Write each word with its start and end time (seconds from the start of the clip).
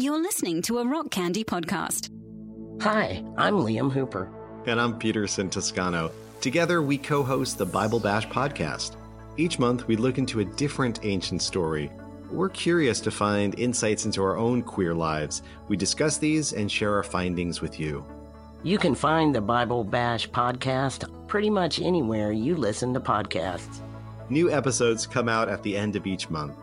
You're 0.00 0.22
listening 0.22 0.62
to 0.62 0.78
a 0.78 0.86
Rock 0.86 1.10
Candy 1.10 1.44
podcast. 1.44 2.08
Hi, 2.80 3.22
I'm 3.36 3.56
Liam 3.56 3.92
Hooper. 3.92 4.32
And 4.64 4.80
I'm 4.80 4.98
Peterson 4.98 5.50
Toscano. 5.50 6.10
Together, 6.40 6.80
we 6.80 6.96
co 6.96 7.22
host 7.22 7.58
the 7.58 7.66
Bible 7.66 8.00
Bash 8.00 8.26
podcast. 8.26 8.96
Each 9.36 9.58
month, 9.58 9.86
we 9.88 9.96
look 9.96 10.16
into 10.16 10.40
a 10.40 10.44
different 10.46 11.00
ancient 11.04 11.42
story. 11.42 11.92
We're 12.30 12.48
curious 12.48 12.98
to 13.00 13.10
find 13.10 13.58
insights 13.58 14.06
into 14.06 14.22
our 14.22 14.38
own 14.38 14.62
queer 14.62 14.94
lives. 14.94 15.42
We 15.68 15.76
discuss 15.76 16.16
these 16.16 16.54
and 16.54 16.72
share 16.72 16.94
our 16.94 17.02
findings 17.02 17.60
with 17.60 17.78
you. 17.78 18.02
You 18.62 18.78
can 18.78 18.94
find 18.94 19.34
the 19.34 19.42
Bible 19.42 19.84
Bash 19.84 20.30
podcast 20.30 21.28
pretty 21.28 21.50
much 21.50 21.78
anywhere 21.78 22.32
you 22.32 22.56
listen 22.56 22.94
to 22.94 23.00
podcasts. 23.00 23.80
New 24.30 24.50
episodes 24.50 25.06
come 25.06 25.28
out 25.28 25.50
at 25.50 25.62
the 25.62 25.76
end 25.76 25.94
of 25.94 26.06
each 26.06 26.30
month. 26.30 26.56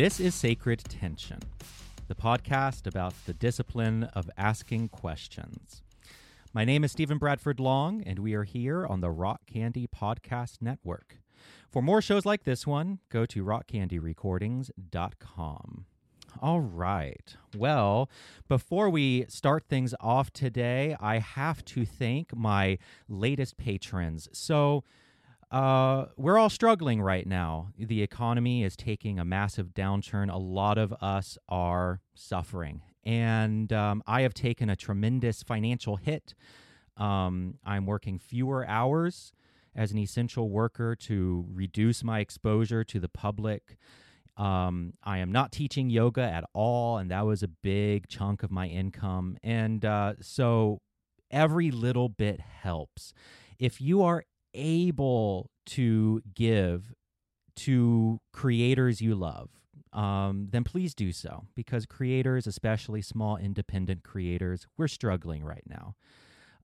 This 0.00 0.20
is 0.20 0.36
Sacred 0.36 0.78
Tension, 0.78 1.40
the 2.06 2.14
podcast 2.14 2.86
about 2.86 3.14
the 3.26 3.34
discipline 3.34 4.04
of 4.04 4.30
asking 4.38 4.90
questions. 4.90 5.82
My 6.52 6.64
name 6.64 6.84
is 6.84 6.92
Stephen 6.92 7.18
Bradford 7.18 7.58
Long, 7.58 8.04
and 8.04 8.20
we 8.20 8.34
are 8.34 8.44
here 8.44 8.86
on 8.86 9.00
the 9.00 9.10
Rock 9.10 9.40
Candy 9.52 9.88
Podcast 9.88 10.62
Network. 10.62 11.16
For 11.68 11.82
more 11.82 12.00
shows 12.00 12.24
like 12.24 12.44
this 12.44 12.64
one, 12.64 13.00
go 13.10 13.26
to 13.26 13.42
rockcandyrecordings.com. 13.42 15.86
All 16.40 16.60
right. 16.60 17.36
Well, 17.56 18.08
before 18.46 18.90
we 18.90 19.26
start 19.28 19.64
things 19.68 19.96
off 19.98 20.32
today, 20.32 20.96
I 21.00 21.18
have 21.18 21.64
to 21.64 21.84
thank 21.84 22.36
my 22.36 22.78
latest 23.08 23.56
patrons. 23.56 24.28
So, 24.30 24.84
uh, 25.50 26.06
we're 26.16 26.38
all 26.38 26.50
struggling 26.50 27.00
right 27.00 27.26
now. 27.26 27.68
The 27.78 28.02
economy 28.02 28.64
is 28.64 28.76
taking 28.76 29.18
a 29.18 29.24
massive 29.24 29.68
downturn. 29.68 30.32
A 30.32 30.38
lot 30.38 30.76
of 30.76 30.92
us 31.00 31.38
are 31.48 32.00
suffering. 32.14 32.82
And 33.04 33.72
um, 33.72 34.02
I 34.06 34.22
have 34.22 34.34
taken 34.34 34.68
a 34.68 34.76
tremendous 34.76 35.42
financial 35.42 35.96
hit. 35.96 36.34
Um, 36.98 37.54
I'm 37.64 37.86
working 37.86 38.18
fewer 38.18 38.66
hours 38.66 39.32
as 39.74 39.92
an 39.92 39.98
essential 39.98 40.50
worker 40.50 40.94
to 40.96 41.46
reduce 41.50 42.04
my 42.04 42.20
exposure 42.20 42.84
to 42.84 43.00
the 43.00 43.08
public. 43.08 43.78
Um, 44.36 44.94
I 45.02 45.18
am 45.18 45.32
not 45.32 45.50
teaching 45.50 45.88
yoga 45.88 46.22
at 46.22 46.44
all, 46.52 46.98
and 46.98 47.10
that 47.10 47.24
was 47.24 47.42
a 47.42 47.48
big 47.48 48.08
chunk 48.08 48.42
of 48.42 48.50
my 48.50 48.66
income. 48.66 49.38
And 49.42 49.84
uh, 49.84 50.14
so 50.20 50.80
every 51.30 51.70
little 51.70 52.08
bit 52.08 52.40
helps. 52.40 53.14
If 53.58 53.80
you 53.80 54.02
are 54.02 54.24
able 54.54 55.50
to 55.66 56.22
give 56.34 56.94
to 57.56 58.20
creators 58.32 59.00
you 59.00 59.14
love, 59.14 59.50
um, 59.92 60.48
then 60.50 60.64
please 60.64 60.94
do 60.94 61.12
so 61.12 61.44
because 61.54 61.86
creators, 61.86 62.46
especially 62.46 63.02
small 63.02 63.36
independent 63.36 64.04
creators, 64.04 64.66
we're 64.76 64.88
struggling 64.88 65.42
right 65.42 65.64
now. 65.66 65.94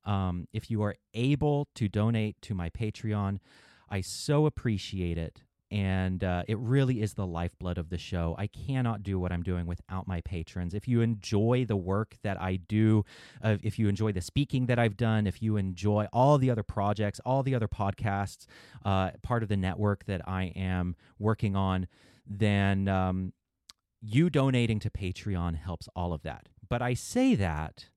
Um, 0.04 0.46
if 0.52 0.70
you 0.70 0.82
are 0.82 0.96
able 1.14 1.68
to 1.74 1.88
donate 1.88 2.36
to 2.42 2.54
my 2.54 2.68
Patreon, 2.70 3.38
I 3.88 4.02
so 4.02 4.46
appreciate 4.46 5.18
it 5.18 5.42
and 5.74 6.22
uh, 6.22 6.44
it 6.46 6.56
really 6.58 7.02
is 7.02 7.14
the 7.14 7.26
lifeblood 7.26 7.78
of 7.78 7.90
the 7.90 7.98
show. 7.98 8.36
I 8.38 8.46
cannot 8.46 9.02
do 9.02 9.18
what 9.18 9.32
I'm 9.32 9.42
doing 9.42 9.66
without 9.66 10.06
my 10.06 10.20
patrons. 10.20 10.72
If 10.72 10.86
you 10.86 11.00
enjoy 11.00 11.64
the 11.66 11.74
work 11.74 12.16
that 12.22 12.40
I 12.40 12.60
do, 12.68 13.04
uh, 13.42 13.56
if 13.60 13.76
you 13.76 13.88
enjoy 13.88 14.12
the 14.12 14.20
speaking 14.20 14.66
that 14.66 14.78
I've 14.78 14.96
done, 14.96 15.26
if 15.26 15.42
you 15.42 15.56
enjoy 15.56 16.06
all 16.12 16.38
the 16.38 16.48
other 16.48 16.62
projects, 16.62 17.20
all 17.26 17.42
the 17.42 17.56
other 17.56 17.66
podcasts, 17.66 18.46
uh, 18.84 19.10
part 19.24 19.42
of 19.42 19.48
the 19.48 19.56
network 19.56 20.04
that 20.04 20.20
I 20.28 20.52
am 20.54 20.94
working 21.18 21.56
on, 21.56 21.88
then 22.24 22.86
um, 22.86 23.32
you 24.00 24.30
donating 24.30 24.78
to 24.78 24.90
Patreon 24.90 25.56
helps 25.56 25.88
all 25.96 26.12
of 26.12 26.22
that. 26.22 26.50
But 26.68 26.82
I 26.82 26.94
say 26.94 27.34
that 27.34 27.88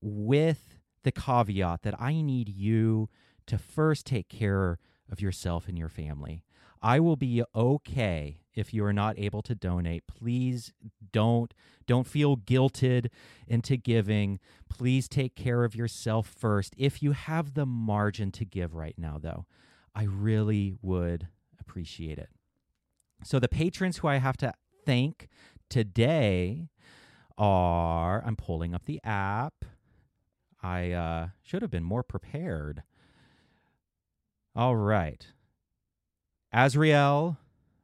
with 0.00 0.78
the 1.02 1.10
caveat 1.10 1.82
that 1.82 2.00
I 2.00 2.20
need 2.20 2.48
you 2.48 3.08
to 3.48 3.58
first 3.58 4.06
take 4.06 4.28
care 4.28 4.78
of 5.10 5.20
yourself 5.20 5.66
and 5.66 5.76
your 5.76 5.88
family. 5.88 6.44
I 6.86 7.00
will 7.00 7.16
be 7.16 7.42
okay 7.52 8.38
if 8.54 8.72
you 8.72 8.84
are 8.84 8.92
not 8.92 9.18
able 9.18 9.42
to 9.42 9.56
donate. 9.56 10.06
Please 10.06 10.72
don't 11.10 11.52
don't 11.88 12.06
feel 12.06 12.36
guilted 12.36 13.08
into 13.48 13.76
giving. 13.76 14.38
Please 14.68 15.08
take 15.08 15.34
care 15.34 15.64
of 15.64 15.74
yourself 15.74 16.28
first. 16.28 16.74
If 16.78 17.02
you 17.02 17.10
have 17.10 17.54
the 17.54 17.66
margin 17.66 18.30
to 18.32 18.44
give 18.44 18.76
right 18.76 18.94
now 18.96 19.18
though, 19.20 19.46
I 19.96 20.04
really 20.04 20.76
would 20.80 21.26
appreciate 21.58 22.18
it. 22.18 22.28
So 23.24 23.40
the 23.40 23.48
patrons 23.48 23.96
who 23.96 24.06
I 24.06 24.18
have 24.18 24.36
to 24.36 24.54
thank 24.84 25.26
today 25.68 26.68
are 27.36 28.22
I'm 28.24 28.36
pulling 28.36 28.76
up 28.76 28.84
the 28.84 29.00
app. 29.02 29.64
I 30.62 30.92
uh, 30.92 31.28
should 31.42 31.62
have 31.62 31.70
been 31.72 31.82
more 31.82 32.04
prepared. 32.04 32.84
All 34.54 34.76
right. 34.76 35.26
Azriel, 36.56 37.36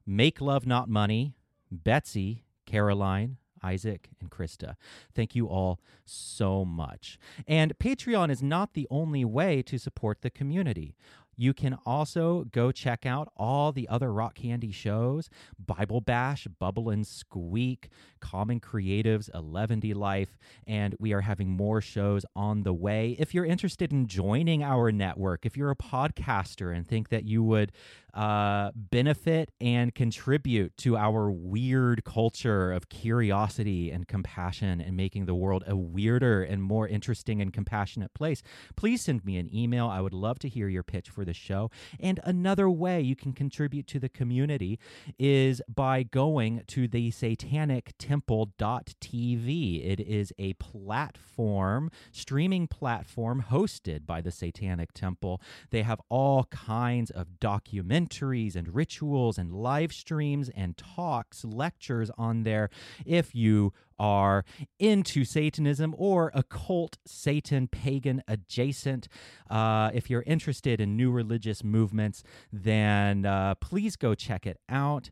Make 0.06 0.40
Love 0.40 0.66
Not 0.66 0.88
Money, 0.88 1.36
Betsy, 1.70 2.44
Caroline, 2.64 3.36
Isaac, 3.62 4.08
and 4.18 4.30
Krista. 4.30 4.76
Thank 5.14 5.34
you 5.34 5.46
all 5.46 5.78
so 6.06 6.64
much. 6.64 7.18
And 7.46 7.78
Patreon 7.78 8.30
is 8.30 8.42
not 8.42 8.72
the 8.72 8.88
only 8.90 9.26
way 9.26 9.60
to 9.60 9.76
support 9.76 10.22
the 10.22 10.30
community. 10.30 10.96
You 11.36 11.54
can 11.54 11.78
also 11.86 12.44
go 12.52 12.72
check 12.72 13.06
out 13.06 13.28
all 13.36 13.72
the 13.72 13.88
other 13.88 14.12
Rock 14.12 14.34
Candy 14.34 14.70
shows 14.70 15.30
Bible 15.58 16.00
Bash, 16.00 16.46
Bubble 16.58 16.90
and 16.90 17.06
Squeak, 17.06 17.88
Common 18.20 18.60
Creatives, 18.60 19.30
11D 19.30 19.94
Life, 19.94 20.38
and 20.66 20.94
we 20.98 21.12
are 21.12 21.22
having 21.22 21.50
more 21.50 21.80
shows 21.80 22.26
on 22.36 22.62
the 22.62 22.74
way. 22.74 23.16
If 23.18 23.34
you're 23.34 23.46
interested 23.46 23.92
in 23.92 24.06
joining 24.06 24.62
our 24.62 24.92
network, 24.92 25.46
if 25.46 25.56
you're 25.56 25.70
a 25.70 25.76
podcaster 25.76 26.74
and 26.74 26.86
think 26.86 27.08
that 27.08 27.24
you 27.24 27.42
would 27.42 27.72
uh, 28.14 28.70
benefit 28.74 29.50
and 29.60 29.94
contribute 29.94 30.76
to 30.76 30.96
our 30.96 31.30
weird 31.30 32.04
culture 32.04 32.72
of 32.72 32.88
curiosity 32.90 33.90
and 33.90 34.06
compassion 34.06 34.82
and 34.82 34.96
making 34.96 35.26
the 35.26 35.34
world 35.34 35.64
a 35.66 35.74
weirder 35.76 36.42
and 36.42 36.62
more 36.62 36.86
interesting 36.86 37.40
and 37.40 37.54
compassionate 37.54 38.12
place, 38.14 38.42
please 38.76 39.02
send 39.02 39.24
me 39.24 39.36
an 39.38 39.52
email. 39.54 39.86
I 39.86 40.00
would 40.00 40.12
love 40.12 40.40
to 40.40 40.48
hear 40.48 40.66
your 40.68 40.82
pitch 40.82 41.08
for 41.08 41.24
the 41.24 41.32
show. 41.32 41.70
And 41.98 42.20
another 42.24 42.68
way 42.68 43.00
you 43.00 43.16
can 43.16 43.32
contribute 43.32 43.86
to 43.88 43.98
the 43.98 44.10
community 44.10 44.78
is 45.18 45.62
by 45.66 46.02
going 46.02 46.64
to 46.68 46.88
the 46.88 47.10
satanictemple.tv. 47.10 49.86
It 49.86 50.00
is 50.00 50.32
a 50.38 50.52
platform, 50.54 51.90
streaming 52.10 52.66
platform 52.66 53.44
hosted 53.50 54.06
by 54.06 54.20
the 54.20 54.30
Satanic 54.30 54.92
Temple. 54.92 55.40
They 55.70 55.82
have 55.82 56.00
all 56.10 56.44
kinds 56.44 57.10
of 57.10 57.40
documentaries 57.40 58.01
and 58.10 58.74
rituals 58.74 59.38
and 59.38 59.52
live 59.52 59.92
streams 59.92 60.48
and 60.54 60.76
talks, 60.76 61.44
lectures 61.44 62.10
on 62.18 62.42
there. 62.42 62.70
If 63.04 63.34
you 63.34 63.72
are 63.98 64.44
into 64.78 65.24
Satanism 65.24 65.94
or 65.96 66.32
occult, 66.34 66.98
Satan, 67.06 67.68
pagan 67.68 68.22
adjacent. 68.26 69.08
Uh, 69.48 69.90
if 69.94 70.10
you're 70.10 70.24
interested 70.26 70.80
in 70.80 70.96
new 70.96 71.10
religious 71.10 71.62
movements, 71.62 72.22
then 72.52 73.24
uh, 73.24 73.54
please 73.56 73.96
go 73.96 74.14
check 74.14 74.46
it 74.46 74.58
out. 74.68 75.10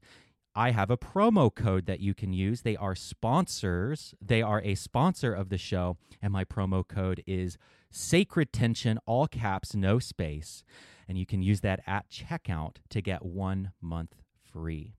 I 0.54 0.72
have 0.72 0.90
a 0.90 0.96
promo 0.96 1.54
code 1.54 1.86
that 1.86 2.00
you 2.00 2.12
can 2.12 2.32
use. 2.32 2.62
They 2.62 2.76
are 2.76 2.96
sponsors. 2.96 4.14
They 4.20 4.42
are 4.42 4.60
a 4.62 4.74
sponsor 4.74 5.32
of 5.32 5.48
the 5.48 5.58
show, 5.58 5.96
and 6.20 6.32
my 6.32 6.44
promo 6.44 6.86
code 6.86 7.22
is 7.26 7.56
Sacred 7.92 8.52
Tension, 8.52 8.98
all 9.06 9.26
caps, 9.28 9.74
no 9.74 9.98
space. 10.00 10.64
And 11.10 11.18
you 11.18 11.26
can 11.26 11.42
use 11.42 11.62
that 11.62 11.80
at 11.88 12.08
checkout 12.08 12.76
to 12.90 13.02
get 13.02 13.24
one 13.24 13.72
month 13.80 14.14
free. 14.52 14.94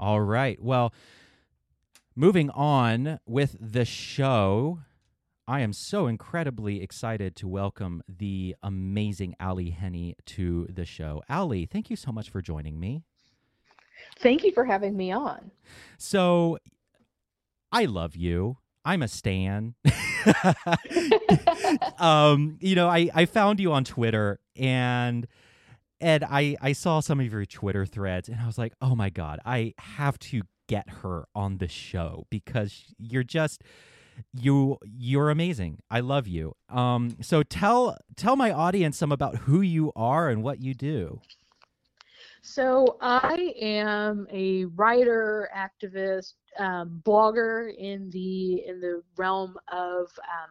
All 0.00 0.20
right. 0.20 0.60
Well, 0.60 0.92
moving 2.16 2.50
on 2.50 3.20
with 3.24 3.56
the 3.60 3.84
show, 3.84 4.80
I 5.46 5.60
am 5.60 5.72
so 5.72 6.08
incredibly 6.08 6.82
excited 6.82 7.36
to 7.36 7.46
welcome 7.46 8.02
the 8.08 8.56
amazing 8.64 9.36
Ally 9.38 9.70
Henny 9.70 10.16
to 10.26 10.66
the 10.68 10.84
show. 10.84 11.22
Ally, 11.28 11.66
thank 11.70 11.88
you 11.88 11.94
so 11.94 12.10
much 12.10 12.30
for 12.30 12.42
joining 12.42 12.80
me. 12.80 13.04
Thank 14.18 14.42
you 14.42 14.50
for 14.50 14.64
having 14.64 14.96
me 14.96 15.12
on. 15.12 15.52
So, 15.98 16.58
I 17.70 17.84
love 17.84 18.16
you. 18.16 18.56
I'm 18.88 19.02
a 19.02 19.08
stan. 19.08 19.74
um, 21.98 22.56
you 22.58 22.74
know, 22.74 22.88
I 22.88 23.10
I 23.14 23.26
found 23.26 23.60
you 23.60 23.70
on 23.70 23.84
Twitter 23.84 24.40
and 24.56 25.26
and 26.00 26.24
I 26.24 26.56
I 26.62 26.72
saw 26.72 27.00
some 27.00 27.20
of 27.20 27.30
your 27.30 27.44
Twitter 27.44 27.84
threads 27.84 28.30
and 28.30 28.40
I 28.40 28.46
was 28.46 28.56
like, 28.56 28.72
"Oh 28.80 28.94
my 28.94 29.10
god, 29.10 29.40
I 29.44 29.74
have 29.76 30.18
to 30.30 30.40
get 30.68 30.88
her 31.02 31.26
on 31.34 31.58
the 31.58 31.68
show 31.68 32.24
because 32.30 32.94
you're 32.96 33.22
just 33.22 33.62
you 34.32 34.78
you're 34.82 35.28
amazing. 35.28 35.80
I 35.90 36.00
love 36.00 36.26
you. 36.26 36.54
Um 36.70 37.18
so 37.20 37.42
tell 37.42 37.98
tell 38.16 38.36
my 38.36 38.50
audience 38.50 38.96
some 38.96 39.12
about 39.12 39.36
who 39.36 39.60
you 39.60 39.92
are 39.96 40.30
and 40.30 40.42
what 40.42 40.62
you 40.62 40.72
do. 40.72 41.20
So 42.40 42.96
I 43.02 43.52
am 43.60 44.26
a 44.32 44.64
writer, 44.64 45.50
activist, 45.54 46.32
um, 46.58 47.02
blogger 47.04 47.74
in 47.76 48.10
the 48.10 48.64
in 48.66 48.80
the 48.80 49.02
realm 49.16 49.56
of 49.72 50.10
um, 50.18 50.50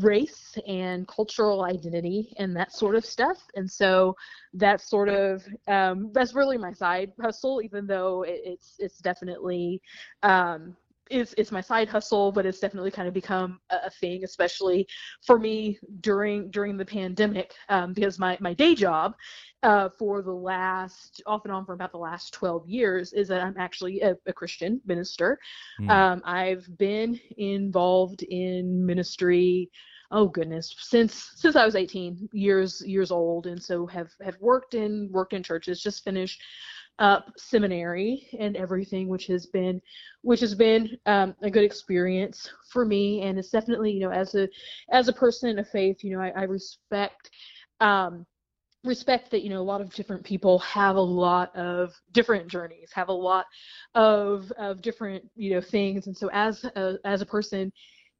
race 0.00 0.56
and 0.66 1.06
cultural 1.08 1.64
identity 1.64 2.34
and 2.38 2.56
that 2.56 2.72
sort 2.72 2.94
of 2.94 3.04
stuff. 3.04 3.38
And 3.54 3.70
so 3.70 4.16
that's 4.54 4.88
sort 4.88 5.08
of 5.08 5.44
um, 5.68 6.10
that's 6.12 6.34
really 6.34 6.56
my 6.56 6.72
side 6.72 7.12
hustle, 7.20 7.60
even 7.62 7.86
though 7.86 8.22
it, 8.22 8.40
it's 8.44 8.76
it's 8.78 8.98
definitely 8.98 9.80
um, 10.22 10.76
it's 11.10 11.34
it's 11.36 11.52
my 11.52 11.60
side 11.60 11.88
hustle, 11.88 12.32
but 12.32 12.46
it's 12.46 12.60
definitely 12.60 12.90
kind 12.90 13.08
of 13.08 13.14
become 13.14 13.60
a, 13.70 13.76
a 13.86 13.90
thing, 13.90 14.24
especially 14.24 14.86
for 15.26 15.38
me 15.38 15.78
during 16.00 16.50
during 16.50 16.76
the 16.76 16.84
pandemic, 16.84 17.54
um, 17.68 17.92
because 17.92 18.18
my 18.18 18.36
my 18.40 18.54
day 18.54 18.74
job 18.74 19.14
uh, 19.62 19.88
for 19.98 20.22
the 20.22 20.32
last 20.32 21.22
off 21.26 21.44
and 21.44 21.52
on 21.52 21.64
for 21.64 21.74
about 21.74 21.92
the 21.92 21.98
last 21.98 22.32
12 22.34 22.68
years 22.68 23.12
is 23.12 23.28
that 23.28 23.42
I'm 23.42 23.56
actually 23.58 24.00
a, 24.00 24.16
a 24.26 24.32
Christian 24.32 24.80
minister. 24.86 25.38
Mm. 25.80 25.90
Um, 25.90 26.22
I've 26.24 26.66
been 26.78 27.18
involved 27.36 28.22
in 28.22 28.84
ministry 28.84 29.70
oh 30.10 30.28
goodness 30.28 30.74
since 30.78 31.30
since 31.34 31.56
i 31.56 31.64
was 31.64 31.74
18 31.74 32.28
years 32.32 32.82
years 32.86 33.10
old 33.10 33.46
and 33.46 33.62
so 33.62 33.86
have 33.86 34.10
have 34.22 34.36
worked 34.38 34.74
in 34.74 35.08
worked 35.10 35.32
in 35.32 35.42
churches 35.42 35.82
just 35.82 36.04
finished 36.04 36.42
up 36.98 37.32
seminary 37.36 38.28
and 38.38 38.56
everything, 38.56 39.08
which 39.08 39.26
has 39.26 39.46
been 39.46 39.80
which 40.22 40.40
has 40.40 40.54
been 40.54 40.96
um, 41.06 41.34
a 41.42 41.50
good 41.50 41.64
experience 41.64 42.50
for 42.72 42.84
me. 42.84 43.22
And 43.22 43.38
it's 43.38 43.50
definitely, 43.50 43.92
you 43.92 44.00
know, 44.00 44.10
as 44.10 44.34
a 44.34 44.48
as 44.90 45.08
a 45.08 45.12
person 45.12 45.58
of 45.58 45.68
faith, 45.68 46.04
you 46.04 46.16
know, 46.16 46.22
I, 46.22 46.28
I 46.30 46.42
respect 46.44 47.30
um, 47.80 48.26
respect 48.84 49.30
that 49.30 49.42
you 49.42 49.50
know 49.50 49.60
a 49.60 49.62
lot 49.62 49.80
of 49.80 49.92
different 49.94 50.22
people 50.22 50.58
have 50.60 50.96
a 50.96 51.00
lot 51.00 51.54
of 51.56 51.94
different 52.12 52.46
journeys 52.48 52.90
have 52.92 53.08
a 53.08 53.12
lot 53.12 53.46
of 53.94 54.52
of 54.58 54.82
different 54.82 55.24
you 55.34 55.54
know 55.54 55.60
things 55.60 56.06
and 56.06 56.16
so 56.16 56.28
as 56.32 56.64
a, 56.76 56.98
as 57.04 57.22
a 57.22 57.26
person 57.26 57.72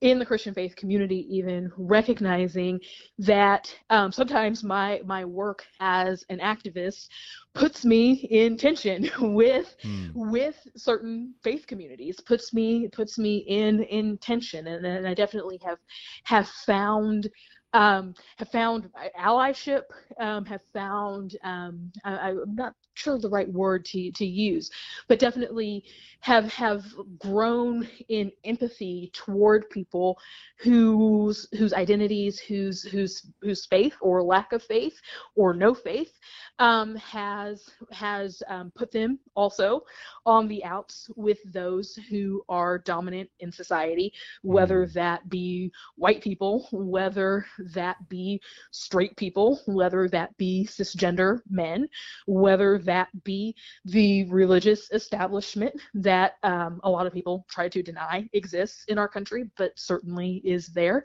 in 0.04 0.18
the 0.18 0.26
Christian 0.26 0.52
faith 0.52 0.76
community, 0.76 1.26
even 1.34 1.72
recognizing 1.78 2.78
that 3.18 3.74
um, 3.88 4.12
sometimes 4.12 4.62
my 4.62 5.00
my 5.06 5.24
work 5.24 5.64
as 5.80 6.24
an 6.28 6.40
activist 6.40 7.08
puts 7.54 7.86
me 7.86 8.28
in 8.30 8.58
tension 8.58 9.10
with 9.34 9.74
mm. 9.82 10.10
with 10.14 10.56
certain 10.76 11.32
faith 11.42 11.66
communities, 11.66 12.20
puts 12.20 12.52
me 12.52 12.86
puts 12.88 13.18
me 13.18 13.38
in 13.48 13.82
in 13.84 14.18
tension, 14.18 14.66
and, 14.66 14.84
and 14.84 15.08
I 15.08 15.14
definitely 15.14 15.58
have 15.64 15.78
have 16.24 16.48
found 16.66 17.30
um, 17.72 18.14
have 18.36 18.50
found 18.50 18.90
allyship, 19.18 19.82
um, 20.20 20.44
have 20.44 20.62
found, 20.72 21.36
um, 21.42 21.90
I, 22.04 22.28
am 22.30 22.54
not 22.54 22.74
sure 22.94 23.18
the 23.18 23.28
right 23.28 23.50
word 23.52 23.84
to, 23.86 24.10
to 24.12 24.24
use, 24.24 24.70
but 25.08 25.18
definitely 25.18 25.84
have 26.20 26.50
have 26.52 26.84
grown 27.18 27.86
in 28.08 28.32
empathy 28.44 29.10
toward 29.12 29.68
people 29.70 30.18
whose 30.58 31.46
whose 31.58 31.74
identities, 31.74 32.38
whose 32.38 32.82
whose 32.82 33.26
whose 33.42 33.66
faith 33.66 33.94
or 34.00 34.22
lack 34.22 34.52
of 34.52 34.62
faith 34.62 34.98
or 35.34 35.52
no 35.52 35.74
faith 35.74 36.12
um, 36.58 36.96
has 36.96 37.68
has 37.90 38.42
um, 38.48 38.72
put 38.74 38.90
them 38.90 39.18
also 39.34 39.82
on 40.24 40.48
the 40.48 40.64
outs 40.64 41.10
with 41.16 41.38
those 41.52 41.98
who 42.08 42.42
are 42.48 42.78
dominant 42.78 43.28
in 43.40 43.50
society, 43.52 44.12
whether 44.42 44.86
mm. 44.86 44.92
that 44.92 45.28
be 45.28 45.70
white 45.96 46.22
people, 46.22 46.68
whether 46.72 47.44
that 47.74 47.96
be 48.08 48.40
straight 48.70 49.16
people, 49.16 49.60
whether 49.66 50.08
that 50.08 50.36
be 50.36 50.66
cisgender 50.70 51.40
men, 51.50 51.88
whether 52.26 52.78
that 52.84 53.08
be 53.24 53.54
the 53.84 54.24
religious 54.24 54.90
establishment 54.92 55.74
that 55.94 56.34
um, 56.42 56.80
a 56.84 56.90
lot 56.90 57.06
of 57.06 57.12
people 57.12 57.44
try 57.48 57.68
to 57.68 57.82
deny 57.82 58.28
exists 58.32 58.84
in 58.88 58.98
our 58.98 59.08
country, 59.08 59.50
but 59.56 59.72
certainly 59.76 60.40
is 60.44 60.68
there. 60.68 61.04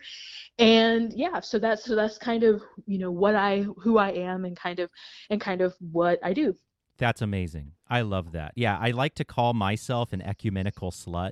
And 0.57 1.13
yeah, 1.13 1.39
so 1.39 1.59
that's 1.59 1.83
so 1.85 1.95
that's 1.95 2.17
kind 2.17 2.43
of 2.43 2.61
you 2.85 2.99
know 2.99 3.11
what 3.11 3.35
I 3.35 3.61
who 3.77 3.97
I 3.97 4.11
am 4.11 4.45
and 4.45 4.55
kind 4.55 4.79
of 4.79 4.89
and 5.29 5.39
kind 5.39 5.61
of 5.61 5.75
what 5.79 6.19
I 6.23 6.33
do. 6.33 6.55
That's 6.99 7.21
amazing. 7.21 7.71
I 7.89 8.01
love 8.01 8.33
that. 8.33 8.51
Yeah, 8.55 8.77
I 8.77 8.91
like 8.91 9.15
to 9.15 9.25
call 9.25 9.53
myself 9.53 10.13
an 10.13 10.21
ecumenical 10.21 10.91
slut. 10.91 11.31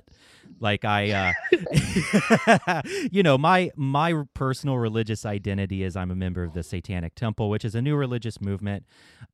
Like 0.58 0.84
I 0.84 1.34
uh 2.72 2.82
you 3.12 3.22
know, 3.22 3.38
my 3.38 3.70
my 3.76 4.24
personal 4.34 4.78
religious 4.78 5.24
identity 5.24 5.84
is 5.84 5.94
I'm 5.94 6.10
a 6.10 6.16
member 6.16 6.42
of 6.42 6.54
the 6.54 6.62
Satanic 6.62 7.14
Temple, 7.14 7.50
which 7.50 7.64
is 7.64 7.74
a 7.74 7.82
new 7.82 7.96
religious 7.96 8.40
movement. 8.40 8.86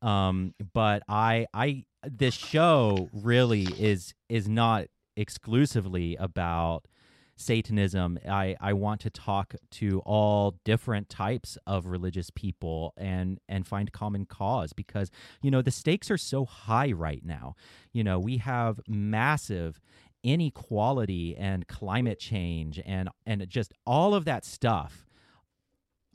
Um 0.02 0.54
but 0.75 1.02
I 1.08 1.46
I 1.54 1.84
this 2.02 2.34
show 2.34 3.08
really 3.12 3.62
is 3.78 4.12
is 4.28 4.48
not 4.48 4.87
exclusively 5.16 6.16
about 6.16 6.87
Satanism, 7.36 8.19
I, 8.28 8.56
I 8.60 8.72
want 8.72 9.00
to 9.02 9.10
talk 9.10 9.54
to 9.72 10.00
all 10.00 10.54
different 10.64 11.08
types 11.08 11.58
of 11.66 11.86
religious 11.86 12.31
people 12.31 12.94
and 12.96 13.40
and 13.48 13.66
find 13.66 13.92
common 13.92 14.26
cause 14.26 14.72
because 14.72 15.10
you 15.42 15.50
know 15.50 15.62
the 15.62 15.70
stakes 15.70 16.10
are 16.10 16.19
so 16.19 16.44
high 16.44 16.92
right 16.92 17.25
now. 17.25 17.56
You 17.92 18.04
know 18.04 18.19
we 18.19 18.38
have 18.38 18.81
massive 18.86 19.81
inequality 20.22 21.36
and 21.36 21.69
climate 21.69 22.19
change 22.19 22.81
and 22.84 23.08
and 23.26 23.46
just 23.48 23.72
all 23.87 24.14
of 24.14 24.25
that 24.25 24.44
stuff 24.44 25.06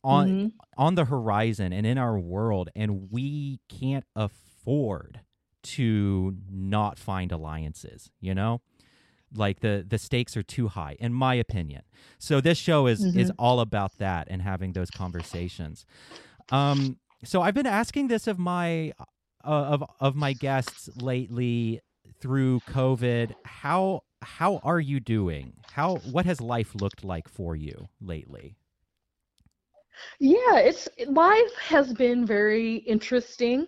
on 0.04 0.28
mm-hmm. 0.28 0.48
on 0.78 0.96
the 0.96 1.06
horizon 1.06 1.72
and 1.72 1.86
in 1.86 1.98
our 1.98 2.18
world 2.18 2.70
and 2.76 3.12
we 3.12 3.60
can't 3.70 4.06
afford 4.16 5.22
to 5.62 6.36
not 6.50 6.98
find 6.98 7.32
alliances 7.32 8.10
you 8.20 8.34
know 8.34 8.62
like 9.34 9.60
the 9.60 9.86
the 9.88 9.98
stakes 9.98 10.36
are 10.36 10.44
too 10.44 10.68
high 10.68 10.96
in 11.00 11.14
my 11.14 11.36
opinion. 11.36 11.84
So 12.18 12.42
this 12.42 12.58
show 12.58 12.88
is 12.88 13.06
mm-hmm. 13.06 13.20
is 13.20 13.32
all 13.38 13.60
about 13.60 13.98
that 13.98 14.28
and 14.30 14.42
having 14.42 14.74
those 14.74 14.90
conversations. 14.90 15.86
Um 16.50 16.98
so 17.24 17.42
i've 17.42 17.54
been 17.54 17.68
asking 17.68 18.08
this 18.08 18.28
of 18.28 18.40
my 18.40 18.94
uh, 19.44 19.50
of 19.50 19.84
of 20.00 20.16
my 20.16 20.34
guests 20.34 20.90
lately 21.02 21.82
through 22.20 22.60
covid. 22.62 23.34
How 23.46 24.04
how 24.22 24.60
are 24.64 24.80
you 24.80 25.00
doing? 25.00 25.54
How 25.72 25.98
what 25.98 26.26
has 26.26 26.42
life 26.42 26.76
looked 26.76 27.04
like 27.04 27.28
for 27.28 27.56
you 27.56 27.88
lately? 28.02 28.56
Yeah 30.20 30.60
it's 30.60 30.88
life 31.08 31.56
has 31.62 31.94
been 31.94 32.26
very 32.26 32.76
interesting 32.78 33.68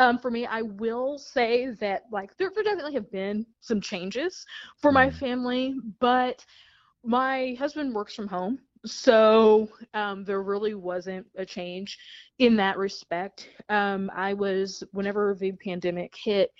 um, 0.00 0.18
for 0.18 0.30
me, 0.30 0.46
I 0.46 0.62
will 0.62 1.18
say 1.18 1.70
that 1.78 2.04
like 2.10 2.34
there, 2.38 2.50
there 2.54 2.64
definitely 2.64 2.94
have 2.94 3.12
been 3.12 3.44
some 3.60 3.82
changes 3.82 4.46
for 4.80 4.90
my 4.90 5.10
mm. 5.10 5.18
family, 5.18 5.74
but 6.00 6.44
my 7.04 7.54
husband 7.58 7.94
works 7.94 8.14
from 8.14 8.26
home, 8.26 8.58
so 8.86 9.68
um, 9.92 10.24
there 10.24 10.42
really 10.42 10.72
wasn't 10.74 11.26
a 11.36 11.44
change 11.44 11.98
in 12.38 12.56
that 12.56 12.78
respect. 12.78 13.50
Um, 13.68 14.10
I 14.14 14.32
was 14.32 14.82
whenever 14.92 15.36
the 15.38 15.52
pandemic 15.52 16.14
hit, 16.24 16.50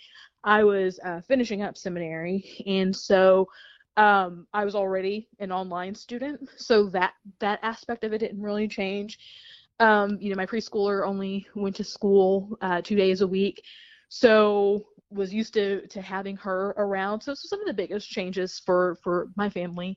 I 0.44 0.62
was 0.62 1.00
uh, 1.02 1.22
finishing 1.22 1.62
up 1.62 1.78
seminary, 1.78 2.62
and 2.66 2.94
so 2.94 3.48
um, 3.96 4.46
I 4.52 4.66
was 4.66 4.74
already 4.74 5.28
an 5.38 5.50
online 5.50 5.94
student, 5.94 6.46
so 6.56 6.90
that 6.90 7.14
that 7.38 7.58
aspect 7.62 8.04
of 8.04 8.12
it 8.12 8.18
didn't 8.18 8.42
really 8.42 8.68
change. 8.68 9.18
Um, 9.80 10.18
you 10.20 10.28
know, 10.28 10.36
my 10.36 10.46
preschooler 10.46 11.06
only 11.06 11.46
went 11.54 11.74
to 11.76 11.84
school 11.84 12.56
uh, 12.60 12.82
two 12.82 12.96
days 12.96 13.22
a 13.22 13.26
week, 13.26 13.62
so 14.08 14.86
was 15.10 15.32
used 15.32 15.54
to 15.54 15.86
to 15.88 16.02
having 16.02 16.36
her 16.36 16.74
around. 16.76 17.22
So, 17.22 17.34
so 17.34 17.48
some 17.48 17.60
of 17.60 17.66
the 17.66 17.74
biggest 17.74 18.08
changes 18.08 18.60
for 18.64 18.98
for 19.02 19.28
my 19.36 19.48
family 19.48 19.96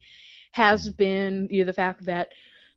has 0.53 0.89
been 0.89 1.47
you 1.51 1.59
know 1.59 1.65
the 1.65 1.73
fact 1.73 2.05
that 2.05 2.29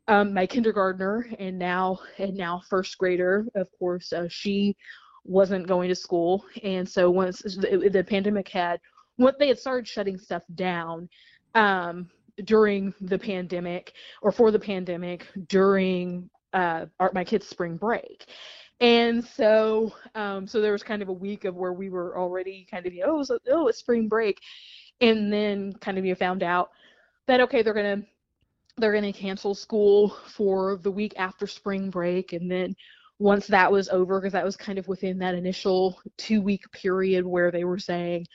um, 0.08 0.34
my 0.34 0.46
kindergartner 0.46 1.28
and 1.38 1.56
now 1.58 2.00
and 2.18 2.34
now 2.34 2.60
first 2.68 2.98
grader, 2.98 3.46
of 3.54 3.68
course, 3.78 4.12
uh, 4.12 4.26
she 4.28 4.76
wasn't 5.24 5.68
going 5.68 5.88
to 5.88 5.94
school, 5.94 6.44
and 6.64 6.88
so 6.88 7.08
once 7.08 7.40
the, 7.42 7.88
the 7.92 8.04
pandemic 8.04 8.48
had, 8.48 8.80
once 9.16 9.36
they 9.38 9.48
had 9.48 9.58
started 9.58 9.86
shutting 9.86 10.18
stuff 10.18 10.42
down. 10.54 11.08
Um, 11.54 12.10
during 12.44 12.92
the 13.00 13.18
pandemic 13.18 13.94
or 14.20 14.30
for 14.30 14.50
the 14.50 14.58
pandemic 14.58 15.26
during 15.48 16.28
uh, 16.52 16.86
our, 17.00 17.10
my 17.14 17.24
kids' 17.24 17.48
spring 17.48 17.76
break. 17.76 18.26
And 18.80 19.24
so, 19.24 19.92
um, 20.14 20.46
so 20.46 20.60
there 20.60 20.72
was 20.72 20.82
kind 20.82 21.00
of 21.00 21.08
a 21.08 21.12
week 21.12 21.44
of 21.44 21.54
where 21.54 21.72
we 21.72 21.88
were 21.88 22.18
already 22.18 22.66
kind 22.70 22.86
of, 22.86 22.92
you 22.92 23.06
know, 23.06 23.24
oh, 23.28 23.38
oh, 23.50 23.68
it's 23.68 23.78
spring 23.78 24.06
break, 24.08 24.40
and 25.00 25.32
then 25.32 25.72
kind 25.80 25.98
of 25.98 26.04
you 26.04 26.14
found 26.14 26.42
out 26.42 26.70
that 27.26 27.40
okay, 27.40 27.62
they're 27.62 27.74
gonna 27.74 28.02
they're 28.76 28.92
gonna 28.92 29.12
cancel 29.12 29.54
school 29.54 30.10
for 30.28 30.76
the 30.82 30.90
week 30.90 31.14
after 31.16 31.46
spring 31.46 31.88
break, 31.90 32.34
and 32.34 32.50
then 32.50 32.74
once 33.18 33.46
that 33.46 33.72
was 33.72 33.88
over, 33.88 34.20
because 34.20 34.34
that 34.34 34.44
was 34.44 34.56
kind 34.56 34.78
of 34.78 34.88
within 34.88 35.18
that 35.18 35.34
initial 35.34 35.98
two 36.18 36.42
week 36.42 36.70
period 36.72 37.24
where 37.24 37.50
they 37.50 37.64
were 37.64 37.78
saying, 37.78 38.26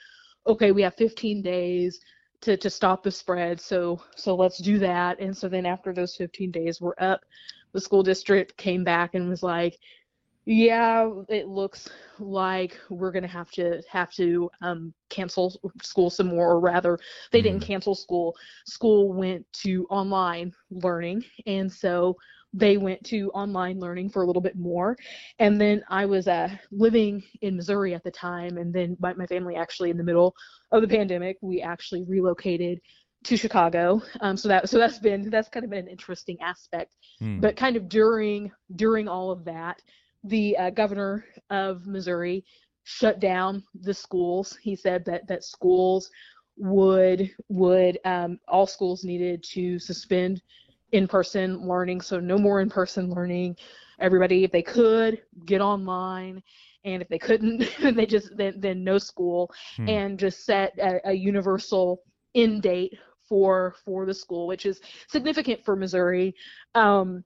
okay, 0.47 0.71
we 0.71 0.81
have 0.81 0.95
15 0.95 1.43
days 1.43 1.99
to, 2.41 2.57
to 2.57 2.69
stop 2.69 3.03
the 3.03 3.11
spread, 3.11 3.61
so 3.61 4.01
so 4.15 4.35
let's 4.35 4.57
do 4.57 4.79
that. 4.79 5.19
And 5.19 5.37
so 5.37 5.47
then 5.47 5.67
after 5.67 5.93
those 5.93 6.15
15 6.15 6.49
days 6.49 6.81
were 6.81 6.95
up, 7.01 7.21
the 7.73 7.81
school 7.81 8.03
district 8.03 8.57
came 8.57 8.83
back 8.83 9.15
and 9.15 9.29
was 9.29 9.43
like, 9.43 9.77
yeah, 10.45 11.09
it 11.29 11.47
looks 11.47 11.89
like 12.19 12.77
we're 12.89 13.11
gonna 13.11 13.27
have 13.27 13.51
to 13.51 13.81
have 13.89 14.11
to 14.13 14.49
um, 14.61 14.93
cancel 15.09 15.59
school 15.83 16.09
some 16.09 16.27
more, 16.27 16.51
or 16.51 16.59
rather, 16.59 16.97
they 17.31 17.39
mm-hmm. 17.39 17.49
didn't 17.49 17.63
cancel 17.63 17.93
school. 17.93 18.35
School 18.65 19.13
went 19.13 19.45
to 19.53 19.85
online 19.89 20.51
learning, 20.71 21.23
and 21.45 21.71
so 21.71 22.17
they 22.53 22.77
went 22.77 23.01
to 23.05 23.29
online 23.31 23.79
learning 23.79 24.09
for 24.09 24.23
a 24.23 24.25
little 24.25 24.41
bit 24.41 24.57
more. 24.57 24.97
And 25.39 25.61
then 25.61 25.83
I 25.89 26.05
was 26.05 26.27
uh, 26.27 26.49
living 26.71 27.23
in 27.41 27.55
Missouri 27.55 27.93
at 27.93 28.03
the 28.03 28.11
time, 28.11 28.57
and 28.57 28.73
then 28.73 28.97
my, 28.99 29.13
my 29.13 29.27
family 29.27 29.55
actually 29.55 29.89
in 29.89 29.97
the 29.97 30.03
middle 30.03 30.35
of 30.71 30.81
the 30.81 30.87
pandemic, 30.87 31.37
we 31.41 31.61
actually 31.61 32.03
relocated 32.03 32.81
to 33.23 33.37
Chicago. 33.37 34.01
Um, 34.21 34.35
so 34.35 34.47
that 34.47 34.69
so 34.69 34.77
that's 34.77 34.99
been 34.99 35.29
that's 35.29 35.49
kind 35.49 35.63
of 35.63 35.69
been 35.69 35.85
an 35.85 35.87
interesting 35.87 36.37
aspect. 36.41 36.97
Mm. 37.21 37.41
But 37.41 37.55
kind 37.55 37.75
of 37.75 37.89
during 37.89 38.51
during 38.75 39.07
all 39.07 39.31
of 39.31 39.43
that 39.45 39.81
the 40.23 40.55
uh, 40.57 40.69
governor 40.69 41.25
of 41.49 41.87
Missouri 41.87 42.45
shut 42.83 43.19
down 43.19 43.63
the 43.81 43.93
schools. 43.93 44.57
He 44.61 44.75
said 44.75 45.05
that 45.05 45.27
that 45.27 45.43
schools 45.43 46.09
would 46.57 47.29
would 47.49 47.99
um, 48.05 48.39
all 48.47 48.67
schools 48.67 49.03
needed 49.03 49.43
to 49.51 49.79
suspend 49.79 50.41
in-person 50.91 51.67
learning, 51.67 52.01
so 52.01 52.19
no 52.19 52.37
more 52.37 52.61
in-person 52.61 53.09
learning. 53.09 53.55
Everybody, 53.99 54.43
if 54.43 54.51
they 54.51 54.63
could, 54.63 55.21
get 55.45 55.61
online, 55.61 56.41
and 56.83 57.01
if 57.01 57.07
they 57.07 57.19
couldn't, 57.19 57.69
they 57.95 58.05
just 58.05 58.35
then 58.35 58.55
then 58.57 58.83
no 58.83 58.97
school, 58.97 59.51
hmm. 59.77 59.89
and 59.89 60.19
just 60.19 60.45
set 60.45 60.73
a, 60.79 61.09
a 61.09 61.13
universal 61.13 62.01
end 62.35 62.61
date 62.61 62.97
for 63.31 63.75
for 63.85 64.05
the 64.05 64.13
school, 64.13 64.45
which 64.45 64.65
is 64.65 64.81
significant 65.07 65.63
for 65.63 65.77
Missouri. 65.77 66.35
Um, 66.75 67.23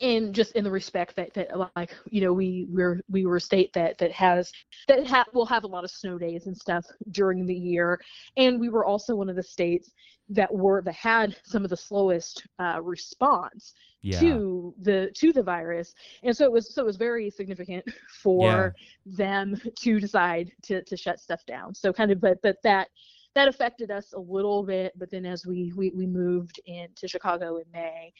in 0.00 0.32
just 0.32 0.52
in 0.52 0.64
the 0.64 0.70
respect 0.70 1.14
that 1.16 1.34
that 1.34 1.50
like 1.76 1.94
you 2.10 2.20
know 2.20 2.32
we 2.32 2.66
we're 2.70 3.00
we 3.10 3.26
were 3.26 3.36
a 3.36 3.40
state 3.40 3.72
that 3.72 3.98
that 3.98 4.10
has 4.10 4.50
that 4.88 5.06
ha- 5.06 5.26
will 5.32 5.46
have 5.46 5.64
a 5.64 5.66
lot 5.66 5.84
of 5.84 5.90
snow 5.90 6.18
days 6.18 6.46
and 6.46 6.56
stuff 6.56 6.84
during 7.10 7.44
the 7.46 7.54
year 7.54 8.00
and 8.36 8.58
we 8.58 8.68
were 8.68 8.84
also 8.84 9.14
one 9.14 9.28
of 9.28 9.36
the 9.36 9.42
states 9.42 9.92
that 10.28 10.52
were 10.52 10.82
that 10.82 10.94
had 10.94 11.36
some 11.44 11.62
of 11.62 11.70
the 11.70 11.76
slowest 11.76 12.44
uh, 12.58 12.80
response 12.82 13.74
yeah. 14.00 14.18
to 14.18 14.74
the 14.80 15.10
to 15.14 15.32
the 15.32 15.42
virus 15.42 15.94
and 16.24 16.36
so 16.36 16.44
it 16.44 16.52
was 16.52 16.74
so 16.74 16.82
it 16.82 16.86
was 16.86 16.96
very 16.96 17.30
significant 17.30 17.84
for 18.22 18.74
yeah. 19.04 19.16
them 19.16 19.60
to 19.78 20.00
decide 20.00 20.50
to 20.62 20.82
to 20.82 20.96
shut 20.96 21.20
stuff 21.20 21.44
down 21.46 21.74
so 21.74 21.92
kind 21.92 22.10
of 22.10 22.20
but 22.20 22.38
but 22.42 22.56
that 22.64 22.88
that 23.34 23.48
affected 23.48 23.90
us 23.90 24.12
a 24.12 24.18
little 24.18 24.62
bit 24.62 24.92
but 24.98 25.10
then 25.10 25.24
as 25.26 25.46
we 25.46 25.72
we, 25.76 25.90
we 25.90 26.06
moved 26.06 26.60
into 26.66 27.08
chicago 27.08 27.56
in 27.56 27.64
may 27.72 28.12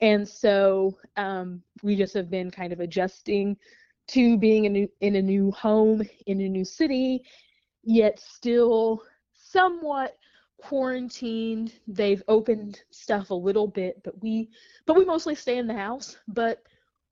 and 0.00 0.28
so 0.28 0.98
um, 1.16 1.62
we 1.82 1.96
just 1.96 2.14
have 2.14 2.30
been 2.30 2.50
kind 2.50 2.72
of 2.72 2.80
adjusting 2.80 3.56
to 4.08 4.36
being 4.36 4.66
a 4.66 4.68
new, 4.68 4.88
in 5.00 5.16
a 5.16 5.22
new 5.22 5.50
home 5.52 6.02
in 6.26 6.40
a 6.40 6.48
new 6.48 6.64
city, 6.64 7.24
yet 7.82 8.20
still 8.20 9.02
somewhat 9.32 10.16
quarantined. 10.58 11.72
They've 11.86 12.22
opened 12.28 12.82
stuff 12.90 13.30
a 13.30 13.34
little 13.34 13.66
bit, 13.66 14.02
but 14.04 14.20
we 14.20 14.50
but 14.86 14.96
we 14.96 15.04
mostly 15.04 15.34
stay 15.34 15.58
in 15.58 15.66
the 15.66 15.74
house. 15.74 16.18
But 16.28 16.62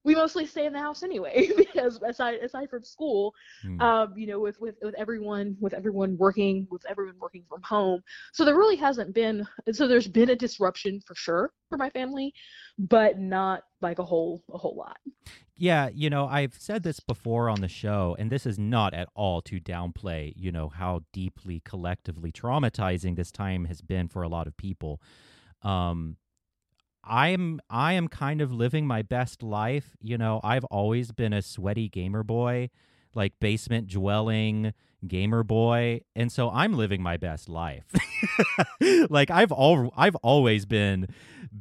we 0.04 0.14
mostly 0.14 0.46
stay 0.46 0.66
in 0.66 0.72
the 0.72 0.78
house 0.78 1.02
anyway 1.02 1.48
because 1.56 2.00
aside 2.02 2.34
aside 2.36 2.68
from 2.68 2.82
school 2.82 3.34
mm. 3.64 3.80
um, 3.80 4.12
you 4.16 4.26
know 4.26 4.40
with, 4.40 4.60
with 4.60 4.76
with 4.82 4.94
everyone 4.98 5.56
with 5.60 5.74
everyone 5.74 6.16
working 6.18 6.66
with 6.70 6.84
everyone 6.88 7.14
working 7.20 7.44
from 7.48 7.62
home. 7.62 8.00
So 8.32 8.44
there 8.44 8.56
really 8.56 8.76
hasn't 8.76 9.14
been 9.14 9.46
so 9.72 9.86
there's 9.86 10.08
been 10.08 10.30
a 10.30 10.36
disruption 10.36 11.00
for 11.06 11.14
sure 11.14 11.52
for 11.68 11.78
my 11.78 11.90
family 11.90 12.32
but 12.78 13.18
not 13.18 13.62
like 13.80 13.98
a 13.98 14.04
whole 14.04 14.42
a 14.52 14.58
whole 14.58 14.76
lot. 14.76 14.98
Yeah 15.56 15.88
you 15.92 16.10
know 16.10 16.26
i've 16.26 16.54
said 16.54 16.82
this 16.82 16.98
before 17.00 17.48
on 17.48 17.60
the 17.60 17.68
show 17.68 18.16
and 18.18 18.30
this 18.30 18.46
is 18.46 18.58
not 18.58 18.94
at 18.94 19.08
all 19.14 19.42
to 19.42 19.60
downplay 19.60 20.32
you 20.36 20.50
know 20.50 20.68
how 20.68 21.00
deeply 21.12 21.60
collectively 21.64 22.32
traumatizing 22.32 23.16
this 23.16 23.30
time 23.30 23.66
has 23.66 23.80
been 23.80 24.08
for 24.08 24.22
a 24.22 24.28
lot 24.28 24.46
of 24.46 24.56
people. 24.56 25.00
Um 25.62 26.16
I'm 27.04 27.60
I 27.68 27.94
am 27.94 28.08
kind 28.08 28.40
of 28.40 28.52
living 28.52 28.86
my 28.86 29.02
best 29.02 29.42
life. 29.42 29.96
You 30.00 30.18
know, 30.18 30.40
I've 30.42 30.64
always 30.64 31.12
been 31.12 31.32
a 31.32 31.42
sweaty 31.42 31.88
gamer 31.88 32.22
boy, 32.22 32.70
like 33.14 33.38
basement 33.40 33.88
dwelling 33.88 34.72
gamer 35.06 35.42
boy, 35.42 36.02
and 36.14 36.30
so 36.30 36.50
I'm 36.50 36.74
living 36.74 37.02
my 37.02 37.16
best 37.16 37.48
life. 37.48 37.86
like 39.10 39.30
I've 39.30 39.52
all 39.52 39.92
I've 39.96 40.16
always 40.16 40.64
been 40.64 41.08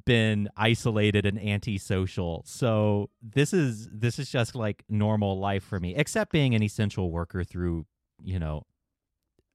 been 0.05 0.47
isolated 0.55 1.25
and 1.25 1.39
antisocial. 1.39 2.43
So 2.45 3.09
this 3.21 3.53
is 3.53 3.89
this 3.91 4.19
is 4.19 4.29
just 4.29 4.55
like 4.55 4.83
normal 4.89 5.39
life 5.39 5.63
for 5.63 5.79
me, 5.79 5.95
except 5.95 6.31
being 6.31 6.53
an 6.55 6.63
essential 6.63 7.11
worker 7.11 7.43
through, 7.43 7.85
you 8.23 8.39
know, 8.39 8.63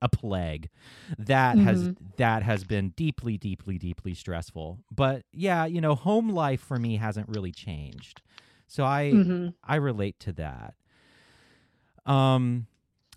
a 0.02 0.08
plague 0.08 0.68
that 1.18 1.56
mm-hmm. 1.56 1.66
has 1.66 1.94
that 2.16 2.42
has 2.42 2.64
been 2.64 2.90
deeply 2.90 3.38
deeply 3.38 3.78
deeply 3.78 4.14
stressful 4.14 4.78
but 4.94 5.22
yeah 5.32 5.64
you 5.64 5.80
know 5.80 5.94
home 5.94 6.28
life 6.28 6.60
for 6.60 6.78
me 6.78 6.96
hasn't 6.96 7.28
really 7.28 7.52
changed 7.52 8.20
so 8.66 8.84
i 8.84 9.10
mm-hmm. 9.12 9.48
i 9.64 9.76
relate 9.76 10.18
to 10.20 10.32
that 10.32 10.74
um 12.04 12.66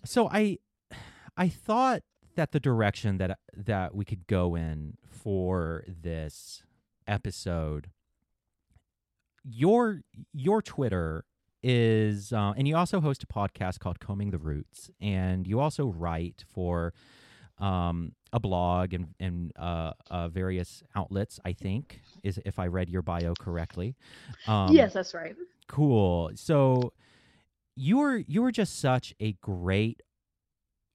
so 0.04 0.28
i 0.30 0.56
i 1.36 1.48
thought 1.48 2.02
that 2.34 2.52
the 2.52 2.60
direction 2.60 3.18
that 3.18 3.38
that 3.54 3.94
we 3.94 4.04
could 4.04 4.26
go 4.26 4.54
in 4.54 4.96
for 5.06 5.84
this 5.86 6.62
episode 7.06 7.90
your 9.44 10.00
your 10.32 10.62
twitter 10.62 11.24
is, 11.62 12.32
uh, 12.32 12.52
and 12.56 12.66
you 12.66 12.76
also 12.76 13.00
host 13.00 13.22
a 13.22 13.26
podcast 13.26 13.78
called 13.78 14.00
Combing 14.00 14.30
the 14.30 14.38
Roots, 14.38 14.90
and 15.00 15.46
you 15.46 15.60
also 15.60 15.86
write 15.86 16.44
for 16.52 16.92
um, 17.58 18.12
a 18.32 18.40
blog 18.40 18.94
and, 18.94 19.08
and 19.20 19.52
uh, 19.58 19.92
uh, 20.10 20.28
various 20.28 20.82
outlets. 20.94 21.38
I 21.44 21.52
think 21.52 22.00
is 22.22 22.40
if 22.44 22.58
I 22.58 22.66
read 22.66 22.88
your 22.88 23.02
bio 23.02 23.34
correctly. 23.38 23.96
Um, 24.46 24.72
yes, 24.72 24.94
that's 24.94 25.14
right. 25.14 25.36
Cool. 25.68 26.30
So 26.34 26.92
you 27.76 27.98
were 27.98 28.16
you 28.16 28.42
were 28.42 28.52
just 28.52 28.78
such 28.80 29.14
a 29.20 29.32
great 29.34 30.02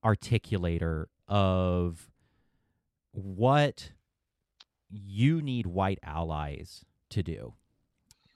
articulator 0.04 1.06
of 1.28 2.10
what 3.12 3.90
you 4.90 5.42
need 5.42 5.66
white 5.66 5.98
allies 6.02 6.84
to 7.10 7.22
do 7.22 7.54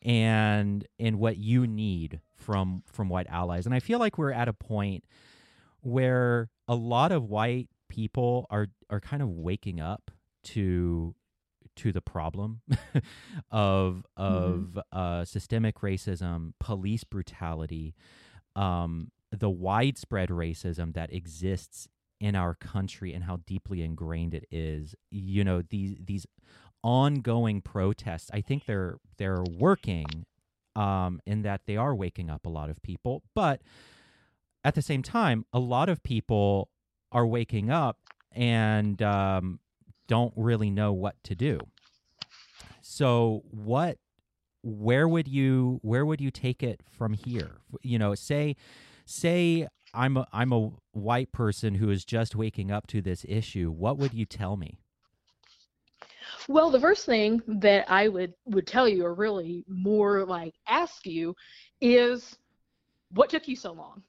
and 0.03 0.87
and 0.99 1.19
what 1.19 1.37
you 1.37 1.67
need 1.67 2.21
from 2.37 2.83
from 2.87 3.09
white 3.09 3.27
allies. 3.29 3.67
And 3.67 3.75
I 3.75 3.81
feel 3.81 3.99
like 3.99 4.19
we're 4.19 4.33
at 4.33 4.49
a 4.49 4.53
point 4.53 5.05
where 5.81 6.51
a 6.69 6.75
lot 6.75 7.13
of 7.13 7.25
white 7.25 7.69
people 7.89 8.47
are 8.51 8.69
are 8.89 9.01
kind 9.01 9.23
of 9.23 9.29
waking 9.29 9.81
up 9.81 10.11
to 10.43 11.15
to 11.77 11.93
the 11.93 12.01
problem 12.01 12.61
of 13.51 14.05
of 14.17 14.55
mm-hmm. 14.55 14.79
uh, 14.93 15.25
systemic 15.25 15.77
racism, 15.81 16.53
police 16.59 17.05
brutality, 17.05 17.95
um, 18.57 19.11
the 19.31 19.51
widespread 19.51 20.31
racism 20.31 20.95
that 20.95 21.13
exists 21.13 21.89
in 22.21 22.37
our 22.37 22.55
country 22.55 23.15
and 23.15 23.25
how 23.25 23.39
deeply 23.47 23.83
ingrained 23.83 24.35
it 24.35 24.47
is. 24.51 24.95
You 25.11 25.45
know 25.45 25.63
these 25.63 25.97
these 25.99 26.27
ongoing 26.83 27.61
protests, 27.61 28.31
I 28.33 28.41
think 28.41 28.67
they're 28.67 28.99
they're 29.19 29.45
working 29.59 30.27
um, 30.77 31.21
in 31.27 31.43
that 31.43 31.63
they 31.67 31.77
are 31.77 31.95
waking 31.95 32.31
up 32.31 32.47
a 32.47 32.49
lot 32.49 32.71
of 32.71 32.83
people, 32.83 33.23
but 33.35 33.61
at 34.65 34.75
the 34.75 34.83
same 34.83 35.03
time, 35.03 35.45
a 35.53 35.59
lot 35.59 35.89
of 35.89 36.03
people 36.03 36.69
are 37.13 37.27
waking 37.27 37.71
up 37.71 37.99
and 38.33 39.01
um, 39.03 39.61
don't 40.07 40.33
really 40.37 40.71
know 40.71 40.93
what 40.93 41.17
to 41.25 41.35
do. 41.35 41.59
So, 42.83 43.43
what, 43.51 43.99
where 44.63 45.09
would 45.09 45.29
you, 45.29 45.79
where 45.83 46.05
would 46.05 46.21
you 46.21 46.31
take 46.31 46.63
it 46.63 46.81
from 46.91 47.15
here? 47.15 47.59
You 47.83 47.99
know, 47.99 48.15
say, 48.15 48.57
say 49.07 49.69
I'm 49.95 50.17
a, 50.17 50.27
I'm 50.33 50.53
a 50.53 50.71
white 50.93 51.33
person 51.33 51.77
who 51.77 51.91
is 51.91 52.05
just 52.05 52.37
waking 52.37 52.71
up 52.71 52.87
to 52.89 53.01
this 53.01 53.25
issue. 53.29 53.71
What 53.71 53.99
would 53.99 54.13
you 54.13 54.27
tell 54.27 54.57
me? 54.57 54.79
Well, 56.49 56.71
the 56.71 56.81
first 56.81 57.07
thing 57.07 57.43
that 57.47 57.91
I 57.91 58.09
would 58.09 58.35
would 58.47 58.67
tell 58.67 58.89
you, 58.89 59.05
or 59.05 59.15
really 59.15 59.65
more 59.69 60.25
like 60.25 60.55
ask 60.67 61.07
you, 61.07 61.35
is 61.81 62.37
what 63.13 63.31
took 63.31 63.49
you 63.49 63.57
so 63.57 63.73
long? 63.73 64.03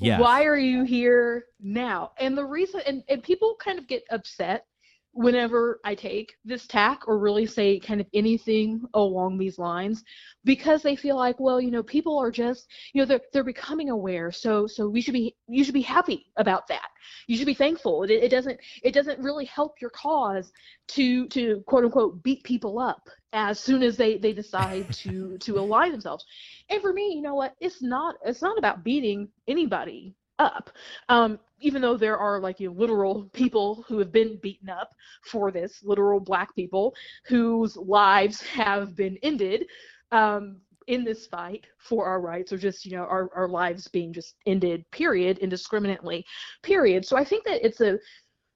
Yes. 0.00 0.20
Why 0.20 0.44
are 0.44 0.56
you 0.56 0.84
here 0.84 1.44
now? 1.60 2.12
And 2.18 2.36
the 2.36 2.44
reason, 2.44 2.80
and, 2.86 3.02
and 3.08 3.22
people 3.22 3.56
kind 3.58 3.78
of 3.78 3.86
get 3.86 4.02
upset 4.10 4.66
whenever 5.14 5.80
I 5.84 5.94
take 5.94 6.34
this 6.44 6.66
tack 6.66 7.06
or 7.06 7.18
really 7.18 7.46
say 7.46 7.78
kind 7.78 8.00
of 8.00 8.06
anything 8.12 8.82
along 8.94 9.38
these 9.38 9.58
lines 9.60 10.02
because 10.44 10.82
they 10.82 10.96
feel 10.96 11.14
like 11.16 11.38
well 11.38 11.60
you 11.60 11.70
know 11.70 11.84
people 11.84 12.18
are 12.18 12.32
just 12.32 12.66
you 12.92 13.00
know 13.00 13.06
they're 13.06 13.20
they're 13.32 13.44
becoming 13.44 13.90
aware. 13.90 14.32
So 14.32 14.66
so 14.66 14.88
we 14.88 15.00
should 15.00 15.14
be 15.14 15.36
you 15.46 15.62
should 15.62 15.74
be 15.74 15.82
happy 15.82 16.26
about 16.36 16.66
that. 16.68 16.88
You 17.28 17.36
should 17.36 17.46
be 17.46 17.54
thankful. 17.54 18.02
It, 18.02 18.10
it 18.10 18.28
doesn't 18.28 18.58
it 18.82 18.92
doesn't 18.92 19.20
really 19.20 19.44
help 19.44 19.80
your 19.80 19.90
cause 19.90 20.52
to 20.88 21.28
to 21.28 21.62
quote 21.66 21.84
unquote 21.84 22.22
beat 22.24 22.42
people 22.42 22.80
up 22.80 23.08
as 23.32 23.60
soon 23.60 23.84
as 23.84 23.96
they 23.96 24.18
they 24.18 24.32
decide 24.32 24.92
to 24.94 25.38
to 25.40 25.58
align 25.58 25.92
themselves. 25.92 26.26
And 26.70 26.82
for 26.82 26.92
me 26.92 27.12
you 27.14 27.22
know 27.22 27.34
what? 27.36 27.54
It's 27.60 27.82
not 27.82 28.16
it's 28.24 28.42
not 28.42 28.58
about 28.58 28.82
beating 28.82 29.28
anybody 29.46 30.16
up. 30.38 30.70
Um, 31.08 31.38
even 31.60 31.80
though 31.80 31.96
there 31.96 32.18
are 32.18 32.40
like 32.40 32.60
you 32.60 32.68
know, 32.68 32.74
literal 32.74 33.24
people 33.32 33.84
who 33.88 33.98
have 33.98 34.12
been 34.12 34.38
beaten 34.42 34.68
up 34.68 34.90
for 35.24 35.50
this, 35.50 35.82
literal 35.82 36.20
black 36.20 36.54
people 36.54 36.94
whose 37.26 37.76
lives 37.76 38.42
have 38.42 38.94
been 38.96 39.16
ended 39.22 39.66
um, 40.12 40.60
in 40.86 41.04
this 41.04 41.26
fight 41.26 41.66
for 41.78 42.06
our 42.06 42.20
rights, 42.20 42.52
or 42.52 42.58
just 42.58 42.84
you 42.84 42.92
know 42.92 43.04
our, 43.04 43.30
our 43.34 43.48
lives 43.48 43.88
being 43.88 44.12
just 44.12 44.34
ended, 44.46 44.84
period, 44.90 45.38
indiscriminately, 45.38 46.24
period. 46.62 47.06
So 47.06 47.16
I 47.16 47.24
think 47.24 47.44
that 47.44 47.64
it's 47.64 47.80
a 47.80 47.98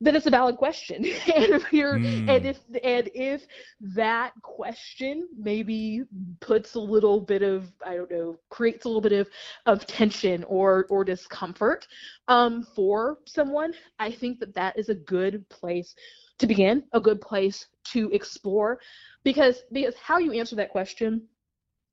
then 0.00 0.14
it's 0.14 0.26
a 0.26 0.30
valid 0.30 0.56
question 0.56 0.96
and 1.34 1.52
if 1.52 1.72
you're 1.72 1.98
mm. 1.98 2.28
and 2.28 2.46
if 2.46 2.58
and 2.84 3.10
if 3.14 3.46
that 3.80 4.32
question 4.42 5.28
maybe 5.36 6.02
puts 6.40 6.74
a 6.74 6.80
little 6.80 7.20
bit 7.20 7.42
of 7.42 7.70
i 7.84 7.94
don't 7.94 8.10
know 8.10 8.38
creates 8.50 8.84
a 8.84 8.88
little 8.88 9.00
bit 9.00 9.12
of 9.12 9.28
of 9.66 9.86
tension 9.86 10.44
or 10.44 10.86
or 10.90 11.04
discomfort 11.04 11.86
um 12.28 12.66
for 12.74 13.18
someone 13.26 13.72
i 13.98 14.10
think 14.10 14.38
that 14.38 14.54
that 14.54 14.78
is 14.78 14.88
a 14.88 14.94
good 14.94 15.48
place 15.48 15.94
to 16.38 16.46
begin 16.46 16.82
a 16.92 17.00
good 17.00 17.20
place 17.20 17.66
to 17.84 18.10
explore 18.10 18.78
because 19.24 19.62
because 19.72 19.94
how 19.96 20.18
you 20.18 20.32
answer 20.32 20.54
that 20.56 20.70
question 20.70 21.22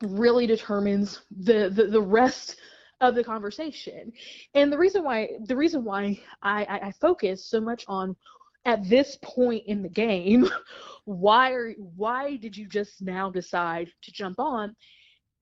really 0.03 0.45
determines 0.45 1.21
the 1.31 1.69
the, 1.69 1.87
the 1.87 2.01
rest 2.01 2.57
of 3.01 3.15
the 3.15 3.23
conversation. 3.23 4.11
And 4.53 4.71
the 4.71 4.77
reason 4.77 5.03
why 5.03 5.29
the 5.45 5.55
reason 5.55 5.83
why 5.83 6.19
I, 6.41 6.63
I, 6.65 6.79
I 6.87 6.91
focus 6.91 7.45
so 7.45 7.59
much 7.59 7.85
on 7.87 8.15
at 8.65 8.87
this 8.89 9.17
point 9.21 9.63
in 9.67 9.83
the 9.83 9.89
game, 9.89 10.49
why 11.05 11.51
are 11.51 11.73
why 11.95 12.37
did 12.37 12.55
you 12.55 12.67
just 12.67 13.01
now 13.01 13.29
decide 13.29 13.89
to 14.01 14.11
jump 14.11 14.39
on? 14.39 14.75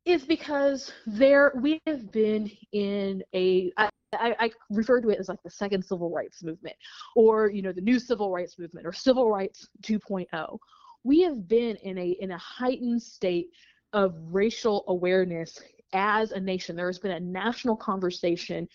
Is 0.05 0.25
because 0.25 0.91
there 1.07 1.53
we 1.62 1.81
have 1.88 2.12
been 2.12 2.51
in 2.74 3.24
a 3.33 3.72
I, 3.77 3.89
I, 4.13 4.36
I 4.39 4.51
refer 4.69 5.00
to 5.01 5.10
it 5.10 5.19
as 5.19 5.29
like 5.29 5.41
the 5.43 5.50
second 5.50 5.83
civil 5.83 6.10
rights 6.10 6.43
movement, 6.43 6.75
or 7.15 7.50
you 7.50 7.62
know 7.62 7.72
the 7.72 7.81
new 7.81 8.00
civil 8.00 8.29
rights 8.31 8.60
movement, 8.60 8.86
or 8.86 8.93
civil 8.93 9.29
rights 9.29 9.67
2.0. 9.83 10.57
We 11.05 11.22
have 11.22 11.48
been 11.48 11.77
in 11.77 11.98
a 11.98 12.10
in 12.19 12.31
a 12.31 12.38
heightened 12.38 13.01
state 13.01 13.48
of 13.93 14.15
racial 14.31 14.83
awareness 14.88 15.60
as 15.94 16.32
a 16.32 16.40
nation. 16.40 16.76
There 16.76 16.88
has 16.88 17.00
been 17.00 17.12
a 17.12 17.20
national 17.20 17.76
conversation 17.76 18.68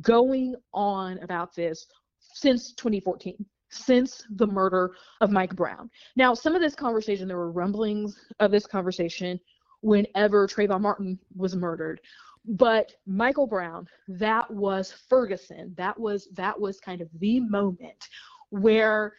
going 0.00 0.54
on 0.72 1.18
about 1.18 1.54
this 1.54 1.86
since 2.18 2.72
2014 2.74 3.44
since 3.72 4.22
the 4.36 4.46
murder 4.46 4.92
of 5.20 5.30
Mike 5.30 5.56
Brown. 5.56 5.90
Now, 6.14 6.34
some 6.34 6.54
of 6.54 6.60
this 6.60 6.74
conversation, 6.74 7.26
there 7.26 7.38
were 7.38 7.50
rumblings 7.50 8.14
of 8.38 8.50
this 8.50 8.66
conversation 8.66 9.40
whenever 9.80 10.46
Trayvon 10.46 10.82
Martin 10.82 11.18
was 11.34 11.56
murdered. 11.56 12.00
But 12.44 12.92
Michael 13.06 13.46
Brown, 13.46 13.86
that 14.08 14.50
was 14.50 14.92
Ferguson. 15.08 15.74
That 15.76 15.98
was 15.98 16.28
that 16.34 16.60
was 16.60 16.80
kind 16.80 17.00
of 17.00 17.08
the 17.18 17.40
moment 17.40 18.08
where 18.50 19.14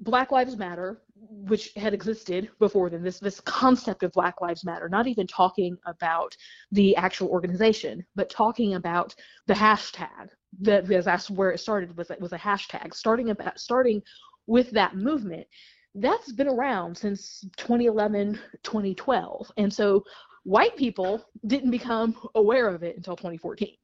Black 0.00 0.30
Lives 0.30 0.56
Matter, 0.56 1.02
which 1.16 1.72
had 1.76 1.92
existed 1.94 2.50
before 2.58 2.88
then, 2.88 3.02
this 3.02 3.18
this 3.18 3.40
concept 3.40 4.02
of 4.02 4.12
Black 4.12 4.40
Lives 4.40 4.64
Matter, 4.64 4.88
not 4.88 5.06
even 5.06 5.26
talking 5.26 5.76
about 5.86 6.36
the 6.70 6.94
actual 6.96 7.28
organization, 7.28 8.04
but 8.14 8.30
talking 8.30 8.74
about 8.74 9.14
the 9.46 9.54
hashtag. 9.54 10.28
That 10.60 10.86
because 10.86 11.04
that's 11.04 11.30
where 11.30 11.50
it 11.50 11.60
started 11.60 11.96
was 11.96 12.10
was 12.20 12.32
a 12.32 12.38
hashtag. 12.38 12.94
Starting 12.94 13.30
about 13.30 13.58
starting 13.58 14.02
with 14.46 14.70
that 14.70 14.96
movement, 14.96 15.46
that's 15.94 16.32
been 16.32 16.48
around 16.48 16.96
since 16.96 17.44
2011, 17.56 18.38
2012, 18.62 19.52
and 19.56 19.72
so 19.72 20.04
white 20.44 20.76
people 20.76 21.24
didn't 21.46 21.70
become 21.70 22.16
aware 22.34 22.68
of 22.68 22.82
it 22.82 22.96
until 22.96 23.16
2014. 23.16 23.76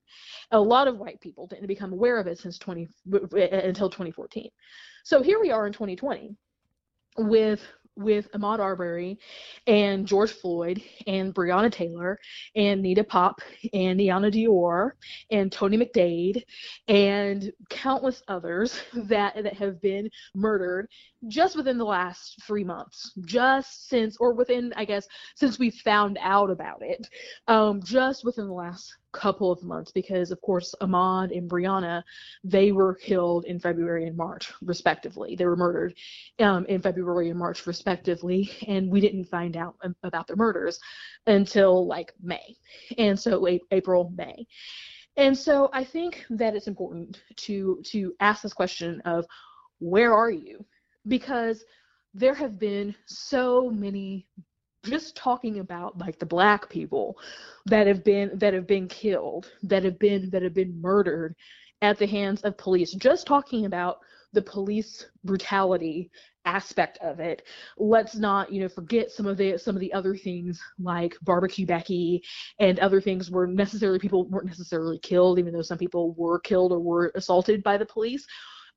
A 0.53 0.61
lot 0.61 0.89
of 0.89 0.99
white 0.99 1.21
people 1.21 1.47
didn't 1.47 1.67
become 1.67 1.93
aware 1.93 2.19
of 2.19 2.27
it 2.27 2.39
since 2.39 2.59
20 2.59 2.89
until 3.33 3.91
2014. 3.91 4.49
So 5.05 5.23
here 5.23 5.41
we 5.41 5.51
are 5.51 5.67
in 5.67 5.73
2020 5.73 6.35
with 7.19 7.61
with 7.97 8.31
Ahmaud 8.33 8.59
Arbery 8.59 9.19
and 9.67 10.07
George 10.07 10.33
Floyd 10.33 10.83
and 11.07 11.35
Breonna 11.35 11.71
Taylor 11.71 12.19
and 12.57 12.83
Nina 12.83 13.05
Pop 13.05 13.41
and 13.73 14.01
Iyanna 14.01 14.33
Dior 14.33 14.93
and 15.31 15.51
Tony 15.51 15.79
McDade 15.79 16.43
and 16.89 17.53
countless 17.71 18.23
others 18.29 18.81
that 18.95 19.35
that 19.43 19.55
have 19.55 19.81
been 19.81 20.11
murdered 20.35 20.89
just 21.29 21.57
within 21.57 21.79
the 21.79 21.85
last 21.85 22.43
three 22.47 22.65
months, 22.65 23.13
just 23.25 23.89
since 23.89 24.17
or 24.19 24.35
within 24.35 24.73
I 24.77 24.85
guess 24.85 25.07
since 25.37 25.59
we 25.59 25.71
found 25.71 26.19
out 26.21 26.51
about 26.51 26.83
it, 26.83 27.09
um, 27.49 27.83
just 27.83 28.25
within 28.25 28.47
the 28.47 28.53
last 28.53 28.95
couple 29.15 29.51
of 29.51 29.63
months 29.63 29.93
because 29.93 30.31
of 30.31 30.41
course 30.41 30.75
Ahmaud 30.81 31.37
and 31.37 31.49
Breonna, 31.49 32.03
they 32.43 32.73
were 32.73 32.95
killed 32.95 33.45
in 33.45 33.59
February 33.59 34.07
and 34.07 34.17
March 34.17 34.53
respectively. 34.63 35.37
They 35.37 35.47
were 35.47 35.57
murdered 35.57 35.95
um, 36.41 36.67
in 36.67 36.83
February 36.83 37.31
and 37.31 37.39
March 37.39 37.67
respectively 37.67 38.51
and 38.67 38.91
we 38.91 39.01
didn't 39.01 39.27
find 39.27 39.57
out 39.57 39.77
about 40.03 40.27
their 40.27 40.37
murders 40.37 40.79
until 41.27 41.87
like 41.87 42.13
May. 42.23 42.57
And 42.99 43.19
so 43.19 43.47
April 43.71 44.13
May. 44.17 44.47
And 45.17 45.37
so 45.37 45.71
I 45.73 45.85
think 45.85 46.27
that 46.31 46.57
it's 46.57 46.67
important 46.67 47.23
to 47.37 47.81
to 47.85 48.15
ask 48.21 48.43
this 48.43 48.53
question 48.53 49.01
of 49.05 49.25
where 49.79 50.13
are 50.13 50.31
you? 50.31 50.65
Because 51.07 51.65
there 52.15 52.35
have 52.35 52.59
been 52.59 52.95
so 53.07 53.71
many 53.71 54.27
just 54.85 55.17
talking 55.17 55.59
about 55.59 55.99
like 55.99 56.19
the 56.19 56.27
black 56.27 56.69
people 56.69 57.19
that 57.67 57.87
have 57.87 58.05
been 58.05 58.31
that 58.39 58.55
have 58.55 58.67
been 58.67 58.89
killed 58.89 59.51
that 59.63 59.85
have 59.85 59.99
been 59.99 60.31
that 60.31 60.43
have 60.43 60.55
been 60.55 60.81
murdered 60.81 61.35
at 61.83 61.99
the 61.99 62.07
hands 62.07 62.43
of 62.43 62.57
police. 62.57 62.93
Just 62.93 63.27
talking 63.27 63.67
about 63.67 63.99
the 64.33 64.43
police 64.43 65.07
brutality 65.23 66.11
aspect 66.45 66.99
of 66.99 67.21
it. 67.21 67.43
Let's 67.79 68.17
not 68.17 68.53
you 68.53 68.61
know 68.61 68.69
forget 68.69 69.11
some 69.11 69.27
of 69.27 69.37
the 69.37 69.57
some 69.57 69.77
of 69.77 69.81
the 69.81 69.93
other 69.93 70.17
things 70.17 70.61
like 70.79 71.17
barbecue 71.23 71.67
becky 71.67 72.23
and 72.59 72.79
other 72.81 73.01
things 73.01 73.31
where 73.31 73.47
necessarily 73.47 73.99
people 73.99 74.27
weren't 74.29 74.47
necessarily 74.47 74.99
killed 74.99 75.39
even 75.39 75.53
though 75.53 75.63
some 75.63 75.79
people 75.79 76.13
were 76.15 76.41
killed 76.41 76.73
or 76.73 76.81
were 76.81 77.13
assaulted 77.15 77.63
by 77.63 77.79
the 77.79 77.87
police. 77.87 78.27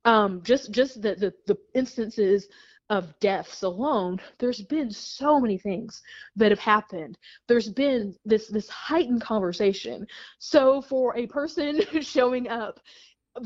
Um 0.04 0.42
just 0.42 0.70
just 0.70 1.02
the 1.02 1.14
the, 1.14 1.32
the 1.46 1.58
instances 1.74 2.48
of 2.90 3.18
deaths 3.20 3.62
alone, 3.62 4.20
there's 4.38 4.62
been 4.62 4.90
so 4.90 5.38
many 5.40 5.58
things 5.58 6.02
that 6.36 6.50
have 6.50 6.58
happened. 6.58 7.18
There's 7.46 7.68
been 7.68 8.14
this 8.24 8.48
this 8.48 8.68
heightened 8.68 9.20
conversation. 9.20 10.06
So 10.38 10.80
for 10.80 11.16
a 11.16 11.26
person 11.26 11.80
showing 12.00 12.48
up 12.48 12.80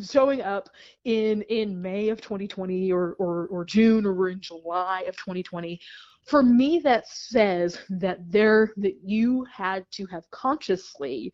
showing 0.08 0.42
up 0.42 0.68
in 1.04 1.42
in 1.42 1.80
May 1.80 2.08
of 2.08 2.20
2020 2.20 2.92
or, 2.92 3.14
or 3.18 3.46
or 3.48 3.64
June 3.64 4.06
or 4.06 4.28
in 4.28 4.40
July 4.40 5.02
of 5.08 5.16
2020 5.16 5.78
for 6.24 6.42
me 6.42 6.78
that 6.78 7.06
says 7.08 7.78
that 7.90 8.18
there 8.30 8.72
that 8.76 8.96
you 9.04 9.44
had 9.52 9.84
to 9.92 10.06
have 10.06 10.30
consciously 10.30 11.32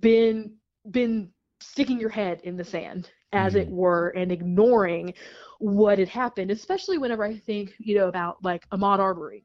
been 0.00 0.52
been 0.90 1.30
sticking 1.60 2.00
your 2.00 2.10
head 2.10 2.40
in 2.42 2.56
the 2.56 2.64
sand 2.64 3.10
as 3.32 3.54
it 3.54 3.68
mm-hmm. 3.68 3.76
were 3.76 4.08
and 4.10 4.30
ignoring 4.30 5.14
what 5.58 5.98
had 5.98 6.08
happened, 6.08 6.50
especially 6.50 6.98
whenever 6.98 7.24
I 7.24 7.36
think, 7.36 7.72
you 7.78 7.96
know, 7.96 8.08
about 8.08 8.42
like 8.42 8.68
Ahmaud 8.70 8.98
Arbery. 8.98 9.44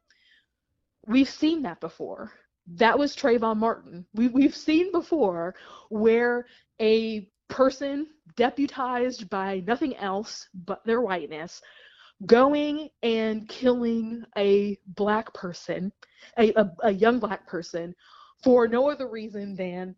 We've 1.06 1.30
seen 1.30 1.62
that 1.64 1.80
before. 1.80 2.32
That 2.76 2.98
was 3.00 3.16
Trayvon 3.16 3.58
Martin. 3.58 4.06
We, 4.14 4.28
we've 4.28 4.56
seen 4.56 4.92
before 4.92 5.56
where 5.90 6.48
a 6.82 7.30
person 7.48 8.08
deputized 8.36 9.30
by 9.30 9.64
nothing 9.66 9.96
else 9.98 10.50
but 10.54 10.84
their 10.86 11.02
whiteness 11.02 11.62
going 12.26 12.90
and 13.04 13.48
killing 13.48 14.24
a 14.38 14.78
black 14.88 15.34
person, 15.34 15.92
a, 16.38 16.52
a, 16.56 16.72
a 16.84 16.92
young 16.92 17.20
black 17.20 17.48
person, 17.48 17.96
for 18.44 18.68
no 18.68 18.90
other 18.90 19.08
reason 19.08 19.56
than 19.56 19.96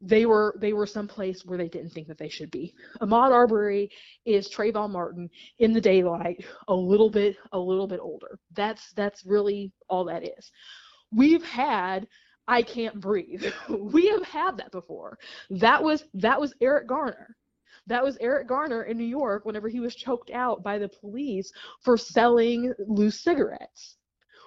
they 0.00 0.26
were 0.26 0.56
they 0.58 0.72
were 0.72 0.86
someplace 0.86 1.44
where 1.44 1.58
they 1.58 1.68
didn't 1.68 1.90
think 1.90 2.08
that 2.08 2.18
they 2.18 2.28
should 2.28 2.50
be. 2.50 2.74
Ahmaud 3.00 3.32
Arbery 3.32 3.90
is 4.24 4.48
Trayvon 4.48 4.90
Martin 4.90 5.28
in 5.58 5.72
the 5.72 5.80
daylight, 5.80 6.44
a 6.68 6.74
little 6.74 7.10
bit 7.10 7.36
a 7.52 7.58
little 7.58 7.86
bit 7.86 8.00
older. 8.00 8.38
That's 8.52 8.92
that's 8.92 9.26
really 9.26 9.72
all 9.88 10.04
that 10.06 10.24
is. 10.24 10.50
We've 11.12 11.44
had 11.44 12.06
I 12.48 12.62
can't 12.62 13.00
breathe. 13.00 13.44
we 13.68 14.08
have 14.08 14.24
had 14.24 14.56
that 14.56 14.72
before. 14.72 15.18
That 15.50 15.82
was 15.82 16.04
that 16.14 16.40
was 16.40 16.54
Eric 16.60 16.88
Garner. 16.88 17.36
That 17.86 18.02
was 18.02 18.16
Eric 18.20 18.48
Garner 18.48 18.84
in 18.84 18.96
New 18.98 19.04
York 19.04 19.44
whenever 19.44 19.68
he 19.68 19.80
was 19.80 19.94
choked 19.94 20.30
out 20.30 20.62
by 20.62 20.78
the 20.78 20.88
police 20.88 21.52
for 21.82 21.96
selling 21.96 22.72
loose 22.86 23.20
cigarettes. 23.22 23.96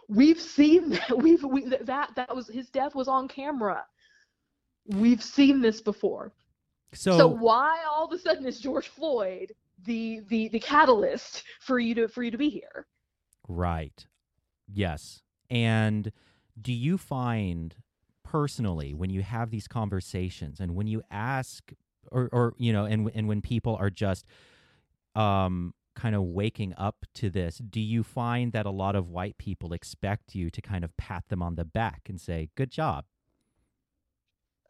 We've 0.10 0.39
seen 0.39 0.89
that. 0.92 1.18
We've 1.18 1.44
we, 1.44 1.66
that 1.82 2.12
that 2.16 2.36
was 2.36 2.48
his 2.48 2.70
death 2.70 2.96
was 2.96 3.08
on 3.08 3.28
camera. 3.28 3.86
We've 4.88 5.22
seen 5.24 5.62
this 5.62 5.82
before. 5.82 6.34
So, 6.93 7.28
So 7.28 7.28
why 7.28 7.84
all 7.86 8.06
of 8.06 8.12
a 8.12 8.19
sudden 8.19 8.46
is 8.46 8.60
George 8.60 8.88
Floyd 8.89 9.54
the 9.86 10.22
the 10.30 10.50
the 10.50 10.60
catalyst 10.60 11.43
for 11.60 11.80
you 11.80 11.96
to 11.96 12.08
for 12.08 12.24
you 12.24 12.32
to 12.32 12.38
be 12.38 12.50
here? 12.50 12.88
right. 13.48 14.06
Yes. 14.67 15.22
And 15.50 16.12
do 16.62 16.74
you 16.74 16.98
find 16.98 17.76
personally 18.24 18.93
when 18.93 19.10
you 19.10 19.22
have 19.22 19.52
these 19.52 19.67
conversations 19.67 20.60
and 20.60 20.76
when 20.76 20.88
you 20.88 21.02
ask 21.12 21.74
or 22.12 22.30
or 22.32 22.54
you 22.58 22.74
know 22.74 22.86
and 22.86 23.12
and 23.13 23.28
when 23.28 23.41
people 23.41 23.76
are 23.76 23.89
just 23.89 24.26
um 25.15 25.74
kind 25.96 26.15
of 26.15 26.24
waking 26.24 26.74
up 26.78 27.06
to 27.15 27.30
this, 27.30 27.58
do 27.60 27.82
you 27.82 28.04
find 28.04 28.54
that 28.54 28.65
a 28.65 28.72
lot 28.72 28.96
of 28.96 29.10
white 29.10 29.38
people 29.38 29.74
expect 29.74 30.36
you 30.36 30.50
to 30.50 30.62
kind 30.62 30.84
of 30.84 30.96
pat 30.98 31.26
them 31.30 31.41
on 31.43 31.56
the 31.56 31.65
back 31.65 32.04
and 32.10 32.19
say, 32.22 32.50
"Good 32.56 32.72
job"? 32.72 33.06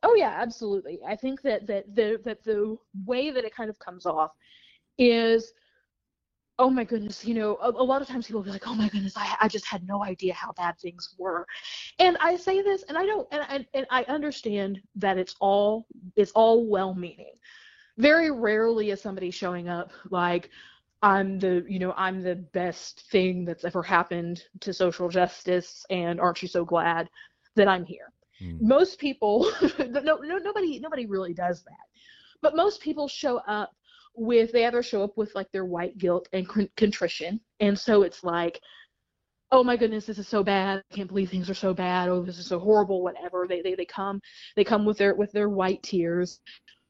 Oh 0.04 0.16
yeah, 0.16 0.36
absolutely. 0.38 1.00
I 1.08 1.16
think 1.16 1.42
that 1.44 1.66
that 1.68 1.96
the 1.96 2.20
that 2.26 2.44
the 2.44 2.78
way 3.06 3.32
that 3.32 3.46
it 3.46 3.56
kind 3.56 3.70
of 3.70 3.80
comes 3.80 4.06
off 4.06 4.32
is 4.98 5.54
oh 6.60 6.70
my 6.70 6.84
goodness, 6.84 7.26
you 7.26 7.34
know, 7.34 7.58
a, 7.62 7.70
a 7.70 7.84
lot 7.84 8.02
of 8.02 8.08
times 8.08 8.28
people 8.28 8.39
will 8.39 8.46
be 8.46 8.52
like, 8.52 8.68
oh 8.68 8.76
my 8.76 8.88
goodness, 8.89 9.13
I, 9.18 9.36
I 9.42 9.48
just 9.48 9.66
had 9.66 9.86
no 9.88 10.04
idea 10.04 10.34
how 10.34 10.52
bad 10.54 10.78
things 10.80 11.16
were. 11.18 11.48
And 12.00 12.16
I 12.22 12.36
say 12.38 12.62
this 12.62 12.84
and 12.84 12.98
I 12.98 13.06
don't 13.06 13.28
and, 13.32 13.44
and, 13.50 13.66
and 13.74 13.86
I 13.89 14.04
understand 14.04 14.80
that 14.96 15.18
it's 15.18 15.36
all 15.39 15.88
it's 16.16 16.32
all 16.32 16.68
well 16.68 16.94
meaning. 16.94 17.34
Very 17.98 18.32
rarely 18.32 18.92
is 18.92 19.02
somebody 19.02 19.32
showing 19.32 19.70
up 19.70 19.92
like 20.12 20.50
I'm 21.02 21.39
the 21.39 21.66
you 21.68 21.80
know, 21.80 21.94
I'm 21.98 22.22
the 22.22 22.36
best 22.36 23.02
thing 23.12 23.46
that's 23.46 23.66
ever 23.66 23.84
happened 23.84 24.44
to 24.62 24.74
social 24.74 25.10
justice 25.10 25.86
and 25.89 26.20
aren't 26.20 26.42
you 26.42 26.48
so 26.48 26.66
glad 26.66 27.10
that 27.56 27.68
I'm 27.68 27.86
here? 27.86 28.12
Mm. 28.43 28.62
most 28.62 28.99
people 28.99 29.51
no, 29.79 30.17
no 30.17 30.38
nobody 30.38 30.79
nobody 30.79 31.06
really 31.06 31.34
does 31.34 31.63
that. 31.63 31.88
But 32.41 32.56
most 32.56 32.82
people 32.82 33.08
show 33.08 33.38
up 33.47 33.71
with 34.15 34.51
they 34.51 34.65
either 34.65 34.84
show 34.84 35.03
up 35.03 35.17
with 35.17 35.34
like 35.34 35.51
their 35.51 35.65
white 35.65 35.97
guilt 35.97 36.27
and 36.34 36.47
con- 36.47 36.69
contrition. 36.75 37.39
And 37.60 37.77
so 37.77 38.03
it's 38.03 38.23
like 38.23 38.60
oh 39.51 39.63
my 39.63 39.77
goodness 39.77 40.06
this 40.06 40.19
is 40.19 40.27
so 40.27 40.43
bad. 40.43 40.84
I 40.91 40.95
can't 40.95 41.08
believe 41.08 41.29
things 41.29 41.49
are 41.49 41.56
so 41.56 41.73
bad. 41.73 42.10
Oh 42.10 42.23
this 42.23 42.39
is 42.39 42.47
so 42.47 42.60
horrible 42.60 43.01
whatever. 43.01 43.45
They 43.47 43.62
they, 43.62 43.75
they 43.75 43.86
come 43.86 44.19
they 44.56 44.63
come 44.63 44.86
with 44.86 44.97
their 44.97 45.15
with 45.15 45.32
their 45.32 45.49
white 45.49 45.82
tears. 45.84 46.39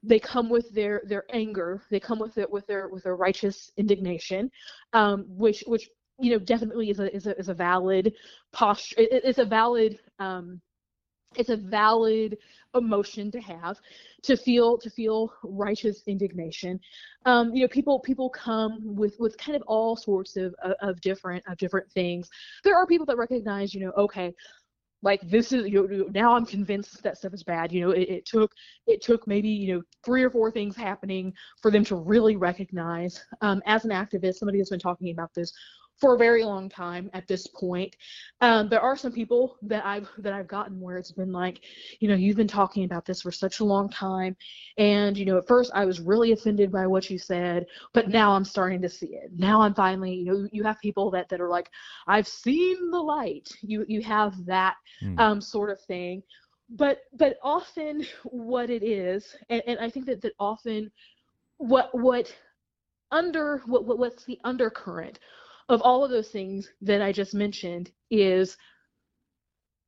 They 0.02 0.20
come 0.20 0.50
with 0.50 0.74
their 0.74 1.02
their 1.06 1.26
anger. 1.32 1.84
They 1.92 2.00
come 2.00 2.20
with 2.20 2.38
it 2.38 2.50
with 2.50 2.66
their 2.68 2.88
with 2.90 3.04
their 3.04 3.16
righteous 3.16 3.72
indignation 3.78 4.50
um 4.94 5.26
which 5.28 5.64
which 5.68 5.90
you 6.20 6.32
know 6.32 6.40
definitely 6.40 6.90
is 6.90 7.00
a 7.00 7.14
is 7.16 7.28
a, 7.28 7.38
is 7.38 7.50
a 7.50 7.54
valid 7.54 8.14
posture 8.52 8.96
it, 9.00 9.24
it's 9.24 9.40
a 9.40 9.46
valid 9.46 10.00
um 10.20 10.62
it's 11.40 11.50
a 11.50 11.58
valid 11.58 12.38
emotion 12.76 13.32
to 13.32 13.40
have 13.40 13.80
to 14.24 14.36
feel 14.36 14.78
to 14.78 14.90
feel 14.90 15.34
righteous 15.44 16.04
indignation. 16.08 16.80
Um, 17.26 17.54
you 17.54 17.62
know 17.62 17.68
people 17.68 18.00
people 18.00 18.30
come 18.30 18.80
with 18.96 19.16
with 19.20 19.38
kind 19.38 19.56
of 19.56 19.62
all 19.68 19.96
sorts 19.96 20.38
of 20.38 20.56
of, 20.64 20.74
of 20.82 21.02
different 21.02 21.44
of 21.48 21.58
different 21.58 21.92
things. 21.92 22.30
There 22.64 22.76
are 22.76 22.88
people 22.88 23.06
that 23.08 23.18
recognize 23.18 23.74
you 23.74 23.82
know 23.82 23.92
okay 23.98 24.34
like 25.04 25.22
this 25.30 25.52
is 25.52 25.68
you 25.68 25.88
know 25.88 26.08
now 26.14 26.34
i'm 26.34 26.46
convinced 26.46 27.04
that 27.04 27.18
stuff 27.18 27.34
is 27.34 27.44
bad. 27.44 27.72
You 27.72 27.82
know 27.82 27.92
it, 27.92 28.10
it 28.10 28.26
took 28.26 28.52
it 28.88 29.02
took 29.02 29.28
maybe 29.28 29.50
you 29.50 29.76
know 29.76 29.82
three 30.04 30.24
or 30.24 30.30
four 30.30 30.50
things 30.50 30.76
happening 30.76 31.34
for 31.62 31.70
them 31.70 31.84
to 31.86 31.96
really 31.96 32.38
recognize 32.38 33.24
um, 33.42 33.62
as 33.66 33.86
an 33.86 33.92
activist 33.92 34.36
somebody 34.36 34.58
has 34.58 34.70
been 34.70 34.80
talking 34.80 35.12
about 35.12 35.34
this 35.36 35.52
for 36.04 36.16
a 36.16 36.18
very 36.18 36.44
long 36.44 36.68
time 36.68 37.10
at 37.14 37.26
this 37.30 37.48
point. 37.48 37.96
Um, 38.42 38.68
there 38.68 38.82
are 38.82 38.98
some 38.98 39.14
people 39.14 39.56
that 39.62 39.86
I've 39.86 40.10
that 40.18 40.34
I've 40.34 40.50
gotten 40.50 40.82
where 40.82 40.98
it's 40.98 41.14
been 41.14 41.32
like, 41.32 41.62
you 42.02 42.10
know, 42.10 42.16
you've 42.16 42.36
been 42.36 42.46
talking 42.46 42.84
about 42.84 43.06
this 43.06 43.22
for 43.22 43.32
such 43.32 43.62
a 43.62 43.64
long 43.64 43.90
time, 43.90 44.36
and 44.78 45.18
you 45.18 45.24
know, 45.26 45.38
at 45.38 45.48
first 45.48 45.72
I 45.74 45.86
was 45.86 46.02
really 46.02 46.34
offended 46.34 46.74
by 46.74 46.86
what 46.88 47.10
you 47.10 47.18
said, 47.18 47.66
but 47.94 48.10
now 48.10 48.34
I'm 48.34 48.44
starting 48.44 48.82
to 48.82 48.90
see 48.90 49.16
it. 49.16 49.32
Now 49.38 49.62
I'm 49.62 49.74
finally, 49.74 50.14
you 50.14 50.26
know, 50.26 50.50
you 50.52 50.64
have 50.64 50.78
people 50.82 51.10
that 51.12 51.30
that 51.30 51.40
are 51.40 51.50
like, 51.50 51.70
I've 52.06 52.28
seen 52.28 52.92
the 52.92 53.00
light. 53.00 53.48
You 53.62 53.86
you 53.88 54.02
have 54.02 54.34
that 54.46 54.76
Mm. 55.02 55.20
um, 55.20 55.42
sort 55.42 55.70
of 55.70 55.80
thing. 55.82 56.22
But 56.70 57.00
but 57.14 57.38
often 57.44 58.06
what 58.26 58.70
it 58.70 58.84
is, 58.84 59.36
and, 59.50 59.62
and 59.68 59.80
I 59.80 59.90
think 59.90 60.06
that 60.08 60.22
that 60.22 60.34
often 60.38 60.92
what 61.58 61.90
what 61.98 62.36
under 63.12 63.62
what, 63.68 63.86
what 63.86 64.00
what's 64.00 64.26
the 64.26 64.40
undercurrent 64.44 65.20
of 65.70 65.82
all 65.82 66.04
of 66.04 66.12
those 66.12 66.30
things 66.30 66.70
that 66.82 67.02
I 67.02 67.12
just 67.12 67.34
mentioned 67.34 67.92
is 68.12 68.58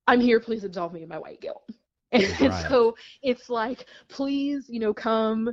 I'm 0.08 0.20
here, 0.20 0.40
please 0.40 0.64
absolve 0.64 0.94
me 0.94 1.04
of 1.04 1.10
my 1.10 1.20
white 1.20 1.42
guilt. 1.42 1.64
And, 2.12 2.24
and 2.40 2.54
so 2.70 2.96
it's 3.24 3.50
like, 3.50 3.88
please, 4.08 4.70
you 4.70 4.80
know, 4.80 4.94
come, 4.94 5.52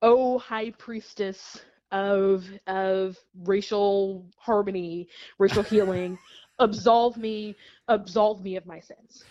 oh 0.00 0.38
high 0.38 0.70
priestess 0.72 1.60
of 1.90 2.44
of 2.68 3.16
racial 3.44 4.26
harmony, 4.36 5.08
racial 5.38 5.62
healing, 5.64 6.18
absolve 6.60 7.16
me, 7.16 7.56
absolve 7.88 8.44
me 8.44 8.56
of 8.56 8.66
my 8.66 8.78
sins. 8.78 9.24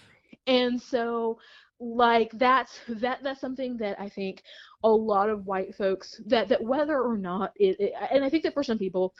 And 0.47 0.81
so 0.81 1.39
like 1.79 2.31
that's 2.33 2.79
that 2.87 3.23
that's 3.23 3.41
something 3.41 3.77
that 3.77 3.99
I 3.99 4.07
think 4.07 4.43
a 4.83 4.89
lot 4.89 5.29
of 5.29 5.47
white 5.47 5.73
folks 5.75 6.21
that 6.27 6.47
that 6.49 6.63
whether 6.63 7.01
or 7.01 7.17
not 7.17 7.53
it, 7.55 7.79
it 7.79 7.93
and 8.11 8.23
I 8.23 8.29
think 8.29 8.43
that 8.43 8.53
for 8.53 8.63
some 8.63 8.77
people 8.77 9.13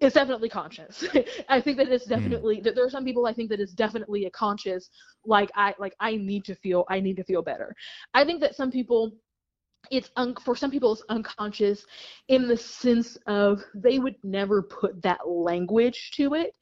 it's 0.00 0.14
definitely 0.14 0.48
conscious. 0.48 1.04
I 1.48 1.60
think 1.60 1.76
that 1.78 1.88
it's 1.88 2.04
hmm. 2.04 2.10
definitely 2.10 2.60
that 2.62 2.74
there 2.74 2.84
are 2.84 2.90
some 2.90 3.04
people 3.04 3.26
I 3.26 3.32
think 3.32 3.50
that 3.50 3.60
it's 3.60 3.72
definitely 3.72 4.26
a 4.26 4.30
conscious 4.30 4.90
like 5.24 5.50
I 5.54 5.74
like 5.78 5.94
I 6.00 6.16
need 6.16 6.44
to 6.46 6.54
feel 6.54 6.84
I 6.88 7.00
need 7.00 7.16
to 7.16 7.24
feel 7.24 7.42
better. 7.42 7.74
I 8.14 8.24
think 8.24 8.40
that 8.40 8.54
some 8.54 8.70
people 8.70 9.12
it's 9.90 10.10
un- 10.16 10.36
for 10.44 10.56
some 10.56 10.70
people 10.70 10.92
it's 10.92 11.02
unconscious 11.08 11.84
in 12.28 12.48
the 12.48 12.56
sense 12.56 13.16
of 13.26 13.62
they 13.74 13.98
would 13.98 14.16
never 14.22 14.62
put 14.62 15.00
that 15.02 15.28
language 15.28 16.12
to 16.16 16.34
it 16.34 16.54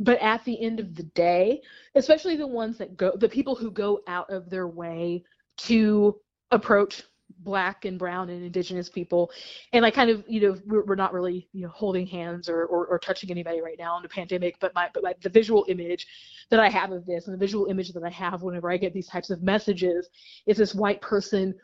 but 0.00 0.18
at 0.20 0.44
the 0.44 0.60
end 0.60 0.80
of 0.80 0.94
the 0.94 1.02
day 1.14 1.60
especially 1.94 2.36
the 2.36 2.46
ones 2.46 2.78
that 2.78 2.96
go 2.96 3.12
the 3.18 3.28
people 3.28 3.54
who 3.54 3.70
go 3.70 4.00
out 4.08 4.28
of 4.30 4.48
their 4.50 4.66
way 4.66 5.22
to 5.56 6.18
approach 6.50 7.02
black 7.40 7.84
and 7.84 7.98
brown 7.98 8.30
and 8.30 8.44
indigenous 8.44 8.88
people 8.88 9.30
and 9.72 9.84
i 9.84 9.90
kind 9.90 10.08
of 10.08 10.24
you 10.26 10.40
know 10.40 10.56
we're, 10.66 10.84
we're 10.84 10.94
not 10.94 11.12
really 11.12 11.48
you 11.52 11.62
know 11.62 11.68
holding 11.68 12.06
hands 12.06 12.48
or, 12.48 12.64
or, 12.66 12.86
or 12.86 12.98
touching 12.98 13.30
anybody 13.30 13.60
right 13.60 13.78
now 13.78 13.96
in 13.96 14.02
the 14.02 14.08
pandemic 14.08 14.56
but 14.60 14.74
my 14.74 14.88
but 14.94 15.02
my, 15.02 15.14
the 15.22 15.28
visual 15.28 15.66
image 15.68 16.06
that 16.50 16.60
i 16.60 16.68
have 16.68 16.90
of 16.92 17.04
this 17.06 17.26
and 17.26 17.34
the 17.34 17.38
visual 17.38 17.66
image 17.66 17.92
that 17.92 18.02
i 18.02 18.10
have 18.10 18.42
whenever 18.42 18.70
i 18.70 18.76
get 18.76 18.94
these 18.94 19.08
types 19.08 19.30
of 19.30 19.42
messages 19.42 20.08
is 20.46 20.56
this 20.56 20.74
white 20.74 21.00
person 21.00 21.54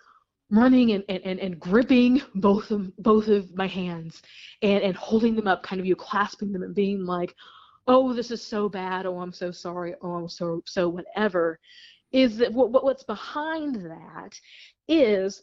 running 0.50 0.92
and, 0.92 1.04
and, 1.08 1.22
and, 1.24 1.38
and 1.38 1.60
gripping 1.60 2.20
both 2.36 2.70
of 2.70 2.94
both 2.98 3.28
of 3.28 3.54
my 3.54 3.66
hands 3.66 4.22
and, 4.62 4.82
and 4.82 4.96
holding 4.96 5.34
them 5.36 5.46
up, 5.46 5.62
kind 5.62 5.80
of 5.80 5.86
you 5.86 5.96
clasping 5.96 6.52
them 6.52 6.62
and 6.62 6.74
being 6.74 7.04
like, 7.04 7.34
oh, 7.86 8.12
this 8.12 8.30
is 8.30 8.44
so 8.44 8.68
bad. 8.68 9.06
Oh, 9.06 9.20
I'm 9.20 9.32
so 9.32 9.50
sorry. 9.50 9.94
Oh, 10.02 10.12
I'm 10.12 10.28
so 10.28 10.62
so 10.66 10.88
whatever. 10.88 11.58
Is 12.12 12.36
that 12.38 12.52
what, 12.52 12.72
what 12.72 12.84
what's 12.84 13.04
behind 13.04 13.76
that 13.76 14.38
is 14.88 15.42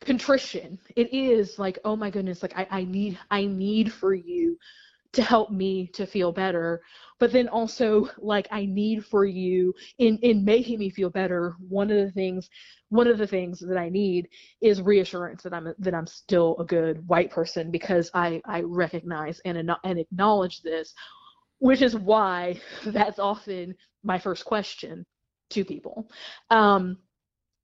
contrition. 0.00 0.78
It 0.96 1.12
is 1.12 1.58
like, 1.58 1.78
oh 1.84 1.96
my 1.96 2.10
goodness, 2.10 2.42
like 2.42 2.56
I, 2.56 2.66
I 2.70 2.84
need 2.84 3.18
I 3.30 3.46
need 3.46 3.92
for 3.92 4.14
you 4.14 4.58
to 5.14 5.22
help 5.22 5.50
me 5.50 5.86
to 5.94 6.06
feel 6.06 6.32
better 6.32 6.82
but 7.20 7.32
then 7.32 7.48
also 7.48 8.08
like 8.18 8.48
i 8.50 8.66
need 8.66 9.04
for 9.04 9.24
you 9.24 9.72
in 9.98 10.18
in 10.18 10.44
making 10.44 10.78
me 10.78 10.90
feel 10.90 11.08
better 11.08 11.54
one 11.68 11.90
of 11.90 11.96
the 11.96 12.10
things 12.12 12.50
one 12.88 13.06
of 13.06 13.16
the 13.16 13.26
things 13.26 13.60
that 13.60 13.78
i 13.78 13.88
need 13.88 14.28
is 14.60 14.82
reassurance 14.82 15.42
that 15.42 15.54
i'm 15.54 15.72
that 15.78 15.94
i'm 15.94 16.06
still 16.06 16.56
a 16.58 16.64
good 16.64 17.06
white 17.08 17.30
person 17.30 17.70
because 17.70 18.10
i 18.14 18.40
i 18.46 18.60
recognize 18.62 19.40
and 19.44 19.70
and 19.84 19.98
acknowledge 19.98 20.62
this 20.62 20.92
which 21.58 21.80
is 21.80 21.96
why 21.96 22.60
that's 22.86 23.18
often 23.18 23.74
my 24.02 24.18
first 24.18 24.44
question 24.44 25.06
to 25.50 25.64
people 25.64 26.10
um 26.50 26.98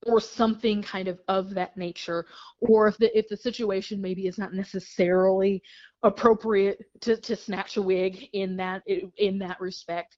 or 0.06 0.20
something 0.20 0.82
kind 0.82 1.08
of 1.08 1.18
of 1.28 1.50
that 1.50 1.76
nature 1.76 2.24
or 2.60 2.88
if 2.88 2.96
the 2.98 3.16
if 3.16 3.28
the 3.28 3.36
situation 3.36 4.00
maybe 4.00 4.26
is 4.26 4.38
not 4.38 4.54
necessarily 4.54 5.62
appropriate 6.02 6.84
to, 7.00 7.16
to 7.16 7.36
snatch 7.36 7.76
a 7.76 7.82
wig 7.82 8.28
in 8.32 8.56
that 8.56 8.82
in 9.16 9.38
that 9.38 9.60
respect. 9.60 10.16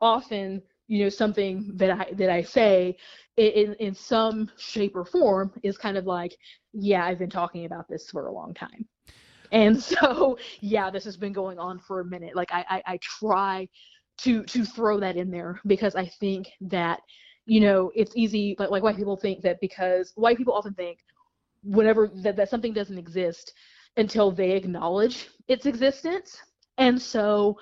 Often 0.00 0.62
you 0.88 1.02
know 1.02 1.08
something 1.08 1.72
that 1.74 1.90
i 1.90 2.06
that 2.12 2.30
i 2.30 2.42
say 2.42 2.96
in 3.36 3.74
in 3.80 3.92
some 3.92 4.48
shape 4.56 4.94
or 4.94 5.04
form 5.04 5.52
is 5.64 5.76
kind 5.76 5.96
of 5.96 6.06
like 6.06 6.36
yeah 6.72 7.04
i've 7.04 7.18
been 7.18 7.30
talking 7.30 7.64
about 7.64 7.88
this 7.88 8.08
for 8.10 8.26
a 8.26 8.32
long 8.32 8.54
time. 8.54 8.86
And 9.50 9.82
so 9.82 10.38
yeah 10.60 10.90
this 10.90 11.04
has 11.04 11.16
been 11.16 11.32
going 11.32 11.58
on 11.58 11.80
for 11.80 12.00
a 12.00 12.04
minute. 12.04 12.36
Like 12.36 12.52
i 12.52 12.64
i, 12.68 12.92
I 12.92 12.98
try 13.02 13.68
to 14.18 14.44
to 14.44 14.64
throw 14.64 15.00
that 15.00 15.16
in 15.16 15.30
there 15.30 15.60
because 15.66 15.94
i 15.94 16.06
think 16.06 16.48
that 16.62 17.00
you 17.46 17.60
know 17.60 17.90
it's 17.94 18.12
easy 18.16 18.56
like, 18.58 18.70
like 18.70 18.82
white 18.82 18.96
people 18.96 19.16
think 19.16 19.42
that 19.42 19.60
because 19.60 20.12
white 20.16 20.36
people 20.36 20.54
often 20.54 20.74
think 20.74 20.98
whenever 21.62 22.10
that, 22.22 22.36
that 22.36 22.50
something 22.50 22.72
doesn't 22.72 22.98
exist 22.98 23.52
until 23.96 24.30
they 24.30 24.52
acknowledge 24.52 25.28
its 25.48 25.66
existence. 25.66 26.36
And 26.78 27.00
so 27.00 27.58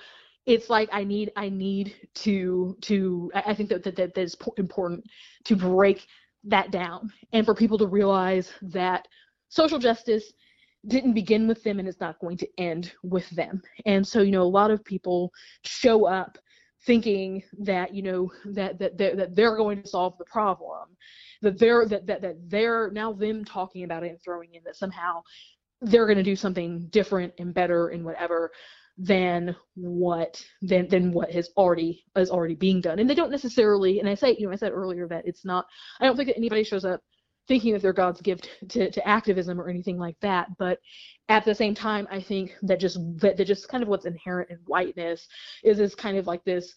it's 0.46 0.68
like 0.68 0.90
i 0.92 1.02
need 1.02 1.32
i 1.36 1.48
need 1.48 1.94
to 2.12 2.76
to 2.82 3.30
i 3.34 3.54
think 3.54 3.70
that 3.70 3.82
that, 3.82 3.96
that 3.96 4.18
is 4.18 4.36
important 4.58 5.02
to 5.42 5.56
break 5.56 6.06
that 6.44 6.70
down 6.70 7.10
and 7.32 7.46
for 7.46 7.54
people 7.54 7.78
to 7.78 7.86
realize 7.86 8.52
that 8.60 9.08
social 9.48 9.78
justice 9.78 10.32
didn't 10.86 11.14
begin 11.14 11.48
with 11.48 11.62
them 11.62 11.78
and 11.78 11.88
it's 11.88 12.00
not 12.00 12.18
going 12.18 12.36
to 12.36 12.48
end 12.58 12.92
with 13.02 13.28
them. 13.30 13.62
And 13.86 14.06
so 14.06 14.20
you 14.20 14.32
know 14.32 14.42
a 14.42 14.56
lot 14.60 14.70
of 14.70 14.84
people 14.84 15.32
show 15.64 16.06
up 16.06 16.36
thinking 16.86 17.42
that 17.58 17.94
you 17.94 18.02
know 18.02 18.30
that 18.46 18.78
that 18.78 18.96
they're, 18.98 19.16
that 19.16 19.34
they're 19.34 19.56
going 19.56 19.82
to 19.82 19.88
solve 19.88 20.16
the 20.18 20.24
problem 20.24 20.88
that 21.42 21.58
they're 21.58 21.86
that, 21.86 22.06
that 22.06 22.22
that 22.22 22.36
they're 22.48 22.90
now 22.90 23.12
them 23.12 23.44
talking 23.44 23.84
about 23.84 24.04
it 24.04 24.10
and 24.10 24.22
throwing 24.22 24.54
in 24.54 24.62
that 24.64 24.76
somehow 24.76 25.22
they're 25.80 26.06
going 26.06 26.18
to 26.18 26.24
do 26.24 26.36
something 26.36 26.86
different 26.90 27.32
and 27.38 27.54
better 27.54 27.88
and 27.88 28.04
whatever 28.04 28.50
than 28.96 29.54
what 29.74 30.42
than 30.62 30.88
than 30.88 31.10
what 31.10 31.30
has 31.30 31.50
already 31.56 32.04
is 32.16 32.30
already 32.30 32.54
being 32.54 32.80
done. 32.80 32.98
And 32.98 33.10
they 33.10 33.14
don't 33.14 33.30
necessarily 33.30 33.98
and 34.00 34.08
i 34.08 34.14
say 34.14 34.36
you 34.38 34.46
know 34.46 34.52
i 34.52 34.56
said 34.56 34.72
earlier 34.72 35.08
that 35.08 35.26
it's 35.26 35.44
not 35.44 35.66
i 36.00 36.06
don't 36.06 36.16
think 36.16 36.28
that 36.28 36.36
anybody 36.36 36.64
shows 36.64 36.84
up 36.84 37.00
thinking 37.48 37.72
that 37.72 37.82
they're 37.82 37.92
god's 37.92 38.20
gift 38.20 38.48
to, 38.68 38.90
to 38.90 39.06
activism 39.06 39.60
or 39.60 39.68
anything 39.68 39.98
like 39.98 40.16
that 40.20 40.48
but 40.58 40.78
at 41.28 41.44
the 41.44 41.54
same 41.54 41.74
time 41.74 42.06
i 42.10 42.20
think 42.20 42.54
that 42.62 42.80
just 42.80 42.98
that, 43.18 43.36
that 43.36 43.44
just 43.46 43.68
kind 43.68 43.82
of 43.82 43.88
what's 43.88 44.06
inherent 44.06 44.50
in 44.50 44.58
whiteness 44.66 45.28
is 45.62 45.78
this 45.78 45.94
kind 45.94 46.16
of 46.16 46.26
like 46.26 46.44
this 46.44 46.74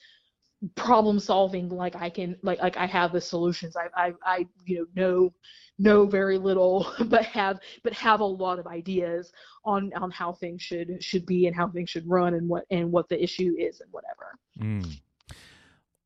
problem 0.76 1.20
solving 1.20 1.70
like 1.70 1.96
i 1.96 2.10
can 2.10 2.36
like 2.42 2.60
like 2.60 2.78
i 2.78 2.86
have 2.86 3.12
the 3.12 3.22
solutions 3.22 3.76
i 3.76 4.08
i, 4.08 4.14
I 4.26 4.48
you 4.66 4.88
know 4.96 5.04
know 5.04 5.34
know 5.78 6.06
very 6.06 6.38
little 6.38 6.92
but 7.06 7.24
have 7.26 7.60
but 7.84 7.94
have 7.94 8.20
a 8.20 8.26
lot 8.26 8.60
of 8.60 8.68
ideas 8.68 9.32
on 9.66 9.92
on 9.96 10.12
how 10.12 10.34
things 10.34 10.62
should 10.62 11.04
should 11.04 11.26
be 11.26 11.48
and 11.48 11.56
how 11.56 11.68
things 11.68 11.90
should 11.90 12.10
run 12.10 12.34
and 12.34 12.50
what 12.50 12.66
and 12.72 12.92
what 12.92 13.08
the 13.10 13.22
issue 13.22 13.54
is 13.58 13.82
and 13.82 13.92
whatever 13.92 14.40
mm. 14.60 15.00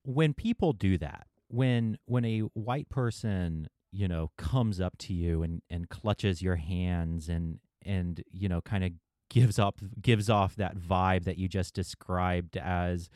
when 0.03 0.33
people 0.33 0.73
do 0.73 0.97
that 0.97 1.27
when 1.47 1.97
when 2.05 2.25
a 2.25 2.39
white 2.53 2.89
person 2.89 3.67
you 3.91 4.07
know 4.07 4.31
comes 4.37 4.79
up 4.79 4.97
to 4.97 5.13
you 5.13 5.43
and 5.43 5.61
and 5.69 5.89
clutches 5.89 6.41
your 6.41 6.55
hands 6.55 7.29
and 7.29 7.59
and 7.85 8.23
you 8.31 8.47
know 8.47 8.61
kind 8.61 8.83
of 8.83 8.91
gives 9.29 9.57
up 9.57 9.79
gives 10.01 10.29
off 10.29 10.55
that 10.55 10.77
vibe 10.77 11.23
that 11.23 11.37
you 11.37 11.47
just 11.47 11.73
described 11.73 12.57
as 12.57 13.09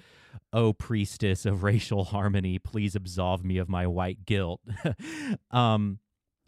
oh 0.53 0.71
priestess 0.73 1.45
of 1.45 1.63
racial 1.63 2.05
harmony 2.05 2.57
please 2.57 2.95
absolve 2.95 3.43
me 3.43 3.57
of 3.57 3.69
my 3.69 3.85
white 3.87 4.25
guilt. 4.25 4.61
Um 5.51 5.99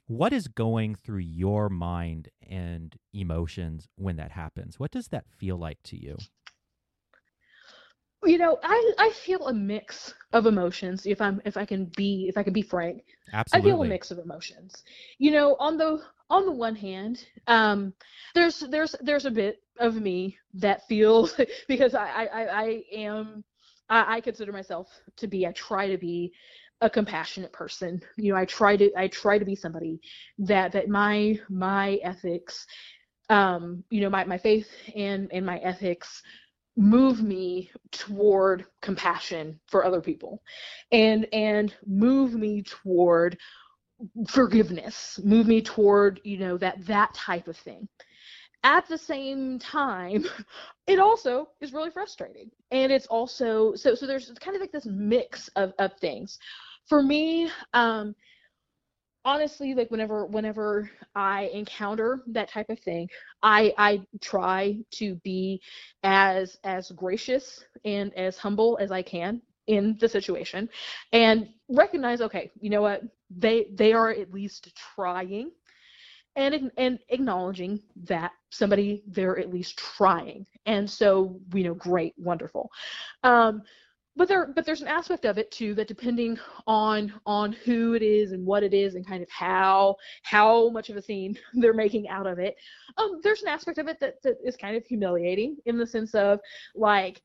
what 0.07 0.31
is 0.31 0.47
going 0.47 0.95
through 0.95 1.19
your 1.19 1.67
mind 1.67 2.29
and 2.41 2.95
emotions 3.13 3.89
when 3.97 4.15
that 4.15 4.31
happens? 4.31 4.79
What 4.79 4.91
does 4.91 5.09
that 5.09 5.25
feel 5.37 5.57
like 5.57 5.79
to 5.83 6.01
you 6.01 6.17
you 8.25 8.38
know 8.38 8.58
i 8.63 8.93
i 8.97 9.10
feel 9.12 9.47
a 9.47 9.53
mix 9.53 10.13
of 10.34 10.45
emotions 10.45 11.06
if 11.06 11.21
i'm 11.21 11.41
if 11.45 11.58
i 11.58 11.65
can 11.65 11.86
be 11.95 12.25
if 12.27 12.38
i 12.38 12.43
can 12.43 12.53
be 12.53 12.62
frank. 12.62 13.03
Absolutely 13.34 13.71
i 13.71 13.73
feel 13.73 13.84
a 13.84 13.88
mix 13.88 14.12
of 14.12 14.19
emotions. 14.19 14.84
You 15.19 15.32
know 15.32 15.56
on 15.60 15.77
the 15.77 16.01
on 16.30 16.45
the 16.45 16.51
one 16.51 16.75
hand 16.75 17.25
um 17.47 17.93
there's 18.34 18.60
there's 18.71 18.95
there's 19.01 19.25
a 19.25 19.32
bit 19.32 19.62
of 19.80 19.95
me 20.01 20.38
that 20.56 20.88
feels 20.88 21.39
because 21.67 21.93
i 21.93 22.08
i 22.34 22.45
i 22.45 22.84
am 22.93 23.43
I, 23.89 24.17
I 24.17 24.21
consider 24.21 24.51
myself 24.51 24.89
to 25.17 25.27
be 25.27 25.45
i 25.45 25.51
try 25.51 25.88
to 25.88 25.97
be 25.97 26.32
a 26.82 26.89
compassionate 26.89 27.51
person. 27.53 27.99
You 28.17 28.34
know 28.34 28.39
i 28.39 28.45
try 28.45 28.75
to 28.77 28.91
i 28.97 29.08
try 29.08 29.38
to 29.38 29.45
be 29.45 29.56
somebody 29.56 29.99
that 30.39 30.71
that 30.73 30.89
my 30.89 31.39
my 31.49 31.99
ethics 32.03 32.65
um 33.30 33.84
you 33.89 34.01
know 34.01 34.10
my, 34.10 34.23
my 34.23 34.38
faith 34.38 34.69
and 34.95 35.30
and 35.32 35.45
my 35.45 35.58
ethics 35.60 36.21
move 36.77 37.23
me 37.23 37.71
toward 37.91 38.65
compassion 38.81 39.59
for 39.67 39.83
other 39.83 39.99
people 39.99 40.41
and 40.91 41.27
and 41.33 41.75
move 41.85 42.35
me 42.35 42.61
toward 42.61 43.37
forgiveness 44.27 45.19
move 45.23 45.47
me 45.47 45.61
toward 45.61 46.21
you 46.23 46.37
know 46.37 46.57
that 46.57 46.85
that 46.85 47.13
type 47.13 47.47
of 47.47 47.57
thing. 47.57 47.87
At 48.63 48.87
the 48.87 48.97
same 48.97 49.59
time 49.59 50.25
it 50.87 50.99
also 50.99 51.49
is 51.61 51.73
really 51.73 51.89
frustrating. 51.89 52.51
And 52.71 52.91
it's 52.91 53.07
also 53.07 53.73
so 53.75 53.95
so 53.95 54.05
there's 54.05 54.31
kind 54.39 54.55
of 54.55 54.61
like 54.61 54.71
this 54.71 54.85
mix 54.85 55.47
of 55.55 55.73
of 55.79 55.93
things. 55.99 56.37
For 56.87 57.01
me 57.01 57.49
um 57.73 58.15
honestly 59.27 59.73
like 59.73 59.91
whenever 59.91 60.25
whenever 60.25 60.89
i 61.15 61.49
encounter 61.53 62.23
that 62.27 62.49
type 62.49 62.69
of 62.69 62.79
thing 62.79 63.07
i 63.43 63.73
i 63.77 64.01
try 64.21 64.77
to 64.89 65.15
be 65.15 65.61
as 66.03 66.57
as 66.63 66.91
gracious 66.91 67.63
and 67.83 68.13
as 68.15 68.37
humble 68.37 68.77
as 68.81 68.91
i 68.91 69.01
can 69.01 69.41
in 69.67 69.97
the 69.99 70.07
situation 70.07 70.67
and 71.11 71.49
recognize 71.69 72.21
okay 72.21 72.49
you 72.59 72.69
know 72.69 72.81
what? 72.81 73.01
They 73.29 73.67
they 73.73 73.93
are 73.93 74.09
at 74.09 74.33
least 74.33 74.73
trying 74.95 75.51
and 76.35 76.71
and 76.77 76.99
acknowledging 77.09 77.81
that 78.05 78.31
somebody 78.49 79.03
they're 79.07 79.37
at 79.37 79.51
least 79.53 79.77
trying. 79.77 80.45
And 80.65 80.89
so 80.89 81.39
you 81.53 81.63
know 81.63 81.73
great 81.73 82.13
wonderful. 82.17 82.71
Um 83.23 83.63
but 84.17 84.27
there 84.27 84.47
but 84.47 84.65
there's 84.65 84.82
an 84.82 84.88
aspect 84.88 85.25
of 85.25 85.38
it 85.38 85.49
too 85.51 85.73
that 85.75 85.88
depending 85.88 86.38
on 86.65 87.13
on 87.25 87.53
who 87.53 87.93
it 87.93 88.01
is 88.01 88.32
and 88.32 88.45
what 88.45 88.63
it 88.63 88.73
is 88.73 88.95
and 88.95 89.08
kind 89.08 89.23
of 89.23 89.30
how 89.30 89.95
how 90.23 90.69
much 90.69 90.89
of 90.89 90.97
a 90.97 91.01
scene 91.01 91.38
they're 91.53 91.73
making 91.73 92.10
out 92.10 92.27
of 92.27 92.39
it 92.39 92.56
um 92.97 93.19
there's 93.23 93.43
an 93.43 93.47
aspect 93.47 93.77
of 93.77 93.88
it 93.88 93.99
that, 93.99 94.15
that 94.23 94.36
is 94.43 94.58
kind 94.58 94.75
of 94.75 94.86
humiliating 94.86 95.56
in 95.65 95.77
the 95.77 95.88
sense 95.88 96.13
of 96.15 96.39
like 96.75 97.21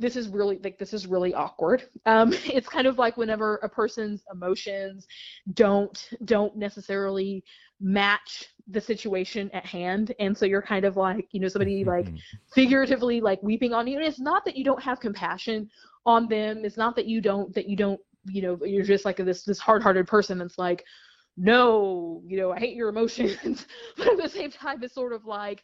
this 0.00 0.14
is 0.14 0.28
really 0.28 0.60
like 0.62 0.78
this 0.78 0.92
is 0.92 1.08
really 1.08 1.34
awkward. 1.34 1.82
Um 2.06 2.32
it's 2.44 2.68
kind 2.68 2.86
of 2.86 2.98
like 2.98 3.16
whenever 3.16 3.56
a 3.56 3.68
person's 3.68 4.22
emotions 4.32 5.06
don't 5.54 6.10
don't 6.24 6.56
necessarily 6.56 7.42
match 7.80 8.48
the 8.70 8.80
situation 8.80 9.50
at 9.52 9.64
hand. 9.64 10.14
And 10.18 10.36
so 10.36 10.44
you're 10.44 10.62
kind 10.62 10.84
of 10.84 10.96
like 10.96 11.28
you 11.32 11.40
know 11.40 11.48
somebody 11.48 11.84
like 11.96 12.08
figuratively 12.54 13.20
like 13.20 13.42
weeping 13.42 13.72
on 13.72 13.86
you. 13.86 13.98
And 13.98 14.06
it's 14.06 14.20
not 14.20 14.44
that 14.44 14.56
you 14.56 14.64
don't 14.64 14.82
have 14.82 15.00
compassion 15.00 15.68
on 16.06 16.28
them. 16.28 16.64
It's 16.64 16.76
not 16.76 16.96
that 16.96 17.06
you 17.06 17.20
don't 17.20 17.54
that 17.54 17.68
you 17.68 17.76
don't 17.76 18.00
you 18.24 18.42
know 18.42 18.58
you're 18.64 18.84
just 18.84 19.04
like 19.04 19.16
this 19.16 19.44
this 19.44 19.58
hard-hearted 19.58 20.06
person 20.06 20.38
that's 20.38 20.58
like 20.58 20.84
no 21.36 22.20
you 22.26 22.36
know 22.36 22.52
i 22.52 22.58
hate 22.58 22.76
your 22.76 22.88
emotions. 22.88 23.66
But 23.96 24.08
at 24.08 24.16
the 24.18 24.28
same 24.28 24.50
time 24.50 24.82
it's 24.82 24.94
sort 24.94 25.12
of 25.12 25.24
like 25.24 25.62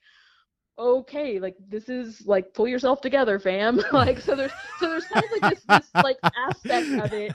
okay 0.77 1.39
like 1.39 1.55
this 1.69 1.89
is 1.89 2.27
like 2.27 2.53
pull 2.55 2.67
yourself 2.69 3.01
together 3.01 3.39
fam. 3.39 3.81
Like 3.93 4.21
so 4.21 4.35
there's 4.35 4.53
so 4.79 4.89
there's 4.89 5.05
kind 5.07 5.25
of 5.25 5.43
like 5.43 5.55
this, 5.55 5.65
this 5.69 5.91
like 6.03 6.19
aspect 6.49 7.05
of 7.05 7.13
it 7.13 7.33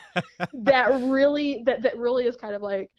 that 0.54 0.88
really 1.04 1.64
that 1.66 1.82
that 1.84 1.98
really 1.98 2.26
is 2.26 2.36
kind 2.36 2.56
of 2.56 2.62
like 2.62 2.90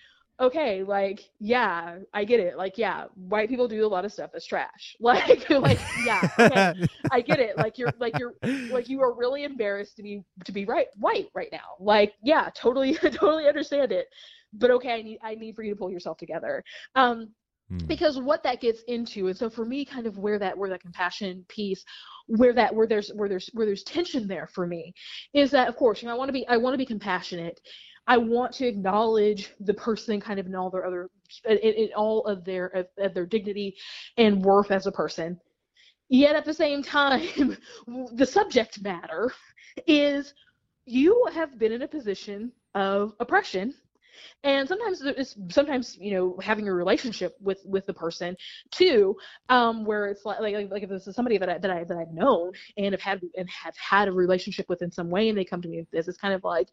okay, 0.41 0.83
like, 0.83 1.21
yeah, 1.39 1.99
I 2.15 2.25
get 2.25 2.41
it. 2.41 2.57
Like, 2.57 2.79
yeah, 2.79 3.05
white 3.15 3.49
people 3.49 3.69
do 3.69 3.85
a 3.85 3.89
lot 3.89 4.05
of 4.05 4.13
stuff 4.13 4.31
that's 4.33 4.47
trash. 4.47 4.97
Like, 5.11 5.51
like, 5.51 5.79
yeah, 6.05 6.29
okay, 6.39 6.87
I 7.11 7.21
get 7.21 7.41
it. 7.41 7.57
Like, 7.57 7.79
you're, 7.79 7.93
like, 7.99 8.19
you're, 8.19 8.35
like, 8.71 8.89
you 8.89 9.03
are 9.03 9.13
really 9.13 9.45
embarrassed 9.45 9.97
to 9.97 10.03
be, 10.03 10.23
to 10.45 10.53
be 10.53 10.65
right, 10.65 10.87
white 10.97 11.29
right 11.35 11.49
now. 11.51 11.75
Like, 11.79 12.15
yeah, 12.23 12.49
totally, 12.55 12.95
totally 13.03 13.49
understand 13.49 13.93
it. 13.93 14.07
But 14.53 14.71
okay, 14.71 14.95
I 14.95 15.03
need, 15.03 15.19
I 15.23 15.35
need 15.35 15.57
for 15.57 15.63
you 15.63 15.75
to 15.75 15.79
pull 15.79 15.91
yourself 15.91 16.17
together. 16.17 16.63
Um, 16.95 17.31
hmm. 17.69 17.79
because 17.87 18.19
what 18.19 18.43
that 18.45 18.61
gets 18.61 18.83
into, 18.89 19.27
and 19.27 19.37
so 19.37 19.51
for 19.51 19.65
me, 19.65 19.85
kind 19.85 20.07
of 20.07 20.17
where 20.19 20.39
that, 20.39 20.57
where 20.57 20.71
that 20.71 20.81
compassion 20.81 21.45
piece, 21.49 21.85
where 22.27 22.53
that, 22.55 22.75
where 22.75 22.87
there's, 22.87 23.11
where 23.15 23.29
there's, 23.29 23.51
where 23.53 23.67
there's 23.67 23.83
tension 23.83 24.29
there 24.29 24.49
for 24.55 24.67
me, 24.67 24.95
is 25.35 25.51
that 25.51 25.69
of 25.69 25.77
course, 25.77 26.03
you 26.03 26.09
know, 26.09 26.15
I 26.15 26.19
want 26.19 26.29
to 26.29 26.33
be, 26.33 26.47
I 26.47 26.57
want 26.57 26.75
to 26.75 26.79
be 26.79 26.87
compassionate 26.87 27.61
I 28.07 28.17
want 28.17 28.53
to 28.55 28.67
acknowledge 28.67 29.53
the 29.61 29.75
person 29.75 30.21
kind 30.21 30.41
of 30.41 30.47
in 30.47 30.55
all 30.55 30.71
their 30.71 30.87
other 30.87 31.11
in, 31.45 31.59
in 31.59 31.91
all 31.95 32.25
of 32.27 32.45
their 32.45 32.67
of, 32.67 32.87
of 32.99 33.15
their 33.15 33.27
dignity 33.27 33.77
and 34.17 34.43
worth 34.43 34.71
as 34.71 34.87
a 34.87 34.93
person. 34.93 35.39
Yet 36.09 36.35
at 36.35 36.45
the 36.45 36.55
same 36.55 36.83
time, 36.83 37.57
the 38.13 38.27
subject 38.27 38.83
matter 38.83 39.33
is 39.87 40.35
you 40.85 41.29
have 41.33 41.59
been 41.59 41.73
in 41.73 41.83
a 41.83 41.89
position 41.89 42.51
of 42.75 43.15
oppression 43.21 43.75
and 44.45 44.69
sometimes 44.69 45.03
it's 45.03 45.37
sometimes 45.51 45.97
you 46.01 46.13
know 46.13 46.39
having 46.43 46.69
a 46.69 46.75
relationship 46.75 47.37
with 47.41 47.61
with 47.65 47.87
the 47.87 47.95
person 47.95 48.37
too 48.71 49.17
um 49.49 49.85
where 49.85 50.07
it's 50.07 50.25
like 50.25 50.41
like, 50.41 50.71
like 50.71 50.83
if 50.83 50.89
this 50.89 51.07
is 51.07 51.15
somebody 51.15 51.39
that 51.39 51.49
I, 51.49 51.59
that 51.59 51.71
I 51.71 51.85
that 51.85 51.97
I've 51.97 52.13
known 52.13 52.53
and 52.77 52.93
have 52.93 53.01
had 53.01 53.21
and 53.37 53.49
have 53.51 53.77
had 53.77 54.09
a 54.09 54.13
relationship 54.13 54.69
with 54.69 54.83
in 54.83 54.91
some 54.91 55.11
way 55.11 55.29
and 55.29 55.37
they 55.37 55.45
come 55.45 55.63
to 55.63 55.69
me 55.69 55.79
with 55.79 55.91
this 55.91 56.09
it's 56.09 56.19
kind 56.19 56.35
of 56.35 56.45
like 56.45 56.69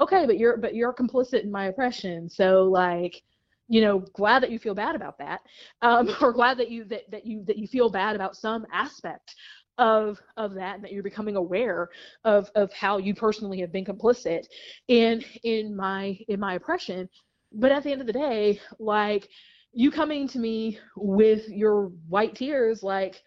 okay 0.00 0.26
but 0.26 0.38
you're 0.38 0.56
but 0.56 0.74
you're 0.74 0.92
complicit 0.92 1.42
in 1.42 1.50
my 1.50 1.66
oppression. 1.66 2.28
So 2.28 2.64
like 2.64 3.22
you 3.68 3.80
know 3.80 4.00
glad 4.14 4.42
that 4.42 4.50
you 4.50 4.58
feel 4.58 4.74
bad 4.74 4.94
about 4.94 5.18
that 5.18 5.40
um, 5.82 6.10
or 6.20 6.32
glad 6.32 6.58
that 6.58 6.70
you 6.70 6.84
that, 6.84 7.10
that 7.10 7.26
you 7.26 7.44
that 7.46 7.58
you 7.58 7.66
feel 7.66 7.90
bad 7.90 8.16
about 8.16 8.36
some 8.36 8.66
aspect 8.72 9.34
of 9.78 10.20
of 10.36 10.54
that 10.54 10.76
and 10.76 10.84
that 10.84 10.92
you're 10.92 11.02
becoming 11.02 11.36
aware 11.36 11.88
of 12.24 12.50
of 12.54 12.72
how 12.72 12.98
you 12.98 13.14
personally 13.14 13.60
have 13.60 13.72
been 13.72 13.84
complicit 13.84 14.46
in 14.88 15.24
in 15.44 15.74
my 15.74 16.18
in 16.28 16.38
my 16.38 16.54
oppression. 16.54 17.08
But 17.52 17.72
at 17.72 17.82
the 17.82 17.92
end 17.92 18.00
of 18.00 18.06
the 18.06 18.12
day 18.12 18.60
like 18.78 19.28
you 19.72 19.90
coming 19.90 20.28
to 20.28 20.38
me 20.38 20.78
with 20.96 21.48
your 21.48 21.86
white 22.08 22.34
tears 22.34 22.82
like 22.82 23.22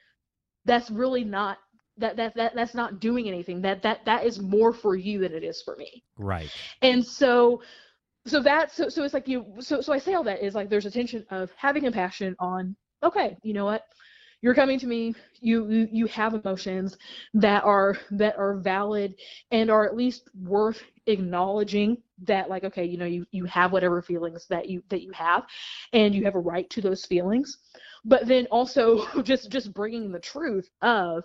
that's 0.66 0.90
really 0.92 1.24
not 1.24 1.58
that 1.98 2.18
that, 2.18 2.36
that 2.36 2.54
that's 2.56 2.76
not 2.76 3.00
doing 3.00 3.28
anything. 3.28 3.62
That 3.62 3.82
that 3.84 4.06
that 4.06 4.26
is 4.26 4.40
more 4.40 4.74
for 4.74 4.96
you 4.96 5.20
than 5.20 5.34
it 5.34 5.44
is 5.44 5.62
for 5.64 5.76
me. 5.78 6.04
Right. 6.18 6.50
And 6.82 7.06
so 7.06 7.62
so 8.28 8.42
that's 8.42 8.76
so 8.76 8.90
so 8.90 9.04
it's 9.04 9.14
like 9.14 9.28
you 9.28 9.46
so 9.60 9.82
so 9.82 9.94
i 9.94 10.00
say 10.00 10.14
all 10.14 10.24
that 10.24 10.44
is 10.44 10.56
like 10.56 10.70
there's 10.70 10.86
a 10.86 10.92
tension 10.92 11.26
of 11.30 11.52
having 11.56 11.84
compassion 11.84 12.36
on 12.40 12.76
okay 13.04 13.38
you 13.44 13.54
know 13.54 13.66
what 13.66 13.84
you're 14.46 14.54
coming 14.54 14.78
to 14.78 14.86
me. 14.86 15.16
You, 15.42 15.88
you 15.92 16.06
have 16.06 16.36
emotions 16.36 16.96
that 17.34 17.64
are 17.64 17.98
that 18.12 18.38
are 18.38 18.58
valid 18.58 19.16
and 19.50 19.72
are 19.72 19.88
at 19.88 19.96
least 19.96 20.30
worth 20.40 20.84
acknowledging 21.08 21.98
that 22.24 22.48
like 22.48 22.64
okay 22.64 22.86
you 22.86 22.98
know 22.98 23.06
you 23.06 23.26
you 23.32 23.46
have 23.46 23.72
whatever 23.72 24.04
feelings 24.04 24.46
that 24.50 24.70
you 24.70 24.84
that 24.90 25.02
you 25.02 25.12
have 25.14 25.46
and 25.94 26.14
you 26.14 26.24
have 26.26 26.36
a 26.36 26.40
right 26.40 26.70
to 26.70 26.80
those 26.80 27.06
feelings. 27.06 27.58
But 28.06 28.28
then 28.28 28.46
also 28.52 29.08
just 29.24 29.50
just 29.50 29.74
bringing 29.74 30.12
the 30.12 30.20
truth 30.20 30.70
of 30.84 31.24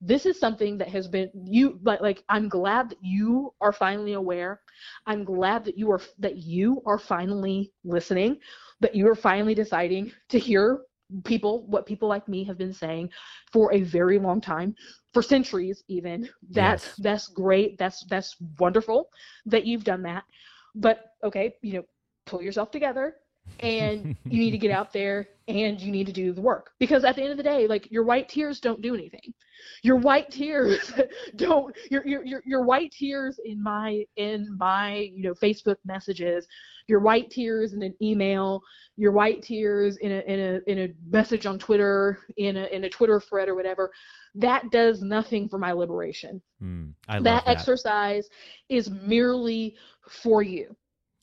this 0.00 0.26
is 0.26 0.38
something 0.40 0.76
that 0.78 0.88
has 0.88 1.06
been 1.06 1.30
you 1.44 1.78
like 1.84 2.00
like 2.00 2.24
i'm 2.28 2.48
glad 2.48 2.90
that 2.90 2.98
you 3.00 3.54
are 3.60 3.72
finally 3.72 4.14
aware. 4.14 4.60
I'm 5.06 5.22
glad 5.22 5.64
that 5.66 5.78
you 5.78 5.88
are 5.92 6.00
that 6.18 6.38
you 6.38 6.82
are 6.84 6.98
finally 6.98 7.70
listening 7.84 8.40
that 8.80 8.96
you 8.96 9.08
are 9.08 9.14
finally 9.14 9.54
deciding 9.54 10.10
to 10.30 10.38
hear 10.40 10.80
people 11.24 11.66
what 11.66 11.86
people 11.86 12.08
like 12.08 12.26
me 12.28 12.44
have 12.44 12.58
been 12.58 12.72
saying 12.72 13.08
for 13.52 13.72
a 13.72 13.82
very 13.82 14.18
long 14.18 14.40
time 14.40 14.74
for 15.12 15.22
centuries 15.22 15.84
even 15.88 16.28
that's 16.50 16.84
yes. 16.86 16.94
that's 16.98 17.28
great 17.28 17.78
that's 17.78 18.04
that's 18.10 18.36
wonderful 18.58 19.08
that 19.44 19.64
you've 19.64 19.84
done 19.84 20.02
that 20.02 20.24
but 20.74 21.12
okay 21.22 21.54
you 21.62 21.74
know 21.74 21.84
pull 22.26 22.42
yourself 22.42 22.70
together 22.70 23.14
and 23.60 24.16
you 24.24 24.38
need 24.38 24.50
to 24.50 24.58
get 24.58 24.70
out 24.70 24.92
there 24.92 25.28
and 25.48 25.80
you 25.80 25.92
need 25.92 26.06
to 26.06 26.12
do 26.12 26.32
the 26.32 26.40
work. 26.40 26.70
Because 26.78 27.04
at 27.04 27.16
the 27.16 27.22
end 27.22 27.30
of 27.30 27.36
the 27.36 27.42
day 27.42 27.66
like 27.66 27.90
your 27.90 28.04
white 28.04 28.28
tears 28.28 28.60
don't 28.60 28.82
do 28.82 28.94
anything. 28.94 29.32
Your 29.82 29.96
white 29.96 30.30
tears 30.30 30.92
don't 31.36 31.74
your, 31.90 32.06
your 32.06 32.24
your 32.24 32.42
your 32.44 32.62
white 32.62 32.92
tears 32.92 33.40
in 33.44 33.62
my 33.62 34.04
in 34.16 34.56
my 34.58 35.10
you 35.14 35.22
know 35.22 35.34
facebook 35.34 35.76
messages 35.84 36.46
your 36.88 37.00
white 37.00 37.30
tears 37.30 37.72
in 37.72 37.82
an 37.82 37.94
email 38.00 38.62
your 38.96 39.12
white 39.12 39.42
tears 39.42 39.96
in 39.96 40.12
a 40.12 40.20
in 40.20 40.40
a 40.40 40.70
in 40.70 40.78
a 40.78 40.94
message 41.10 41.46
on 41.46 41.58
twitter 41.58 42.20
in 42.36 42.56
a 42.56 42.66
in 42.66 42.84
a 42.84 42.88
twitter 42.88 43.20
thread 43.20 43.48
or 43.48 43.54
whatever 43.54 43.90
that 44.36 44.70
does 44.70 45.02
nothing 45.02 45.48
for 45.48 45.58
my 45.58 45.72
liberation. 45.72 46.42
Mm, 46.62 46.92
that, 47.08 47.22
that. 47.22 47.48
exercise 47.48 48.28
is 48.68 48.90
merely 48.90 49.74
for 50.08 50.42
you 50.42 50.76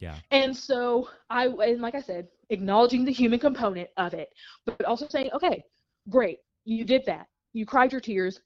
yeah. 0.03 0.15
And 0.31 0.55
so 0.55 1.09
I 1.29 1.47
and 1.47 1.81
like 1.81 1.95
I 1.95 2.01
said, 2.01 2.27
acknowledging 2.49 3.05
the 3.05 3.11
human 3.11 3.39
component 3.39 3.89
of 3.95 4.13
it, 4.13 4.33
but 4.65 4.83
also 4.83 5.07
saying, 5.07 5.29
okay, 5.33 5.63
great, 6.09 6.39
you 6.65 6.83
did 6.83 7.05
that. 7.05 7.27
You 7.53 7.65
cried 7.65 7.91
your 7.93 8.01
tears, 8.01 8.41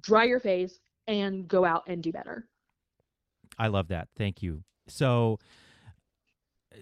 dry 0.00 0.24
your 0.24 0.40
face, 0.40 0.80
and 1.06 1.46
go 1.46 1.64
out 1.66 1.82
and 1.88 2.02
do 2.02 2.10
better. 2.10 2.48
I 3.58 3.66
love 3.66 3.88
that. 3.88 4.08
Thank 4.16 4.42
you. 4.42 4.64
So 4.88 5.38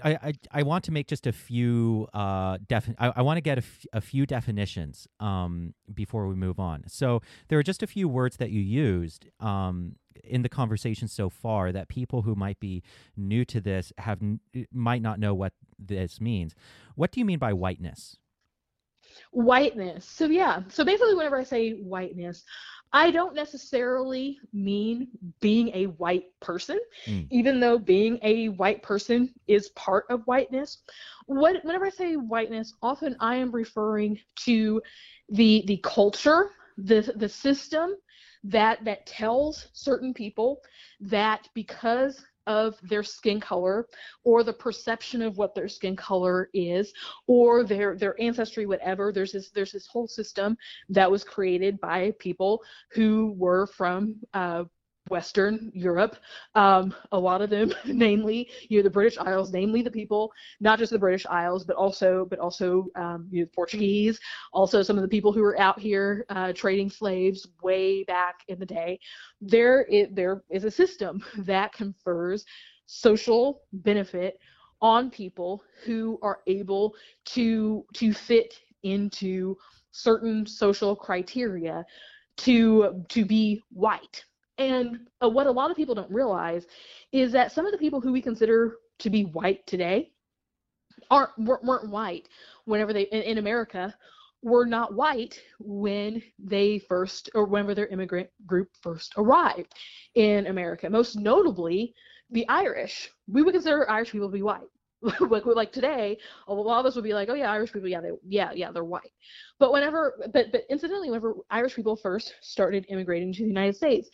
I, 0.05 0.11
I, 0.11 0.33
I 0.53 0.63
want 0.63 0.85
to 0.85 0.93
make 0.93 1.07
just 1.09 1.27
a 1.27 1.33
few 1.33 2.09
uh 2.15 2.59
defi- 2.67 2.95
I, 2.99 3.13
I 3.17 3.23
want 3.23 3.37
to 3.39 3.41
get 3.43 3.59
a, 3.59 3.63
f- 3.63 3.87
a 3.93 4.01
few 4.01 4.27
definitions 4.27 5.07
um 5.21 5.75
before 5.93 6.27
we 6.29 6.35
move 6.35 6.59
on. 6.59 6.85
So 6.89 7.21
there 7.49 7.59
are 7.59 7.63
just 7.63 7.83
a 7.83 7.87
few 7.87 8.09
words 8.09 8.37
that 8.39 8.51
you 8.51 8.61
used 8.61 9.29
um 9.41 9.97
in 10.25 10.43
the 10.43 10.49
conversation 10.49 11.09
so 11.09 11.29
far 11.29 11.73
that 11.73 11.89
people 11.89 12.23
who 12.23 12.35
might 12.35 12.61
be 12.61 12.83
new 13.17 13.45
to 13.47 13.61
this 13.61 13.93
have 13.99 14.21
might 14.73 15.03
not 15.03 15.19
know 15.19 15.35
what 15.35 15.53
this 15.79 16.21
means. 16.21 16.55
What 16.95 17.11
do 17.13 17.21
you 17.21 17.27
mean 17.27 17.39
by 17.39 17.53
whiteness? 17.53 18.19
Whiteness. 19.33 20.05
So 20.07 20.27
yeah. 20.27 20.63
So 20.69 20.85
basically, 20.85 21.15
whenever 21.15 21.39
I 21.39 21.45
say 21.45 21.73
whiteness, 21.73 22.45
I 22.93 23.11
don't 23.11 23.35
necessarily 23.35 24.39
mean 24.53 25.09
being 25.41 25.71
a 25.75 25.87
white 25.87 26.27
person, 26.41 26.79
mm. 27.07 27.27
even 27.31 27.59
though 27.59 27.79
being 27.79 28.19
a 28.23 28.51
white 28.51 28.83
person 28.83 29.33
is 29.49 29.71
part 29.71 30.05
of 30.11 30.23
whiteness. 30.27 30.83
What, 31.27 31.65
whenever 31.65 31.87
I 31.87 31.91
say 31.91 32.15
whiteness, 32.15 32.75
often 32.83 33.17
I 33.21 33.37
am 33.37 33.51
referring 33.51 34.21
to 34.45 34.83
the 35.31 35.65
the 35.67 35.79
culture, 35.79 36.51
the 36.77 37.13
the 37.17 37.29
system 37.29 37.95
that 38.45 38.85
that 38.85 39.07
tells 39.07 39.69
certain 39.73 40.13
people 40.13 40.61
that 41.01 41.49
because 41.55 42.23
of 42.47 42.77
their 42.83 43.03
skin 43.03 43.41
color 43.41 43.87
or 44.25 44.43
the 44.43 44.53
perception 44.53 45.23
of 45.23 45.37
what 45.39 45.55
their 45.55 45.69
skin 45.69 45.97
color 45.97 46.49
is 46.53 46.93
or 47.27 47.65
their 47.65 47.97
their 47.97 48.21
ancestry 48.21 48.67
whatever. 48.67 49.13
There's 49.13 49.33
this 49.33 49.51
there's 49.51 49.73
this 49.73 49.87
whole 49.87 50.09
system 50.09 50.57
that 50.89 51.11
was 51.11 51.25
created 51.25 51.81
by 51.81 52.13
people 52.19 52.63
who 52.93 53.35
were 53.37 53.67
from 53.67 54.17
uh, 54.35 54.65
Western 55.09 55.71
Europe. 55.75 56.17
Um, 56.55 56.95
a 57.13 57.19
lot 57.19 57.43
of 57.43 57.51
them, 57.51 57.73
namely, 57.85 58.49
you 58.69 58.79
know, 58.79 58.83
the 58.83 58.91
British 58.91 59.19
Isles, 59.19 59.53
namely 59.53 59.83
the 59.83 59.91
people, 59.91 60.33
not 60.61 60.79
just 60.79 60.93
the 60.93 60.99
British 60.99 61.27
Isles, 61.27 61.65
but 61.65 61.77
also, 61.77 62.27
but 62.29 62.39
also, 62.39 62.87
um, 62.97 63.29
you 63.31 63.43
know, 63.43 63.49
Portuguese. 63.55 64.19
Also, 64.53 64.83
some 64.83 64.97
of 64.97 65.03
the 65.03 65.09
people 65.09 65.33
who 65.33 65.43
were 65.43 65.59
out 65.61 65.79
here 65.79 66.25
uh, 66.29 66.53
trading 66.53 66.91
slaves 66.91 67.47
way 67.63 68.05
back 68.05 68.37
in 68.49 68.59
the 68.59 68.67
day. 68.67 68.99
There, 69.41 69.87
it, 69.89 70.15
there 70.15 70.43
is 70.51 70.65
a 70.65 70.71
system 70.71 71.23
that 71.39 71.73
confers 71.73 72.45
social 72.87 73.63
benefit 73.73 74.39
on 74.81 75.11
people 75.11 75.63
who 75.85 76.19
are 76.23 76.41
able 76.47 76.95
to 77.25 77.87
to 77.95 78.13
fit 78.13 78.55
into 78.83 79.57
certain 79.93 80.45
social 80.45 80.97
criteria 80.97 81.85
to 82.37 83.05
to 83.09 83.25
be 83.25 83.63
white 83.71 84.25
and 84.59 85.01
uh, 85.23 85.29
what 85.29 85.47
a 85.47 85.51
lot 85.51 85.71
of 85.71 85.77
people 85.77 85.95
don't 85.95 86.11
realize 86.11 86.67
is 87.13 87.33
that 87.33 87.53
some 87.53 87.67
of 87.67 87.73
the 87.73 87.79
people 87.79 88.01
who 88.01 88.13
we 88.13 88.23
consider 88.23 88.77
to 88.99 89.11
be 89.11 89.25
white 89.25 89.67
today 89.67 90.13
aren't 91.11 91.37
weren't, 91.39 91.91
white 91.91 92.29
whenever 92.65 92.93
they 92.93 93.03
in, 93.03 93.23
in 93.23 93.39
America 93.39 93.95
were 94.43 94.67
not 94.67 94.95
white 94.95 95.41
when 95.61 96.23
they 96.39 96.79
first 96.79 97.31
or 97.35 97.45
whenever 97.45 97.75
their 97.75 97.87
immigrant 97.87 98.29
group 98.47 98.69
first 98.81 99.15
arrived 99.17 99.75
in 100.15 100.47
America. 100.49 100.91
Most 100.91 101.17
notably, 101.17 101.95
the 102.31 102.49
Irish. 102.49 103.11
We 103.29 103.43
would 103.43 103.55
consider 103.55 103.89
Irish 103.89 104.11
people 104.11 104.29
to 104.29 104.33
be 104.33 104.43
white. 104.43 104.61
like, 105.21 105.45
like 105.47 105.73
today, 105.73 106.17
a 106.47 106.55
lot 106.55 106.79
of 106.81 106.87
us 106.87 106.95
would 106.95 107.05
be 107.05 107.15
like, 107.15 107.29
oh 107.29 107.35
yeah, 107.35 107.51
Irish 107.51 107.73
people, 107.73 107.89
yeah, 107.89 108.01
they, 108.01 108.11
yeah, 108.29 108.53
yeah, 108.55 108.71
they're 108.71 108.85
white. 108.85 109.11
But 109.59 109.73
whenever, 109.73 110.15
but 110.33 110.53
but 110.53 110.63
incidentally, 110.71 111.09
whenever 111.09 111.35
Irish 111.51 111.75
people 111.75 111.97
first 111.97 112.35
started 112.41 112.87
immigrating 112.89 113.33
to 113.33 113.43
the 113.43 113.49
United 113.49 113.75
States, 113.75 114.09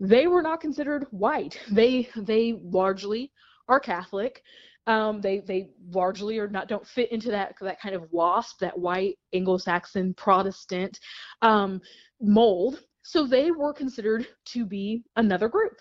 they 0.00 0.26
were 0.26 0.42
not 0.42 0.60
considered 0.60 1.06
white. 1.10 1.58
They 1.70 2.08
they 2.16 2.58
largely 2.62 3.32
are 3.68 3.80
Catholic. 3.80 4.42
Um, 4.86 5.20
they 5.20 5.40
they 5.40 5.70
largely 5.90 6.38
are 6.38 6.48
not 6.48 6.68
don't 6.68 6.86
fit 6.86 7.10
into 7.12 7.30
that 7.30 7.54
that 7.60 7.80
kind 7.80 7.94
of 7.94 8.10
WASP, 8.10 8.58
that 8.60 8.78
white 8.78 9.18
Anglo-Saxon 9.32 10.14
Protestant 10.14 10.98
um, 11.42 11.80
mold. 12.20 12.82
So 13.02 13.26
they 13.26 13.50
were 13.50 13.72
considered 13.72 14.26
to 14.46 14.64
be 14.64 15.02
another 15.16 15.48
group 15.48 15.74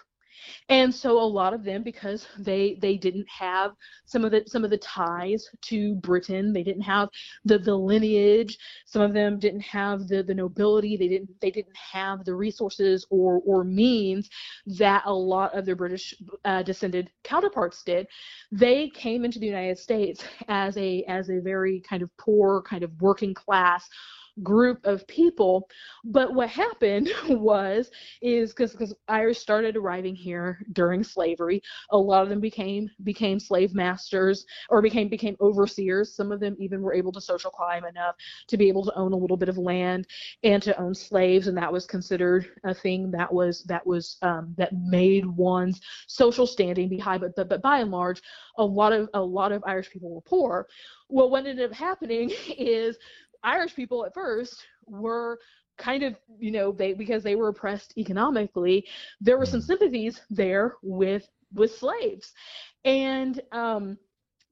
and 0.70 0.94
so 0.94 1.20
a 1.20 1.24
lot 1.24 1.54
of 1.54 1.64
them 1.64 1.84
because 1.84 2.28
they 2.40 2.78
they 2.82 2.98
didn't 2.98 3.28
have 3.30 3.72
some 4.06 4.26
of 4.26 4.32
the 4.32 4.44
some 4.48 4.64
of 4.64 4.70
the 4.70 4.78
ties 4.78 5.48
to 5.62 5.96
britain 5.96 6.54
they 6.54 6.64
didn't 6.64 6.82
have 6.82 7.10
the 7.46 7.58
the 7.60 7.76
lineage 7.76 8.58
some 8.86 9.02
of 9.02 9.14
them 9.14 9.40
didn't 9.40 9.62
have 9.62 10.08
the 10.08 10.24
the 10.24 10.34
nobility 10.34 10.98
they 10.98 11.08
didn't 11.08 11.30
they 11.42 11.52
didn't 11.52 11.76
have 11.76 12.24
the 12.26 12.34
resources 12.34 13.06
or 13.10 13.42
or 13.46 13.64
means 13.64 14.30
that 14.66 15.04
a 15.06 15.14
lot 15.14 15.54
of 15.58 15.66
their 15.66 15.76
british 15.76 16.14
uh, 16.46 16.64
descended 16.64 17.10
counterparts 17.24 17.84
did. 17.84 18.08
They 18.52 18.90
came 18.90 19.26
into 19.26 19.40
the 19.40 19.46
united 19.46 19.78
states 19.78 20.24
as 20.48 20.78
a 20.78 21.04
as 21.08 21.30
a 21.30 21.40
very 21.40 21.82
kind 21.82 22.04
of 22.04 22.10
poor 22.18 22.62
kind 22.62 22.84
of 22.84 22.92
working 23.02 23.34
class 23.34 23.88
group 24.42 24.80
of 24.86 25.06
people. 25.08 25.70
But 26.04 26.34
what 26.34 26.50
happened 26.50 27.10
was 27.30 27.92
is 28.22 28.54
because 28.54 28.94
Irish 29.08 29.40
started 29.40 29.76
arriving 29.76 30.16
here 30.16 30.66
during 30.74 31.04
slavery, 31.04 31.62
a 31.92 31.98
lot 31.98 32.24
of 32.24 32.30
them 32.30 32.40
became 32.40 32.90
became 33.04 33.40
slave 33.40 33.74
masters 33.76 34.46
or 34.70 34.82
became 34.82 35.10
became 35.10 35.36
overseers. 35.40 36.16
Some 36.16 36.32
of 36.32 36.40
them 36.40 36.56
even 36.60 36.82
were 36.82 36.94
able 36.94 37.12
to 37.12 37.22
social 37.22 37.52
climb 37.52 37.86
enough 37.86 38.16
to 38.48 38.58
be 38.58 38.68
able 38.68 38.86
to 38.86 38.96
own 38.96 39.14
a 39.14 39.18
little 39.18 39.38
bit 39.38 39.50
of 39.50 39.58
land 39.58 40.08
and 40.44 40.62
to 40.64 40.80
own 40.80 40.96
slaves, 40.96 41.48
and 41.48 41.58
that 41.58 41.72
was 41.72 41.86
considered 41.86 42.48
a 42.64 42.74
thing 42.74 43.12
that 43.12 43.32
was 43.32 43.64
that 43.64 43.86
was 43.86 44.18
um, 44.22 44.54
that 44.58 44.74
made 44.74 45.26
one's 45.26 45.82
social 46.08 46.48
standing 46.48 46.90
be 46.90 46.98
high. 46.98 47.18
But, 47.18 47.36
but 47.36 47.50
but 47.50 47.62
by 47.62 47.80
and 47.80 47.92
large, 47.92 48.22
a 48.58 48.64
lot 48.64 48.94
of 48.94 49.10
a 49.14 49.22
lot 49.22 49.52
of 49.52 49.64
Irish 49.66 49.92
people 49.92 50.14
were 50.14 50.22
poor. 50.22 50.68
Well, 51.10 51.30
what 51.30 51.46
ended 51.46 51.70
up 51.70 51.78
happening 51.78 52.32
is 52.58 52.98
Irish 53.44 53.76
people 53.76 54.06
at 54.06 54.14
first 54.14 54.66
were 54.86 55.40
kind 55.78 56.04
of 56.04 56.16
you 56.40 56.52
know 56.52 56.72
they 56.72 56.94
because 56.94 57.24
they 57.24 57.36
were 57.36 57.50
oppressed 57.50 57.94
economically 57.98 58.86
there 59.22 59.38
were 59.38 59.46
some 59.46 59.60
Mm. 59.60 59.64
sympathies 59.64 60.22
there 60.30 60.76
with 60.84 61.28
with 61.54 61.72
slaves 61.76 62.34
and 62.86 63.42
um 63.52 63.98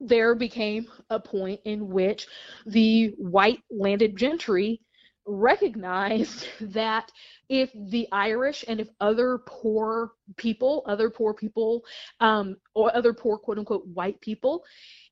there 0.00 0.34
became 0.34 0.86
a 1.10 1.20
point 1.20 1.60
in 1.64 1.88
which 1.88 2.26
the 2.66 3.08
white 3.18 3.60
landed 3.70 4.16
gentry 4.16 4.80
recognized 5.26 6.46
that 6.60 7.10
if 7.48 7.70
the 7.90 8.08
Irish 8.12 8.64
and 8.68 8.80
if 8.80 8.88
other 9.00 9.38
poor 9.46 10.12
people, 10.36 10.82
other 10.86 11.10
poor 11.10 11.32
people, 11.34 11.84
um, 12.20 12.56
or 12.74 12.94
other 12.96 13.12
poor 13.12 13.38
quote 13.38 13.58
unquote 13.58 13.86
white 13.88 14.20
people, 14.20 14.64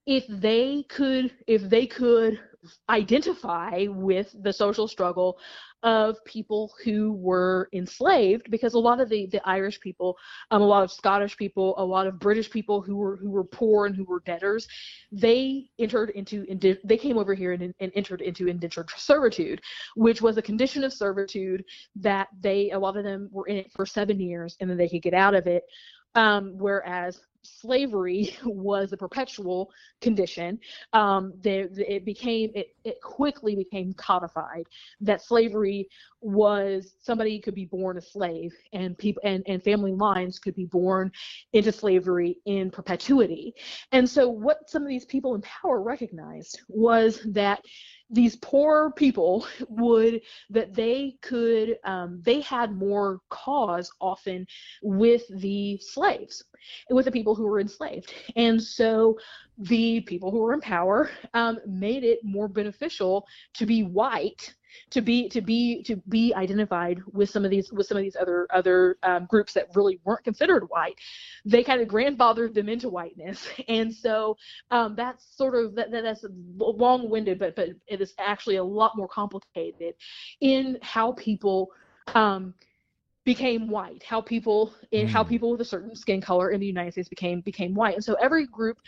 if 0.06 0.24
they 0.28 0.84
could, 0.88 1.32
if 1.46 1.62
they 1.62 1.86
could 1.86 2.40
identify 2.88 3.86
with 3.88 4.34
the 4.42 4.52
social 4.52 4.86
struggle 4.86 5.38
of 5.82 6.22
people 6.26 6.70
who 6.84 7.12
were 7.14 7.68
enslaved 7.72 8.50
because 8.50 8.74
a 8.74 8.78
lot 8.78 9.00
of 9.00 9.08
the, 9.08 9.26
the 9.26 9.40
Irish 9.48 9.80
people, 9.80 10.16
um, 10.50 10.60
a 10.60 10.66
lot 10.66 10.82
of 10.82 10.92
Scottish 10.92 11.36
people, 11.36 11.74
a 11.78 11.84
lot 11.84 12.06
of 12.06 12.18
British 12.18 12.50
people 12.50 12.82
who 12.82 12.96
were 12.96 13.16
who 13.16 13.30
were 13.30 13.44
poor 13.44 13.86
and 13.86 13.96
who 13.96 14.04
were 14.04 14.20
debtors, 14.26 14.68
they 15.10 15.70
entered 15.78 16.10
into 16.10 16.44
they 16.84 16.98
came 16.98 17.16
over 17.16 17.32
here 17.32 17.52
and, 17.52 17.74
and 17.80 17.92
entered 17.94 18.20
into 18.20 18.46
indentured 18.46 18.90
servitude, 18.96 19.60
which 19.96 20.20
was 20.20 20.36
a 20.36 20.42
condition 20.42 20.84
of 20.84 20.92
servitude 20.92 21.64
that 21.96 22.28
they 22.40 22.70
a 22.72 22.78
lot 22.78 22.96
of 22.96 23.04
them 23.04 23.28
were 23.32 23.46
in 23.46 23.56
it 23.56 23.72
for 23.74 23.86
seven 23.86 24.20
years 24.20 24.56
and 24.60 24.68
then 24.68 24.76
they 24.76 24.88
could 24.88 25.02
get 25.02 25.14
out 25.14 25.34
of 25.34 25.46
it. 25.46 25.64
Um, 26.14 26.58
whereas 26.58 27.20
slavery 27.42 28.36
was 28.44 28.92
a 28.92 28.96
perpetual 28.96 29.70
condition. 30.00 30.58
Um, 30.92 31.32
it 31.44 32.04
became 32.04 32.50
it, 32.54 32.74
it 32.84 33.00
quickly 33.02 33.56
became 33.56 33.92
codified 33.94 34.66
that 35.00 35.22
slavery 35.22 35.88
was 36.20 36.94
somebody 37.00 37.38
could 37.40 37.54
be 37.54 37.64
born 37.64 37.96
a 37.96 38.00
slave 38.00 38.52
and 38.72 38.96
people 38.98 39.22
and, 39.24 39.42
and 39.46 39.62
family 39.62 39.92
lines 39.92 40.38
could 40.38 40.54
be 40.54 40.66
born 40.66 41.10
into 41.52 41.72
slavery 41.72 42.36
in 42.46 42.70
perpetuity. 42.70 43.54
And 43.92 44.08
so 44.08 44.28
what 44.28 44.68
some 44.68 44.82
of 44.82 44.88
these 44.88 45.06
people 45.06 45.34
in 45.34 45.42
power 45.42 45.82
recognized 45.82 46.60
was 46.68 47.20
that 47.32 47.62
these 48.10 48.36
poor 48.36 48.92
people 48.96 49.46
would 49.68 50.20
that 50.50 50.74
they 50.74 51.16
could 51.22 51.78
um, 51.84 52.20
they 52.24 52.40
had 52.40 52.72
more 52.72 53.20
cause 53.30 53.90
often 54.00 54.46
with 54.82 55.22
the 55.40 55.78
slaves 55.80 56.42
with 56.90 57.04
the 57.04 57.12
people 57.12 57.34
who 57.34 57.46
were 57.46 57.60
enslaved. 57.60 58.12
And 58.36 58.62
so 58.62 59.18
the 59.58 60.00
people 60.02 60.30
who 60.30 60.38
were 60.38 60.54
in 60.54 60.60
power 60.60 61.10
um, 61.34 61.58
made 61.66 62.04
it 62.04 62.20
more 62.24 62.48
beneficial 62.48 63.26
to 63.54 63.66
be 63.66 63.82
white 63.82 64.54
to 64.90 65.00
be 65.00 65.28
to 65.28 65.40
be 65.40 65.82
to 65.82 65.96
be 66.08 66.34
identified 66.34 67.00
with 67.12 67.30
some 67.30 67.44
of 67.44 67.50
these 67.50 67.72
with 67.72 67.86
some 67.86 67.96
of 67.96 68.02
these 68.02 68.16
other 68.16 68.46
other 68.50 68.96
um, 69.02 69.26
groups 69.26 69.52
that 69.54 69.66
really 69.74 70.00
weren't 70.04 70.24
considered 70.24 70.64
white. 70.68 70.94
They 71.44 71.62
kind 71.62 71.80
of 71.80 71.88
grandfathered 71.88 72.54
them 72.54 72.68
into 72.68 72.88
whiteness. 72.88 73.48
And 73.68 73.94
so 73.94 74.36
um, 74.70 74.94
that's 74.96 75.36
sort 75.36 75.54
of 75.54 75.74
that, 75.76 75.90
that 75.90 76.02
that's 76.02 76.24
long-winded 76.56 77.38
but 77.38 77.54
but 77.56 77.68
it 77.86 78.00
is 78.00 78.14
actually 78.18 78.56
a 78.56 78.64
lot 78.64 78.96
more 78.96 79.08
complicated 79.08 79.94
in 80.40 80.78
how 80.82 81.12
people 81.12 81.68
um, 82.14 82.54
became 83.24 83.68
white 83.68 84.02
how 84.02 84.20
people 84.20 84.72
in 84.92 85.06
how 85.06 85.22
Mm. 85.22 85.28
people 85.28 85.50
with 85.50 85.60
a 85.60 85.64
certain 85.64 85.94
skin 85.94 86.20
color 86.22 86.50
in 86.50 86.60
the 86.60 86.66
united 86.66 86.92
states 86.92 87.08
became 87.08 87.42
became 87.42 87.74
white 87.74 87.94
and 87.94 88.02
so 88.04 88.14
every 88.14 88.46
group 88.46 88.78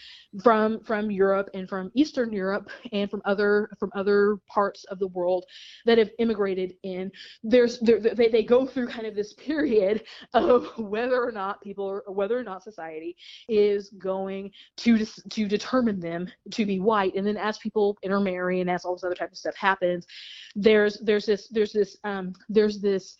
from 0.43 0.81
from 0.81 1.11
europe 1.11 1.51
and 1.53 1.69
from 1.69 1.91
eastern 1.95 2.33
europe 2.33 2.71
and 2.93 3.11
from 3.11 3.21
other 3.27 3.69
from 3.79 3.91
other 3.95 4.39
parts 4.49 4.85
of 4.85 4.99
the 4.99 5.09
world 5.09 5.45
that 5.85 5.99
have 5.99 6.09
immigrated 6.19 6.75
in 6.83 7.13
there's 7.43 7.79
they, 7.81 8.29
they 8.29 8.43
go 8.43 8.67
through 8.67 8.89
kind 8.89 9.07
of 9.07 9.15
this 9.15 9.35
period 9.35 10.03
of 10.35 10.67
whether 10.79 11.23
or 11.23 11.33
not 11.33 11.61
people 11.61 11.85
or 11.85 12.03
whether 12.13 12.39
or 12.39 12.43
not 12.43 12.63
society 12.63 13.15
is 13.49 13.91
going 13.99 14.51
to 14.79 15.05
to 15.29 15.47
determine 15.47 16.01
them 16.01 16.27
to 16.51 16.65
be 16.65 16.81
white 16.81 17.15
and 17.17 17.27
then 17.27 17.37
as 17.37 17.59
people 17.59 17.99
intermarry 18.03 18.61
and 18.61 18.71
as 18.71 18.85
all 18.87 18.95
this 18.95 19.05
other 19.05 19.15
type 19.15 19.31
of 19.31 19.37
stuff 19.37 19.55
happens 19.57 20.07
there's 20.55 20.99
there's 21.01 21.27
this 21.27 21.49
there's 21.49 21.73
this 21.73 21.99
um 22.05 22.33
there's 22.49 22.81
this 22.81 23.19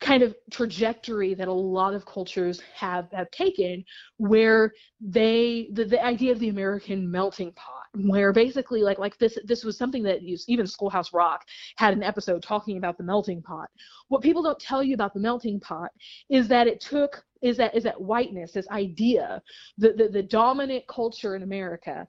kind 0.00 0.22
of 0.22 0.34
trajectory 0.50 1.34
that 1.34 1.48
a 1.48 1.52
lot 1.52 1.94
of 1.94 2.04
cultures 2.04 2.60
have 2.74 3.08
have 3.12 3.30
taken 3.30 3.84
where 4.18 4.72
they 5.00 5.68
the, 5.72 5.84
the 5.84 6.04
idea 6.04 6.30
of 6.30 6.38
the 6.38 6.48
american 6.48 7.10
melting 7.10 7.52
pot 7.52 7.84
where 7.96 8.32
basically 8.32 8.82
like 8.82 8.98
like 8.98 9.16
this 9.18 9.38
this 9.44 9.64
was 9.64 9.78
something 9.78 10.02
that 10.02 10.22
you, 10.22 10.36
even 10.48 10.66
schoolhouse 10.66 11.12
rock 11.12 11.42
had 11.76 11.94
an 11.94 12.02
episode 12.02 12.42
talking 12.42 12.76
about 12.76 12.98
the 12.98 13.04
melting 13.04 13.40
pot. 13.42 13.68
What 14.08 14.22
people 14.22 14.42
don't 14.42 14.58
tell 14.58 14.82
you 14.82 14.94
about 14.94 15.14
the 15.14 15.20
melting 15.20 15.60
pot 15.60 15.90
is 16.28 16.48
that 16.48 16.66
it 16.66 16.80
took 16.80 17.24
is 17.42 17.56
that 17.58 17.74
is 17.74 17.84
that 17.84 18.00
whiteness 18.00 18.52
this 18.52 18.68
idea 18.70 19.42
the 19.78 19.92
the, 19.92 20.08
the 20.08 20.22
dominant 20.22 20.84
culture 20.88 21.36
in 21.36 21.42
america 21.42 22.06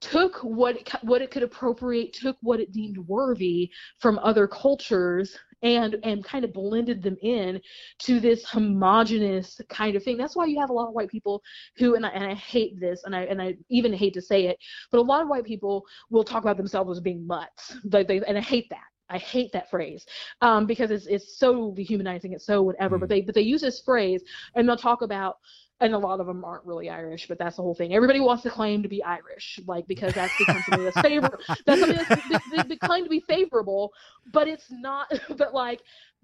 took 0.00 0.36
what 0.38 0.76
it, 0.76 0.90
what 1.02 1.22
it 1.22 1.30
could 1.30 1.44
appropriate 1.44 2.12
took 2.12 2.36
what 2.42 2.58
it 2.58 2.72
deemed 2.72 2.98
worthy 2.98 3.70
from 4.00 4.18
other 4.18 4.48
cultures 4.48 5.38
and 5.62 5.96
and 6.02 6.24
kind 6.24 6.44
of 6.44 6.52
blended 6.52 7.02
them 7.02 7.16
in 7.22 7.60
to 7.98 8.20
this 8.20 8.44
homogenous 8.48 9.60
kind 9.68 9.96
of 9.96 10.02
thing 10.02 10.16
that's 10.16 10.36
why 10.36 10.44
you 10.44 10.58
have 10.60 10.70
a 10.70 10.72
lot 10.72 10.88
of 10.88 10.94
white 10.94 11.08
people 11.08 11.42
who 11.76 11.94
and 11.94 12.04
I, 12.04 12.10
and 12.10 12.24
I 12.24 12.34
hate 12.34 12.78
this 12.80 13.02
and 13.04 13.14
I 13.14 13.22
and 13.22 13.40
I 13.40 13.56
even 13.68 13.92
hate 13.92 14.14
to 14.14 14.22
say 14.22 14.46
it 14.46 14.58
but 14.90 14.98
a 14.98 15.02
lot 15.02 15.22
of 15.22 15.28
white 15.28 15.44
people 15.44 15.84
will 16.10 16.24
talk 16.24 16.42
about 16.42 16.56
themselves 16.56 16.90
as 16.90 17.00
being 17.00 17.26
mutts 17.26 17.76
like 17.90 18.08
they, 18.08 18.20
and 18.26 18.36
I 18.36 18.40
hate 18.40 18.68
that 18.70 18.84
I 19.08 19.18
hate 19.18 19.52
that 19.52 19.68
phrase 19.70 20.06
um, 20.40 20.66
because 20.66 20.90
it's 20.90 21.06
it's 21.06 21.38
so 21.38 21.72
dehumanizing. 21.72 22.32
It's 22.32 22.46
so 22.46 22.62
whatever. 22.62 22.96
But 22.98 23.06
Mm. 23.06 23.10
they 23.10 23.20
but 23.20 23.34
they 23.34 23.42
use 23.42 23.60
this 23.60 23.80
phrase 23.80 24.22
and 24.54 24.66
they'll 24.66 24.76
talk 24.76 25.02
about 25.02 25.36
and 25.80 25.94
a 25.94 25.98
lot 25.98 26.20
of 26.20 26.26
them 26.26 26.44
aren't 26.44 26.64
really 26.64 26.88
Irish, 26.88 27.26
but 27.26 27.38
that's 27.38 27.56
the 27.56 27.62
whole 27.62 27.74
thing. 27.74 27.94
Everybody 27.94 28.20
wants 28.20 28.42
to 28.44 28.50
claim 28.50 28.82
to 28.82 28.88
be 28.88 29.02
Irish, 29.02 29.58
like 29.66 29.86
because 29.86 30.14
that's 30.14 30.32
become 30.38 30.62
something 30.62 30.84
that's 30.84 31.00
favorable. 31.00 31.38
That's 31.66 31.80
something 31.80 31.98
that's 32.08 32.28
they, 32.28 32.56
they, 32.56 32.68
they 32.68 32.76
claim 32.76 33.04
to 33.04 33.10
be 33.10 33.20
favorable, 33.20 33.92
but 34.32 34.48
it's 34.48 34.70
not. 34.70 35.12
But 35.36 35.54
like 35.54 35.80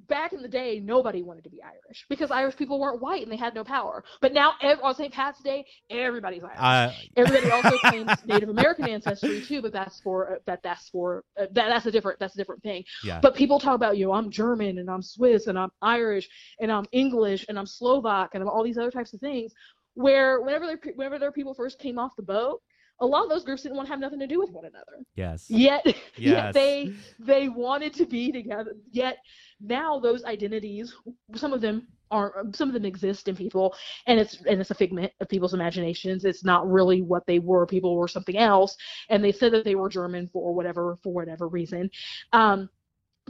back 0.09 0.33
in 0.33 0.43
the 0.43 0.49
day, 0.49 0.81
nobody 0.81 1.23
wanted 1.23 1.45
to 1.45 1.51
be 1.51 1.61
Irish 1.63 2.05
because 2.09 2.31
Irish 2.31 2.57
people 2.57 2.81
weren't 2.81 3.01
white 3.01 3.23
and 3.23 3.31
they 3.33 3.37
had 3.37 3.55
no 3.55 3.65
power. 3.65 4.03
But 4.21 4.33
now 4.33 4.53
ev- 4.63 4.79
on 4.83 4.95
St. 4.95 5.13
Pat's 5.13 5.41
Day, 5.43 5.65
everybody's 5.91 6.43
Irish. 6.43 6.59
Uh, 6.59 6.93
Everybody 7.17 7.51
also 7.51 7.77
claims 7.85 8.11
Native 8.27 8.49
American 8.49 8.89
ancestry 8.89 9.43
too, 9.47 9.63
but 9.63 9.73
that's 9.73 10.01
for 10.01 10.33
uh, 10.33 10.37
that 10.47 10.63
that's 10.63 10.89
for 10.89 11.25
uh, 11.41 11.47
that 11.53 11.69
that's 11.69 11.87
a 11.87 11.91
different 11.91 12.19
that's 12.19 12.35
a 12.35 12.39
different 12.39 12.63
thing. 12.63 12.85
yeah. 13.05 13.21
But 13.21 13.35
people 13.35 13.59
talk 13.61 13.75
about 13.75 13.97
you 13.97 14.07
know 14.07 14.13
I'm 14.13 14.31
German 14.31 14.79
and 14.79 14.91
I'm 14.91 15.03
Swiss 15.03 15.47
and 15.47 15.59
I'm 15.59 15.71
Irish 15.83 16.29
and 16.61 16.71
I'm 16.73 16.87
English 16.93 17.47
and 17.49 17.59
I'm 17.59 17.67
Slovak 17.67 18.31
and 18.35 18.43
I'm 18.43 18.49
all 18.49 18.63
these 18.65 18.79
other 18.79 18.91
types 18.91 19.13
of 19.15 19.21
things. 19.21 19.53
Where 19.95 20.41
whenever 20.41 20.67
their 20.67 20.79
whenever 20.95 21.19
their 21.19 21.33
people 21.33 21.55
first 21.55 21.79
came 21.81 21.99
off 21.99 22.13
the 22.17 22.23
boat, 22.23 22.63
a 23.01 23.07
lot 23.07 23.23
of 23.25 23.31
those 23.31 23.45
groups 23.45 23.63
didn't 23.63 23.77
want 23.77 23.87
to 23.87 23.93
have 23.93 24.01
nothing 24.01 24.19
to 24.19 24.27
do 24.27 24.39
with 24.41 24.51
one 24.51 24.65
another. 24.65 24.99
yes. 25.15 25.47
Yet, 25.49 25.85
Yes. 25.87 25.95
yet 26.17 26.55
they 26.55 26.93
they 27.19 27.49
wanted 27.49 27.95
to 27.95 28.07
be 28.07 28.33
together. 28.33 28.75
Yet 28.91 29.19
now 29.61 29.99
those 29.99 30.25
identities, 30.25 30.95
some 31.35 31.53
of 31.53 31.61
them 31.61 31.87
are 32.11 32.43
some 32.55 32.69
of 32.69 32.75
them 32.75 32.85
exist 32.87 33.29
in 33.29 33.37
people, 33.37 33.75
and 34.07 34.19
it's 34.19 34.41
and 34.47 34.61
it's 34.61 34.71
a 34.71 34.75
figment 34.75 35.13
of 35.21 35.29
people's 35.29 35.55
imaginations. 35.55 36.25
It's 36.25 36.45
not 36.45 36.69
really 36.71 37.03
what 37.03 37.27
they 37.27 37.39
were. 37.39 37.67
People 37.67 37.97
were 37.97 38.09
something 38.09 38.37
else, 38.37 38.77
and 39.11 39.23
they 39.23 39.33
said 39.33 39.53
that 39.53 39.65
they 39.65 39.75
were 39.75 39.89
German 39.89 40.29
for 40.33 40.55
whatever 40.55 40.99
for 41.03 41.13
whatever 41.13 41.49
reason. 41.49 41.91
Um, 42.33 42.69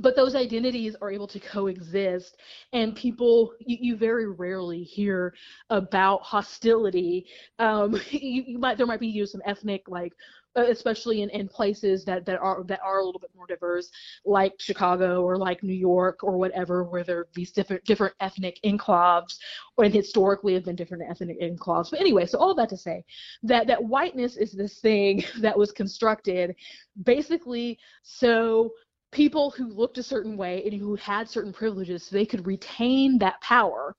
but 0.00 0.16
those 0.16 0.34
identities 0.34 0.96
are 1.00 1.10
able 1.10 1.26
to 1.28 1.40
coexist 1.40 2.36
and 2.72 2.94
people 2.94 3.52
you, 3.60 3.76
you 3.80 3.96
very 3.96 4.28
rarely 4.28 4.82
hear 4.82 5.34
about 5.70 6.22
hostility. 6.22 7.26
Um, 7.58 7.94
you, 8.10 8.44
you 8.46 8.58
might 8.58 8.76
there 8.76 8.86
might 8.86 9.00
be 9.00 9.08
you 9.08 9.22
know, 9.22 9.26
some 9.26 9.42
ethnic 9.44 9.88
like 9.88 10.14
uh, 10.56 10.64
especially 10.70 11.22
in, 11.22 11.30
in 11.30 11.46
places 11.46 12.04
that, 12.04 12.24
that 12.24 12.40
are 12.40 12.64
that 12.64 12.80
are 12.82 12.98
a 12.98 13.04
little 13.04 13.20
bit 13.20 13.30
more 13.36 13.46
diverse 13.46 13.90
like 14.24 14.54
chicago 14.58 15.22
or 15.22 15.36
like 15.36 15.62
new 15.62 15.74
york 15.74 16.24
or 16.24 16.36
whatever 16.36 16.84
where 16.84 17.04
there 17.04 17.18
are 17.18 17.28
these 17.34 17.52
different 17.52 17.84
different 17.84 18.14
ethnic 18.20 18.58
enclaves 18.64 19.38
or 19.76 19.84
historically 19.84 20.54
have 20.54 20.64
been 20.64 20.74
different 20.74 21.02
ethnic 21.08 21.40
enclaves. 21.40 21.90
But 21.90 22.00
anyway 22.00 22.26
so 22.26 22.38
all 22.38 22.54
that 22.54 22.68
to 22.70 22.76
say 22.76 23.04
that 23.42 23.66
that 23.66 23.82
whiteness 23.82 24.36
is 24.36 24.52
this 24.52 24.80
thing 24.80 25.22
that 25.40 25.56
was 25.56 25.70
constructed 25.70 26.56
basically 27.04 27.78
so 28.02 28.70
people 29.10 29.50
who 29.50 29.68
looked 29.68 29.98
a 29.98 30.02
certain 30.02 30.36
way 30.36 30.62
and 30.64 30.74
who 30.74 30.94
had 30.96 31.28
certain 31.28 31.52
privileges 31.52 32.04
so 32.04 32.14
they 32.16 32.26
could 32.26 32.46
retain 32.46 33.18
that 33.18 33.40
power 33.40 33.96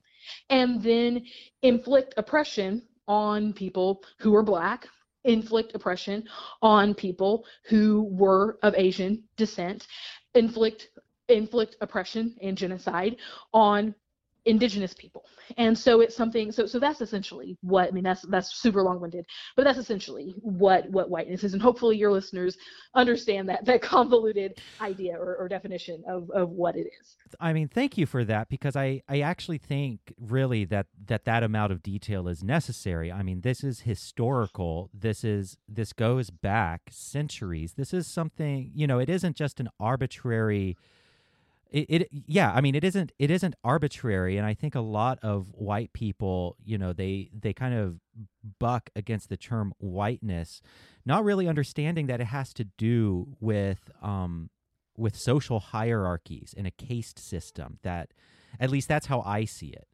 and 0.50 0.82
then 0.84 1.24
inflict 1.64 2.14
oppression 2.18 2.82
on 3.08 3.54
people 3.54 4.04
who 4.20 4.32
were 4.32 4.44
black 4.44 4.88
inflict 5.26 5.74
oppression 5.76 6.24
on 6.62 6.94
people 6.94 7.44
who 7.66 8.04
were 8.12 8.58
of 8.64 8.74
asian 8.76 9.22
descent 9.36 9.88
inflict 10.36 10.90
inflict 11.28 11.76
oppression 11.82 12.36
and 12.42 12.58
genocide 12.58 13.18
on 13.54 13.94
indigenous 14.50 14.94
people. 14.94 15.24
And 15.58 15.78
so 15.78 16.02
it's 16.02 16.16
something 16.16 16.52
so 16.52 16.66
so 16.66 16.80
that's 16.80 17.02
essentially 17.02 17.58
what 17.62 17.88
i 17.88 17.92
mean 17.92 18.04
that's 18.04 18.22
that's 18.24 18.56
super 18.56 18.84
long-winded 18.84 19.26
but 19.56 19.64
that's 19.64 19.78
essentially 19.80 20.36
what 20.42 20.90
what 20.90 21.10
whiteness 21.10 21.44
is. 21.44 21.54
And 21.54 21.62
hopefully 21.62 21.98
your 21.98 22.12
listeners 22.12 22.58
understand 22.96 23.50
that 23.50 23.66
that 23.66 23.82
convoluted 23.82 24.60
idea 24.82 25.16
or, 25.18 25.36
or 25.38 25.48
definition 25.48 26.04
of 26.08 26.30
of 26.32 26.50
what 26.50 26.76
it 26.76 26.88
is. 27.00 27.16
I 27.40 27.54
mean 27.54 27.68
thank 27.68 27.98
you 27.98 28.06
for 28.06 28.24
that 28.26 28.50
because 28.50 28.76
i 28.76 29.02
i 29.08 29.22
actually 29.22 29.60
think 29.60 30.14
really 30.20 30.66
that 30.66 30.88
that 31.08 31.26
that 31.26 31.44
amount 31.44 31.72
of 31.72 31.82
detail 31.84 32.28
is 32.28 32.44
necessary. 32.44 33.12
I 33.12 33.24
mean 33.24 33.42
this 33.42 33.64
is 33.64 33.82
historical. 33.82 34.90
This 34.94 35.24
is 35.24 35.58
this 35.68 35.94
goes 35.94 36.30
back 36.30 36.82
centuries. 36.92 37.74
This 37.74 37.94
is 37.94 38.08
something 38.08 38.72
you 38.74 38.88
know 38.88 39.00
it 39.00 39.10
isn't 39.10 39.36
just 39.36 39.60
an 39.60 39.70
arbitrary 39.80 40.78
it, 41.70 41.86
it 41.90 42.10
yeah 42.12 42.52
i 42.54 42.62
mean 42.62 42.74
it 42.76 42.84
isn't 42.84 43.12
it 43.20 43.30
isn't 43.30 43.56
arbitrary 43.64 44.38
and 44.38 44.46
i 44.46 44.54
think 44.54 44.76
a 44.76 44.80
lot 44.82 45.20
of 45.22 45.48
white 45.54 45.94
people 45.94 46.56
you 46.64 46.78
know 46.78 46.94
they 46.94 47.30
they 47.38 47.54
kind 47.54 47.74
of 47.76 48.00
buck 48.60 48.90
against 48.96 49.30
the 49.30 49.38
term 49.38 49.74
whiteness 49.78 50.62
not 51.06 51.24
really 51.24 51.48
understanding 51.48 52.08
that 52.08 52.20
it 52.20 52.26
has 52.26 52.54
to 52.54 52.64
do 52.78 53.36
with 53.40 53.92
um 54.02 54.50
with 54.98 55.16
social 55.16 55.60
hierarchies 55.60 56.54
and 56.58 56.66
a 56.68 56.72
caste 56.72 57.20
system 57.20 57.78
that 57.84 58.12
at 58.60 58.70
least 58.70 58.88
that's 58.88 59.06
how 59.06 59.22
i 59.22 59.46
see 59.46 59.68
it 59.68 59.88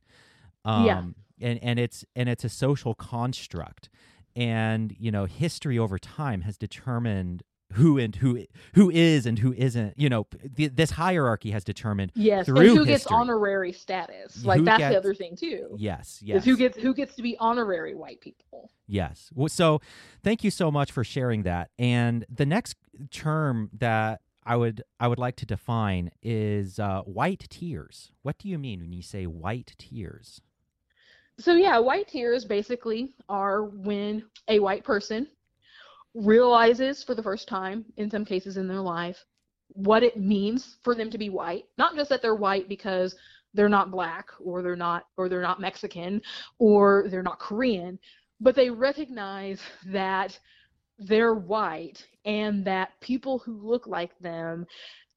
um 0.64 0.86
Yeah. 0.86 1.02
and 1.50 1.60
and 1.62 1.80
it's 1.80 2.06
and 2.16 2.30
it's 2.30 2.44
a 2.46 2.50
social 2.50 2.96
construct 2.96 3.90
and 4.36 4.96
you 4.98 5.12
know 5.12 5.26
history 5.26 5.78
over 5.78 5.98
time 6.00 6.42
has 6.42 6.58
determined 6.58 7.44
who 7.74 7.98
and 7.98 8.16
who 8.16 8.46
who 8.74 8.90
is 8.90 9.26
and 9.26 9.40
who 9.40 9.52
isn't 9.54 9.94
you 9.98 10.08
know 10.08 10.28
th- 10.56 10.72
this 10.76 10.92
hierarchy 10.92 11.52
has 11.52 11.64
determined 11.64 12.12
yes 12.16 12.48
and 12.48 12.58
who 12.58 12.86
gets 12.86 13.06
honorary 13.08 13.72
status. 13.74 14.46
Like 14.46 14.60
Who 14.60 14.66
that's 14.66 14.80
gets- 14.80 14.94
the 14.94 14.98
other 14.98 15.14
thing 15.14 15.36
too 15.36 15.76
yes 15.78 16.20
yes 16.24 16.46
who 16.46 16.56
gets 16.56 16.78
who 16.78 16.94
gets 16.94 17.16
to 17.16 17.22
be 17.22 17.36
honorary 17.40 17.96
white 17.96 18.22
people. 18.22 18.70
Yes. 18.88 19.32
Well, 19.34 19.50
so 19.50 19.82
thank 20.24 20.44
you 20.44 20.52
so 20.52 20.70
much 20.70 20.92
for 20.92 21.04
sharing 21.04 21.42
that. 21.44 21.72
And 21.80 22.24
the 22.30 22.46
next 22.46 22.76
term 23.12 23.70
that 23.74 24.22
i 24.44 24.56
would 24.56 24.84
i 25.00 25.08
would 25.08 25.18
like 25.18 25.36
to 25.38 25.46
define 25.46 26.12
is 26.22 26.80
uh, 26.80 27.02
white 27.02 27.48
tears. 27.50 28.12
What 28.22 28.38
do 28.38 28.48
you 28.48 28.60
mean 28.60 28.82
when 28.82 28.94
you 28.94 29.02
say 29.02 29.26
white 29.26 29.74
tears? 29.78 30.40
So 31.40 31.54
yeah, 31.56 31.80
white 31.80 32.08
tears 32.08 32.46
basically 32.46 33.16
are 33.28 33.64
when 33.66 34.24
a 34.48 34.60
white 34.60 34.84
person 34.86 35.28
realizes 36.16 37.04
for 37.04 37.14
the 37.14 37.24
first 37.24 37.48
time, 37.48 37.86
in 37.98 38.10
some 38.10 38.26
cases 38.26 38.58
in 38.58 38.68
their 38.68 38.82
life, 38.82 39.24
what 39.70 40.04
it 40.04 40.18
means 40.18 40.78
for 40.84 40.96
them 40.96 41.10
to 41.12 41.18
be 41.18 41.30
white. 41.30 41.66
Not 41.78 41.96
just 41.96 42.10
that 42.10 42.22
they're 42.22 42.36
white 42.36 42.70
because 42.70 43.16
they're 43.54 43.70
not 43.70 43.92
black 43.92 44.28
or 44.44 44.62
they're 44.62 44.76
not 44.76 45.06
or 45.18 45.30
they're 45.30 45.42
not 45.42 45.62
Mexican 45.62 46.22
or 46.60 47.06
they're 47.10 47.24
not 47.24 47.40
Korean, 47.40 48.00
but 48.40 48.56
they 48.56 48.70
recognize 48.70 49.60
that 49.88 50.38
they're 50.98 51.36
white 51.36 52.06
and 52.24 52.64
that 52.66 53.00
people 53.02 53.40
who 53.40 53.60
look 53.62 53.88
like 53.88 54.18
them 54.20 54.66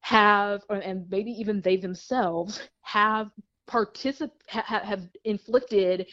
have 0.01 0.61
and 0.69 1.09
maybe 1.09 1.31
even 1.31 1.61
they 1.61 1.77
themselves 1.77 2.61
have 2.81 3.31
particip 3.69 4.31
ha- 4.49 4.63
ha- 4.65 4.83
have 4.83 5.09
inflicted 5.25 6.07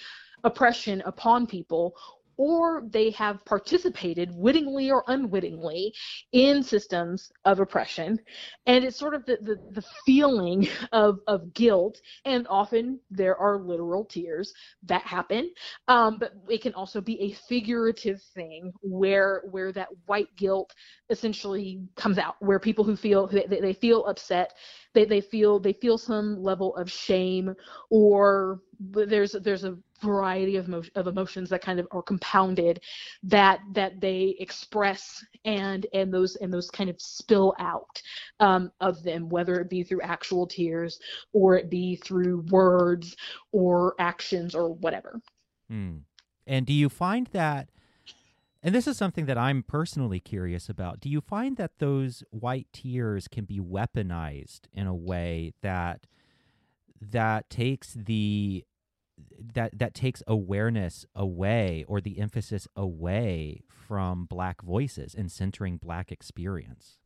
oppression 0.44 1.02
upon 1.06 1.46
people 1.46 1.94
or 2.36 2.82
they 2.90 3.10
have 3.10 3.44
participated 3.44 4.30
wittingly 4.34 4.90
or 4.90 5.04
unwittingly 5.08 5.92
in 6.32 6.62
systems 6.62 7.30
of 7.44 7.60
oppression. 7.60 8.18
And 8.66 8.84
it's 8.84 8.98
sort 8.98 9.14
of 9.14 9.24
the, 9.26 9.38
the, 9.42 9.56
the 9.72 9.84
feeling 10.04 10.68
of, 10.92 11.18
of 11.26 11.52
guilt. 11.54 12.00
And 12.24 12.46
often 12.48 13.00
there 13.10 13.36
are 13.36 13.58
literal 13.58 14.04
tears 14.04 14.52
that 14.84 15.02
happen. 15.02 15.50
Um, 15.88 16.18
but 16.18 16.32
it 16.48 16.62
can 16.62 16.74
also 16.74 17.00
be 17.00 17.20
a 17.20 17.32
figurative 17.48 18.20
thing 18.34 18.72
where 18.82 19.42
where 19.50 19.72
that 19.72 19.88
white 20.06 20.34
guilt 20.36 20.72
essentially 21.10 21.80
comes 21.96 22.18
out 22.18 22.34
where 22.40 22.58
people 22.58 22.84
who 22.84 22.96
feel 22.96 23.26
they, 23.26 23.46
they 23.46 23.72
feel 23.72 24.04
upset 24.06 24.52
they, 24.96 25.04
they 25.04 25.20
feel 25.20 25.60
they 25.60 25.74
feel 25.74 25.98
some 25.98 26.42
level 26.42 26.74
of 26.76 26.90
shame 26.90 27.54
or 27.90 28.60
there's 28.80 29.32
there's 29.42 29.64
a 29.64 29.76
variety 30.02 30.56
of, 30.56 30.68
emo- 30.68 30.82
of 30.94 31.06
emotions 31.06 31.50
that 31.50 31.62
kind 31.62 31.78
of 31.78 31.86
are 31.90 32.02
compounded 32.02 32.80
that 33.22 33.60
that 33.72 34.00
they 34.00 34.34
express 34.40 35.22
and 35.44 35.86
and 35.92 36.12
those 36.12 36.36
and 36.36 36.52
those 36.52 36.70
kind 36.70 36.88
of 36.88 36.96
spill 36.98 37.54
out 37.58 38.02
um, 38.40 38.72
of 38.80 39.02
them 39.02 39.28
whether 39.28 39.60
it 39.60 39.68
be 39.68 39.82
through 39.82 40.00
actual 40.00 40.46
tears 40.46 40.98
or 41.32 41.56
it 41.56 41.70
be 41.70 41.96
through 41.96 42.40
words 42.50 43.16
or 43.52 43.94
actions 43.98 44.54
or 44.54 44.72
whatever 44.74 45.20
Hmm. 45.68 45.98
And 46.46 46.64
do 46.64 46.72
you 46.72 46.88
find 46.88 47.26
that, 47.32 47.70
and 48.62 48.74
this 48.74 48.86
is 48.86 48.96
something 48.96 49.26
that 49.26 49.38
I'm 49.38 49.62
personally 49.62 50.20
curious 50.20 50.68
about, 50.68 51.00
do 51.00 51.08
you 51.08 51.20
find 51.20 51.56
that 51.56 51.78
those 51.78 52.24
white 52.30 52.66
tears 52.72 53.28
can 53.28 53.44
be 53.44 53.60
weaponized 53.60 54.62
in 54.72 54.86
a 54.86 54.94
way 54.94 55.52
that 55.62 56.06
that 57.00 57.50
takes 57.50 57.92
the 57.92 58.64
that 59.54 59.78
that 59.78 59.94
takes 59.94 60.22
awareness 60.26 61.06
away 61.14 61.84
or 61.88 62.00
the 62.00 62.18
emphasis 62.18 62.68
away 62.76 63.62
from 63.68 64.26
black 64.26 64.62
voices 64.62 65.14
and 65.14 65.30
centering 65.30 65.76
black 65.76 66.10
experience? 66.10 66.98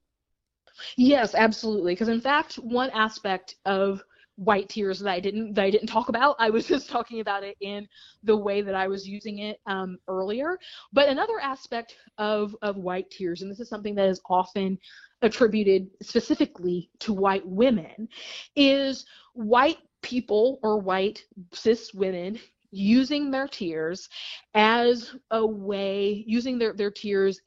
Yes, 0.96 1.34
absolutely. 1.34 1.92
Because 1.92 2.08
in 2.08 2.20
fact, 2.20 2.54
one 2.54 2.90
aspect 2.90 3.56
of 3.64 4.02
white 4.40 4.70
tears 4.70 5.00
that 5.00 5.10
I 5.10 5.20
didn't 5.20 5.52
that 5.54 5.64
I 5.64 5.70
didn't 5.70 5.88
talk 5.88 6.08
about, 6.08 6.34
I 6.38 6.48
was 6.48 6.66
just 6.74 6.88
talking 6.88 7.20
about 7.20 7.44
it 7.44 7.56
in 7.60 7.86
the 8.24 8.36
way 8.36 8.62
that 8.62 8.74
I 8.74 8.88
was 8.88 9.06
using 9.06 9.40
it 9.40 9.60
um, 9.66 9.98
earlier. 10.08 10.58
But 10.92 11.08
another 11.08 11.38
aspect 11.40 11.96
of 12.16 12.56
of 12.62 12.76
white 12.76 13.10
tears, 13.10 13.42
and 13.42 13.50
this 13.50 13.60
is 13.60 13.68
something 13.68 13.94
that 13.96 14.08
is 14.08 14.20
often 14.28 14.78
attributed 15.22 15.88
specifically 16.02 16.88
to 17.00 17.12
white 17.12 17.46
women, 17.46 18.08
is 18.56 19.04
white 19.34 19.78
people 20.02 20.58
or 20.62 20.78
white 20.78 21.22
cis 21.52 21.92
women 21.92 22.38
using 22.70 23.30
their 23.30 23.48
tears 23.48 24.08
as 24.54 25.14
a 25.32 25.44
way 25.44 26.24
using 26.26 26.58
their, 26.58 26.72
their 26.72 26.90
tears 26.90 27.40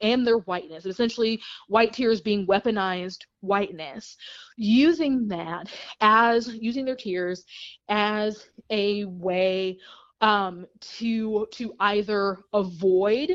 and 0.00 0.26
their 0.26 0.38
whiteness 0.38 0.86
essentially 0.86 1.40
white 1.68 1.92
tears 1.92 2.20
being 2.20 2.46
weaponized 2.46 3.24
whiteness 3.40 4.16
using 4.56 5.26
that 5.26 5.68
as 6.00 6.54
using 6.54 6.84
their 6.84 6.96
tears 6.96 7.44
as 7.88 8.48
a 8.70 9.04
way 9.06 9.76
um, 10.20 10.66
to 10.80 11.46
to 11.52 11.72
either 11.80 12.38
avoid 12.52 13.32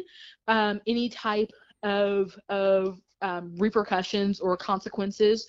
um, 0.47 0.81
any 0.87 1.09
type 1.09 1.51
of 1.83 2.37
of 2.49 2.99
um, 3.21 3.55
repercussions 3.57 4.41
or 4.41 4.57
consequences 4.57 5.47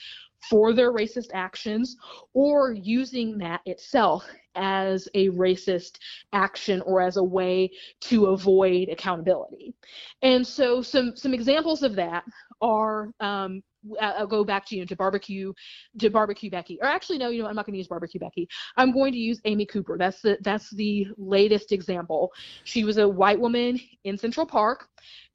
for 0.49 0.73
their 0.73 0.93
racist 0.93 1.29
actions 1.33 1.97
or 2.33 2.73
using 2.73 3.39
that 3.39 3.61
itself 3.67 4.25
as 4.55 5.09
a 5.15 5.29
racist 5.31 5.99
action 6.33 6.81
or 6.83 7.01
as 7.01 7.17
a 7.17 7.23
way 7.23 7.71
to 8.01 8.27
avoid 8.27 8.89
accountability. 8.89 9.75
And 10.23 10.47
so 10.47 10.83
some 10.83 11.17
some 11.17 11.35
examples 11.35 11.83
of 11.83 11.97
that 11.97 12.25
are 12.61 13.11
um, 13.21 13.63
I'll 14.01 14.27
go 14.27 14.45
back 14.45 14.65
to 14.67 14.77
you 14.77 14.87
to 14.87 14.97
barbecue 14.97 15.53
to 15.99 16.11
barbecue 16.11 16.51
Becky. 16.51 16.79
Or 16.81 16.89
actually 16.89 17.19
no, 17.19 17.29
you 17.29 17.43
know 17.43 17.49
I'm 17.49 17.57
not 17.57 17.67
going 17.67 17.75
to 17.75 17.79
use 17.79 17.89
barbecue 17.89 18.21
Becky. 18.21 18.49
I'm 18.77 18.93
going 18.93 19.13
to 19.13 19.19
use 19.19 19.41
Amy 19.45 19.67
Cooper. 19.67 19.97
That's 19.99 20.21
the 20.23 20.39
that's 20.41 20.71
the 20.71 21.09
latest 21.17 21.73
example. 21.73 22.33
She 22.65 22.85
was 22.85 22.99
a 22.99 23.09
white 23.09 23.39
woman 23.39 23.79
in 24.05 24.17
Central 24.17 24.47
Park 24.47 24.89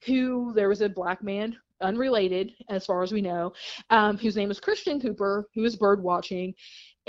who 0.05 0.53
there 0.55 0.69
was 0.69 0.81
a 0.81 0.89
black 0.89 1.21
man 1.21 1.57
unrelated 1.81 2.51
as 2.69 2.85
far 2.85 3.03
as 3.03 3.11
we 3.11 3.21
know 3.21 3.53
um, 3.89 4.17
whose 4.17 4.35
name 4.35 4.51
is 4.51 4.59
Christian 4.59 4.99
Cooper 4.99 5.47
who 5.53 5.61
was 5.61 5.75
bird 5.75 6.01
watching 6.01 6.53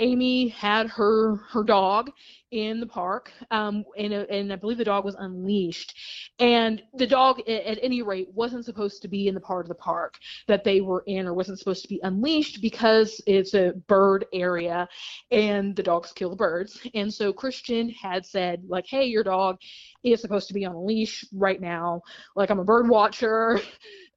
Amy 0.01 0.47
had 0.49 0.87
her 0.89 1.35
her 1.51 1.63
dog 1.63 2.11
in 2.51 2.81
the 2.81 2.87
park, 2.87 3.31
um, 3.51 3.85
and, 3.97 4.11
and 4.11 4.51
I 4.51 4.57
believe 4.57 4.77
the 4.77 4.83
dog 4.83 5.05
was 5.05 5.15
unleashed. 5.17 5.95
And 6.39 6.81
the 6.95 7.07
dog, 7.07 7.39
at, 7.41 7.63
at 7.63 7.79
any 7.81 8.01
rate, 8.01 8.27
wasn't 8.33 8.65
supposed 8.65 9.03
to 9.03 9.07
be 9.07 9.27
in 9.27 9.35
the 9.35 9.39
part 9.39 9.63
of 9.63 9.69
the 9.69 9.75
park 9.75 10.15
that 10.47 10.63
they 10.63 10.81
were 10.81 11.03
in, 11.05 11.27
or 11.27 11.33
wasn't 11.33 11.59
supposed 11.59 11.83
to 11.83 11.87
be 11.87 12.01
unleashed 12.03 12.61
because 12.61 13.21
it's 13.27 13.53
a 13.53 13.73
bird 13.87 14.25
area, 14.33 14.89
and 15.29 15.75
the 15.75 15.83
dogs 15.83 16.11
kill 16.11 16.31
the 16.31 16.35
birds. 16.35 16.79
And 16.93 17.13
so 17.13 17.31
Christian 17.31 17.89
had 17.89 18.25
said, 18.25 18.63
like, 18.67 18.87
hey, 18.87 19.05
your 19.05 19.23
dog 19.23 19.57
is 20.03 20.19
supposed 20.19 20.47
to 20.47 20.53
be 20.53 20.65
on 20.65 20.75
a 20.75 20.83
leash 20.83 21.23
right 21.31 21.61
now. 21.61 22.01
Like, 22.35 22.49
I'm 22.49 22.59
a 22.59 22.65
bird 22.65 22.89
watcher. 22.89 23.61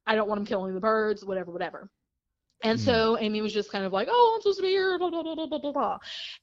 I 0.07 0.15
don't 0.15 0.27
want 0.27 0.39
him 0.39 0.45
killing 0.45 0.73
the 0.73 0.79
birds, 0.79 1.25
whatever, 1.25 1.51
whatever. 1.51 1.89
And 2.63 2.79
Mm. 2.79 2.83
so 2.83 3.17
Amy 3.19 3.41
was 3.41 3.53
just 3.53 3.71
kind 3.71 3.85
of 3.85 3.93
like, 3.93 4.07
oh, 4.09 4.33
I'm 4.35 4.41
supposed 4.41 4.59
to 4.59 4.63
be 4.63 4.69
here, 4.69 4.97
blah, 4.97 5.09
blah, 5.09 5.23
blah, 5.23 5.35
blah, 5.35 5.59
blah, 5.59 5.71
blah. 5.71 5.97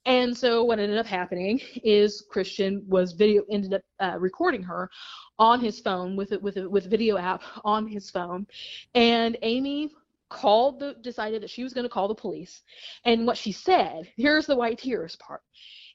And 0.05 0.37
so 0.37 0.63
what 0.63 0.79
ended 0.79 0.99
up 0.99 1.07
happening 1.07 1.61
is 1.83 2.25
Christian 2.31 2.85
was 2.87 3.13
video 3.13 3.43
ended 3.51 3.75
up 3.75 3.83
uh, 3.99 4.19
recording 4.19 4.63
her 4.63 4.91
on 5.39 5.59
his 5.61 5.81
phone 5.81 6.15
with 6.15 6.33
it 6.33 6.43
with 6.43 6.59
a 6.59 6.69
with 6.69 6.87
a 6.87 6.89
video 6.89 7.17
app 7.17 7.43
on 7.65 7.87
his 7.89 8.11
phone, 8.11 8.47
and 8.95 9.37
Amy 9.43 9.91
called 10.29 10.81
the 10.81 10.95
decided 11.03 11.43
that 11.43 11.51
she 11.51 11.63
was 11.63 11.75
going 11.75 11.85
to 11.85 11.91
call 11.91 12.09
the 12.09 12.15
police. 12.15 12.63
And 13.05 13.27
what 13.27 13.37
she 13.37 13.53
said, 13.53 14.11
here's 14.17 14.47
the 14.47 14.57
white 14.57 14.79
tears 14.79 15.17
part. 15.17 15.43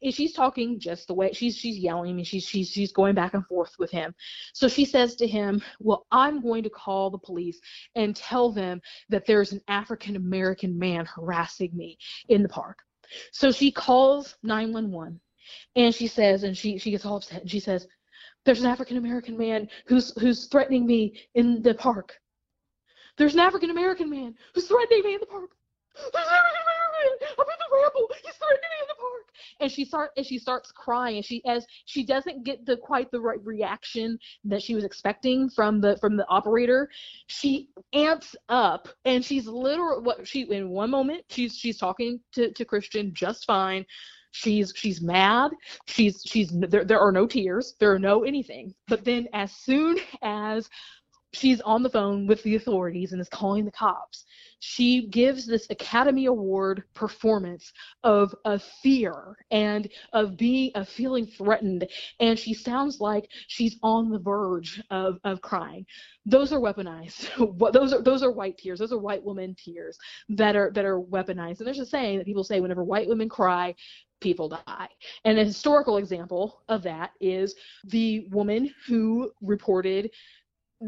And 0.01 0.13
she's 0.13 0.33
talking 0.33 0.79
just 0.79 1.07
the 1.07 1.13
way 1.13 1.31
she's 1.33 1.57
she's 1.57 1.77
yelling 1.77 2.17
and 2.17 2.27
she's 2.27 2.43
she's 2.43 2.69
she's 2.69 2.91
going 2.91 3.15
back 3.15 3.33
and 3.33 3.45
forth 3.47 3.73
with 3.79 3.91
him. 3.91 4.13
So 4.53 4.67
she 4.67 4.85
says 4.85 5.15
to 5.15 5.27
him, 5.27 5.61
"Well, 5.79 6.05
I'm 6.11 6.41
going 6.41 6.63
to 6.63 6.69
call 6.69 7.09
the 7.09 7.17
police 7.17 7.59
and 7.95 8.15
tell 8.15 8.51
them 8.51 8.81
that 9.09 9.25
there's 9.25 9.51
an 9.51 9.61
African 9.67 10.15
American 10.15 10.77
man 10.77 11.05
harassing 11.05 11.75
me 11.75 11.97
in 12.29 12.43
the 12.43 12.49
park." 12.49 12.79
So 13.31 13.51
she 13.51 13.71
calls 13.71 14.35
911 14.43 15.19
and 15.75 15.93
she 15.95 16.07
says 16.07 16.43
and 16.43 16.57
she 16.57 16.77
she 16.77 16.91
gets 16.91 17.05
all 17.05 17.17
upset 17.17 17.41
and 17.41 17.51
she 17.51 17.59
says, 17.59 17.87
"There's 18.45 18.61
an 18.61 18.67
African 18.67 18.97
American 18.97 19.37
man 19.37 19.69
who's 19.87 20.17
who's 20.19 20.47
threatening 20.47 20.85
me 20.85 21.19
in 21.35 21.61
the 21.61 21.73
park." 21.73 22.19
There's 23.17 23.33
an 23.33 23.39
African 23.39 23.71
American 23.71 24.09
man 24.09 24.35
who's 24.53 24.67
threatening 24.67 25.03
me 25.03 25.15
in 25.15 25.19
the 25.19 25.25
park. 25.25 25.49
There's 25.95 26.13
an 26.13 26.33
African 26.33 26.61
American 26.61 26.93
man. 26.93 27.13
I'm 27.39 27.49
in 27.49 27.59
the 27.59 27.69
ramble. 27.73 28.07
He's 28.23 28.35
threatening 28.37 28.69
me 28.69 28.79
in 28.81 28.87
the 28.87 28.99
park. 29.01 29.06
And 29.59 29.71
she 29.71 29.85
start 29.85 30.11
and 30.17 30.25
she 30.25 30.39
starts 30.39 30.71
crying. 30.71 31.21
She 31.21 31.43
as 31.45 31.65
she 31.85 32.05
doesn't 32.05 32.43
get 32.43 32.65
the 32.65 32.77
quite 32.77 33.11
the 33.11 33.19
right 33.21 33.43
reaction 33.43 34.17
that 34.45 34.61
she 34.61 34.75
was 34.75 34.83
expecting 34.83 35.49
from 35.49 35.81
the 35.81 35.97
from 35.97 36.17
the 36.17 36.27
operator. 36.27 36.89
She 37.27 37.69
amps 37.93 38.35
up 38.49 38.87
and 39.05 39.23
she's 39.23 39.47
literal. 39.47 40.01
What 40.01 40.27
she 40.27 40.41
in 40.41 40.69
one 40.69 40.89
moment 40.89 41.23
she's 41.29 41.57
she's 41.57 41.77
talking 41.77 42.19
to 42.33 42.51
to 42.51 42.65
Christian 42.65 43.13
just 43.13 43.45
fine 43.45 43.85
she's 44.31 44.73
she's 44.75 45.01
mad 45.01 45.51
she's 45.87 46.21
she's 46.25 46.51
there, 46.51 46.83
there 46.83 46.99
are 46.99 47.13
no 47.13 47.25
tears 47.25 47.75
there 47.79 47.91
are 47.91 47.97
no 47.97 48.23
anything 48.23 48.73
but 48.87 49.03
then 49.05 49.27
as 49.33 49.51
soon 49.53 49.97
as 50.21 50.69
she's 51.33 51.61
on 51.61 51.83
the 51.83 51.89
phone 51.89 52.27
with 52.27 52.41
the 52.43 52.55
authorities 52.55 53.11
and 53.11 53.21
is 53.21 53.29
calling 53.29 53.65
the 53.65 53.71
cops. 53.71 54.25
She 54.59 55.07
gives 55.07 55.45
this 55.45 55.67
Academy 55.69 56.25
Award 56.25 56.83
performance 56.93 57.71
of 58.03 58.33
a 58.45 58.59
fear 58.59 59.37
and 59.51 59.87
of 60.13 60.37
being 60.37 60.71
of 60.75 60.89
feeling 60.89 61.27
threatened, 61.27 61.87
and 62.19 62.37
she 62.37 62.53
sounds 62.53 62.99
like 62.99 63.29
she's 63.47 63.77
on 63.83 64.09
the 64.09 64.19
verge 64.19 64.81
of, 64.89 65.19
of 65.23 65.41
crying. 65.41 65.85
Those 66.25 66.51
are 66.51 66.59
weaponized. 66.59 67.71
those 67.71 67.93
are 67.93 68.01
those 68.01 68.23
are 68.23 68.31
white 68.31 68.57
tears. 68.57 68.79
Those 68.79 68.93
are 68.93 68.99
white 68.99 69.23
woman 69.23 69.55
tears 69.63 69.97
that 70.29 70.55
are 70.55 70.71
that 70.73 70.85
are 70.85 70.99
weaponized. 70.99 71.59
And 71.59 71.67
there's 71.67 71.79
a 71.79 71.85
saying 71.85 72.17
that 72.17 72.25
people 72.25 72.43
say 72.43 72.59
whenever 72.59 72.83
white 72.83 73.07
women 73.07 73.29
cry, 73.29 73.75
people 74.19 74.49
die. 74.49 74.89
And 75.25 75.37
a 75.37 75.45
historical 75.45 75.97
example 75.97 76.63
of 76.67 76.83
that 76.83 77.11
is 77.21 77.55
the 77.85 78.27
woman 78.31 78.73
who 78.87 79.31
reported 79.41 80.09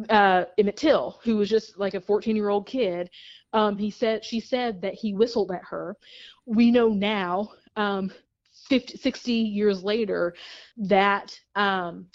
uh, 0.10 0.46
Emmett 0.58 0.78
Till, 0.78 1.20
who 1.24 1.38
was 1.38 1.50
just 1.50 1.78
like 1.78 1.94
a 1.94 2.02
14 2.02 2.36
year 2.36 2.50
old 2.50 2.68
kid, 2.68 3.10
um, 3.54 3.78
he 3.78 3.90
said 3.90 4.24
she 4.24 4.40
said 4.40 4.82
that 4.82 4.94
he 4.94 5.14
whistled 5.14 5.52
at 5.52 5.64
her. 5.64 5.98
We 6.46 6.72
know 6.72 6.90
now, 6.90 7.52
um, 7.76 8.12
50, 8.68 8.98
60 8.98 9.32
years 9.32 9.84
later, 9.84 10.36
that 10.78 11.40
um, 11.56 12.08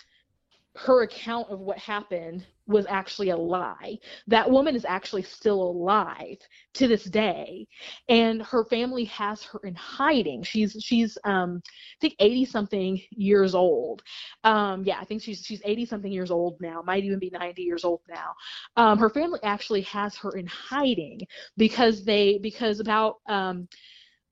her 0.77 1.03
account 1.03 1.51
of 1.51 1.61
what 1.61 1.79
happened 1.79 2.47
was 2.67 2.87
actually 2.89 3.31
a 3.31 3.37
lie. 3.37 3.99
That 4.27 4.51
woman 4.51 4.75
is 4.75 4.85
actually 4.85 5.23
still 5.23 5.63
alive 5.63 6.39
to 6.75 6.89
this 6.89 7.05
day, 7.05 7.67
and 8.09 8.43
her 8.43 8.65
family 8.65 9.05
has 9.05 9.43
her 9.45 9.61
in 9.65 9.75
hiding. 9.75 10.43
She's 10.43 10.77
she's 10.81 11.19
um 11.25 11.63
I 11.67 11.99
think 12.01 12.15
80 12.19 12.45
something 12.45 13.01
years 13.11 13.55
old. 13.55 14.03
Um 14.45 14.85
yeah, 14.85 14.99
I 15.01 15.05
think 15.05 15.23
she's 15.23 15.41
she's 15.45 15.63
80 15.65 15.87
something 15.87 16.13
years 16.13 16.31
old 16.31 16.61
now. 16.61 16.83
Might 16.83 17.05
even 17.05 17.19
be 17.19 17.31
90 17.31 17.63
years 17.63 17.85
old 17.85 18.01
now. 18.09 18.35
Um 18.77 18.99
her 18.99 19.11
family 19.11 19.41
actually 19.43 19.83
has 19.83 20.17
her 20.17 20.31
in 20.37 20.47
hiding 20.47 21.21
because 21.57 22.05
they 22.05 22.39
because 22.39 22.81
about 22.81 23.17
um 23.29 23.69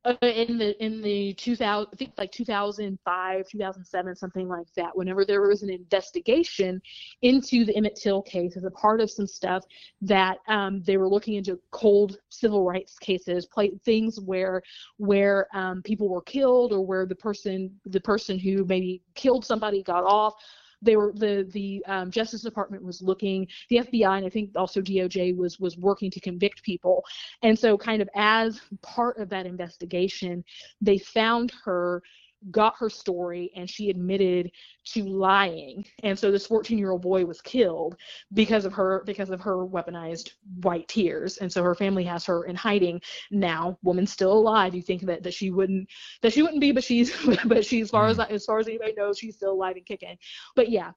uh, 0.05 0.14
in 0.22 0.59
the 0.59 0.84
in 0.84 1.00
the 1.00 1.32
2000 1.34 1.88
I 1.92 1.96
think 1.96 2.12
like 2.18 2.32
2005 2.32 3.48
2007 3.48 4.16
something 4.16 4.48
like 4.48 4.66
that 4.76 4.96
whenever 4.96 5.24
there 5.24 5.42
was 5.42 5.62
an 5.62 5.70
investigation 5.70 6.80
into 7.22 7.64
the 7.64 7.76
Emmett 7.76 7.94
Till 7.94 8.22
case 8.22 8.57
as 8.57 8.64
a 8.64 8.70
part 8.70 9.00
of 9.00 9.11
some 9.11 9.26
stuff 9.26 9.64
that 10.00 10.38
um, 10.48 10.82
they 10.82 10.96
were 10.96 11.09
looking 11.09 11.34
into 11.34 11.61
cold 11.70 12.18
civil 12.30 12.64
rights 12.64 12.98
cases 12.98 13.46
play, 13.46 13.72
things 13.84 14.20
where 14.20 14.62
where 14.96 15.46
um, 15.55 15.82
people 15.82 16.09
were 16.09 16.22
killed 16.22 16.72
or 16.72 16.84
where 16.84 17.07
the 17.07 17.14
person 17.14 17.70
the 17.86 18.00
person 18.00 18.38
who 18.38 18.64
maybe 18.64 19.03
killed 19.14 19.44
somebody 19.44 19.82
got 19.82 20.05
off 20.05 20.34
they 20.82 20.96
were 20.96 21.12
the 21.14 21.48
the 21.52 21.84
um, 21.86 22.10
Justice 22.10 22.42
Department 22.42 22.84
was 22.84 23.00
looking, 23.00 23.46
the 23.70 23.78
FBI 23.78 24.16
and 24.16 24.26
I 24.26 24.28
think 24.28 24.50
also 24.56 24.80
DOJ 24.80 25.36
was 25.36 25.58
was 25.58 25.78
working 25.78 26.10
to 26.10 26.20
convict 26.20 26.62
people, 26.62 27.04
and 27.42 27.58
so 27.58 27.78
kind 27.78 28.02
of 28.02 28.08
as 28.14 28.60
part 28.82 29.18
of 29.18 29.28
that 29.30 29.46
investigation, 29.46 30.44
they 30.80 30.98
found 30.98 31.52
her 31.64 32.02
got 32.51 32.74
her 32.78 32.90
story 32.90 33.51
and 33.57 33.68
she 33.68 33.90
admitted 33.90 34.51
to 34.84 35.05
lying. 35.05 35.84
And 36.03 36.18
so 36.18 36.30
this 36.30 36.47
14 36.47 36.78
year 36.78 36.90
old 36.90 37.03
boy 37.03 37.24
was 37.24 37.40
killed 37.40 37.97
because 38.32 38.64
of 38.64 38.72
her 38.72 39.03
because 39.07 39.30
of 39.30 39.40
her 39.40 39.66
weaponized 39.66 40.30
white 40.62 40.88
tears. 40.88 41.38
And 41.38 41.53
so 41.53 41.62
her 41.62 41.74
family 41.74 42.05
has 42.05 42.24
her 42.26 42.45
in 42.45 42.57
hiding 42.57 43.01
now. 43.30 43.78
Woman 43.82 44.07
still 44.07 44.32
alive. 44.32 44.74
You 44.74 44.82
think 44.82 45.03
that, 45.03 45.22
that 45.22 45.34
she 45.34 45.51
wouldn't 45.51 45.88
that 46.22 46.32
she 46.32 46.43
wouldn't 46.43 46.61
be 46.61 46.72
but 46.72 46.84
she's 46.84 47.14
but 47.45 47.64
she 47.64 47.80
as 47.80 47.90
far 47.90 48.07
as 48.07 48.18
mm. 48.18 48.30
as 48.30 48.45
far 48.45 48.59
as 48.59 48.68
anybody 48.68 48.95
knows 48.95 49.18
she's 49.18 49.36
still 49.36 49.53
alive 49.53 49.76
and 49.76 49.86
kicking. 49.86 50.18
But 50.57 50.70
yeah. 50.70 50.93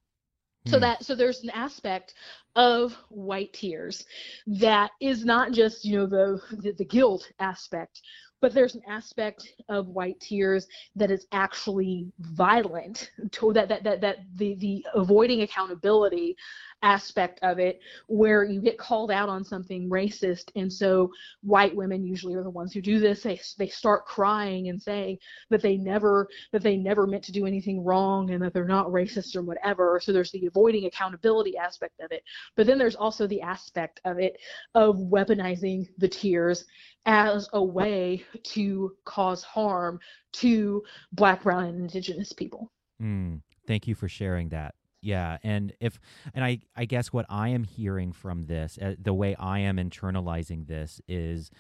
So 0.67 0.77
hmm. 0.77 0.81
that 0.81 1.05
so 1.05 1.13
there's 1.15 1.43
an 1.43 1.51
aspect 1.51 2.15
of 2.55 2.93
white 3.09 3.53
tears 3.53 4.05
that 4.47 4.91
is 5.01 5.25
not 5.25 5.51
just 5.51 5.85
you 5.85 5.97
know 5.97 6.07
the 6.07 6.41
the, 6.61 6.71
the 6.71 6.85
guilt 6.85 7.31
aspect 7.39 8.01
but 8.41 8.53
there's 8.53 8.75
an 8.75 8.81
aspect 8.87 9.53
of 9.69 9.87
white 9.87 10.19
tears 10.19 10.67
that 10.95 11.11
is 11.11 11.25
actually 11.31 12.07
violent 12.19 13.11
to 13.31 13.53
that 13.53 13.69
that 13.69 13.83
that, 13.83 14.01
that 14.01 14.17
the 14.35 14.55
the 14.55 14.85
avoiding 14.93 15.41
accountability 15.41 16.35
aspect 16.85 17.39
of 17.41 17.57
it 17.57 17.81
where 18.07 18.43
you 18.43 18.61
get 18.61 18.77
called 18.77 19.09
out 19.09 19.27
on 19.27 19.43
something 19.43 19.89
racist. 19.89 20.51
And 20.55 20.71
so 20.71 21.11
white 21.41 21.75
women 21.75 22.05
usually 22.05 22.35
are 22.35 22.43
the 22.43 22.49
ones 22.49 22.71
who 22.71 22.81
do 22.81 22.99
this. 22.99 23.23
They, 23.23 23.41
they 23.57 23.67
start 23.67 24.05
crying 24.05 24.69
and 24.69 24.81
saying 24.81 25.17
that 25.49 25.63
they 25.63 25.77
never 25.77 26.29
that 26.51 26.61
they 26.61 26.77
never 26.77 27.07
meant 27.07 27.23
to 27.23 27.31
do 27.31 27.47
anything 27.47 27.83
wrong 27.83 28.29
and 28.29 28.41
that 28.43 28.53
they're 28.53 28.67
not 28.67 28.87
racist 28.87 29.35
or 29.35 29.41
whatever. 29.41 29.99
So 30.01 30.13
there's 30.13 30.31
the 30.31 30.45
avoiding 30.45 30.85
accountability 30.85 31.57
aspect 31.57 31.99
of 32.01 32.11
it. 32.11 32.23
But 32.55 32.67
then 32.67 32.77
there's 32.77 32.95
also 32.95 33.25
the 33.25 33.41
aspect 33.41 33.99
of 34.05 34.19
it 34.19 34.37
of 34.75 34.97
weaponizing 34.97 35.87
the 35.97 36.07
tears 36.07 36.65
as 37.07 37.49
a 37.53 37.63
way 37.63 38.23
to 38.43 38.95
cause 39.05 39.43
harm 39.43 39.99
to 40.33 40.83
black 41.11 41.41
brown 41.43 41.65
and 41.65 41.79
indigenous 41.81 42.31
people. 42.31 42.71
Mm, 43.01 43.41
thank 43.67 43.87
you 43.87 43.95
for 43.95 44.07
sharing 44.07 44.49
that 44.49 44.75
yeah 45.05 45.37
and 45.43 45.73
if 45.79 45.99
and 46.33 46.43
i 46.43 46.59
i 46.75 46.85
guess 46.85 47.13
what 47.13 47.25
i 47.29 47.49
am 47.49 47.63
hearing 47.63 48.11
from 48.11 48.45
this 48.47 48.77
uh, 48.81 48.95
the 48.99 49.13
way 49.13 49.35
i 49.35 49.59
am 49.59 49.77
internalizing 49.77 50.67
this 50.67 50.99
is 51.07 51.51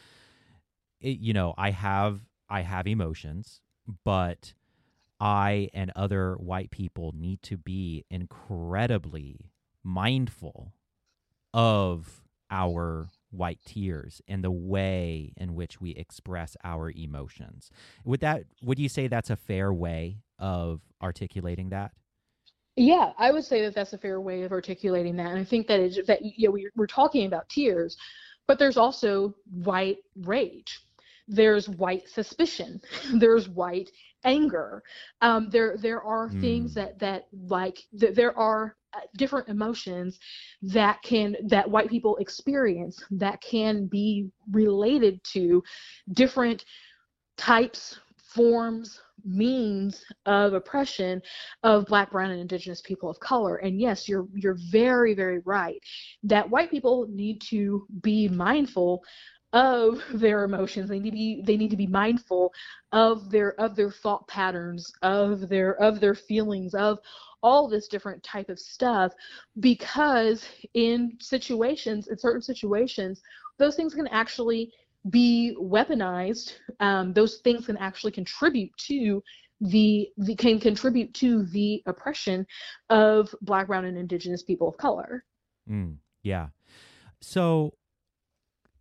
it, 0.99 1.19
you 1.19 1.33
know 1.33 1.53
i 1.57 1.69
have 1.69 2.21
i 2.49 2.61
have 2.61 2.87
emotions 2.87 3.61
but 4.03 4.53
i 5.19 5.69
and 5.73 5.91
other 5.95 6.33
white 6.35 6.71
people 6.71 7.13
need 7.15 7.41
to 7.43 7.55
be 7.55 8.03
incredibly 8.09 9.51
mindful 9.83 10.73
of 11.53 12.21
our 12.49 13.09
white 13.31 13.59
tears 13.65 14.21
and 14.27 14.43
the 14.43 14.51
way 14.51 15.33
in 15.37 15.55
which 15.55 15.81
we 15.81 15.91
express 15.91 16.55
our 16.63 16.91
emotions. 16.91 17.69
Would 18.03 18.21
that 18.21 18.43
would 18.61 18.79
you 18.79 18.89
say 18.89 19.07
that's 19.07 19.29
a 19.29 19.35
fair 19.35 19.73
way 19.73 20.19
of 20.39 20.81
articulating 21.01 21.69
that 21.69 21.91
yeah, 22.75 23.13
I 23.17 23.31
would 23.31 23.45
say 23.45 23.61
that 23.61 23.75
that's 23.75 23.93
a 23.93 23.97
fair 23.97 24.19
way 24.19 24.43
of 24.43 24.51
articulating 24.51 25.15
that, 25.17 25.31
and 25.31 25.39
I 25.39 25.45
think 25.45 25.67
that 25.67 25.79
is 25.79 25.99
that 26.07 26.19
know 26.21 26.51
we, 26.51 26.69
we're 26.75 26.87
talking 26.87 27.25
about 27.25 27.47
tears, 27.49 27.95
but 28.47 28.59
there's 28.59 28.77
also 28.77 29.33
white 29.63 29.97
rage, 30.23 30.81
there's 31.27 31.69
white 31.69 32.07
suspicion, 32.09 32.81
there's 33.13 33.47
white 33.47 33.89
anger. 34.25 34.83
Um, 35.21 35.49
there 35.49 35.77
there 35.77 36.01
are 36.01 36.29
mm. 36.29 36.41
things 36.41 36.73
that 36.73 36.99
that 36.99 37.27
like 37.47 37.79
th- 37.97 38.13
there 38.13 38.37
are 38.37 38.75
uh, 38.93 38.99
different 39.15 39.47
emotions 39.47 40.19
that 40.61 41.01
can 41.01 41.35
that 41.47 41.69
white 41.69 41.89
people 41.89 42.17
experience 42.17 43.01
that 43.11 43.39
can 43.41 43.85
be 43.87 44.29
related 44.51 45.23
to 45.31 45.63
different 46.13 46.65
types 47.37 47.99
forms 48.17 48.99
means 49.25 50.03
of 50.25 50.53
oppression 50.53 51.21
of 51.63 51.85
black 51.85 52.11
brown 52.11 52.31
and 52.31 52.39
indigenous 52.39 52.81
people 52.81 53.09
of 53.09 53.19
color. 53.19 53.57
And 53.57 53.79
yes 53.79 54.07
you're 54.07 54.27
you're 54.33 54.57
very 54.69 55.13
very 55.13 55.39
right 55.39 55.81
that 56.23 56.49
white 56.49 56.71
people 56.71 57.07
need 57.09 57.41
to 57.49 57.87
be 58.01 58.27
mindful 58.27 59.03
of 59.53 60.01
their 60.13 60.43
emotions. 60.43 60.89
They 60.89 60.99
need 60.99 61.11
to 61.11 61.15
be 61.15 61.41
they 61.43 61.57
need 61.57 61.71
to 61.71 61.77
be 61.77 61.87
mindful 61.87 62.53
of 62.91 63.31
their 63.31 63.59
of 63.59 63.75
their 63.75 63.91
thought 63.91 64.27
patterns 64.27 64.91
of 65.01 65.49
their 65.49 65.75
of 65.81 65.99
their 65.99 66.15
feelings 66.15 66.75
of 66.75 66.99
all 67.41 67.67
this 67.67 67.87
different 67.87 68.23
type 68.23 68.49
of 68.49 68.59
stuff 68.59 69.13
because 69.59 70.47
in 70.73 71.15
situations 71.19 72.07
in 72.07 72.17
certain 72.17 72.41
situations 72.41 73.21
those 73.59 73.75
things 73.75 73.93
can 73.93 74.07
actually 74.07 74.71
be 75.09 75.55
weaponized, 75.59 76.53
um, 76.79 77.13
those 77.13 77.37
things 77.37 77.65
can 77.65 77.77
actually 77.77 78.11
contribute 78.11 78.71
to 78.77 79.21
the, 79.61 80.09
the 80.17 80.35
can 80.35 80.59
contribute 80.59 81.13
to 81.15 81.43
the 81.43 81.81
oppression 81.85 82.45
of 82.89 83.33
black 83.41 83.67
brown 83.67 83.85
and 83.85 83.97
indigenous 83.97 84.43
people 84.43 84.67
of 84.67 84.77
color. 84.77 85.23
Mm, 85.69 85.97
yeah. 86.23 86.47
So 87.21 87.73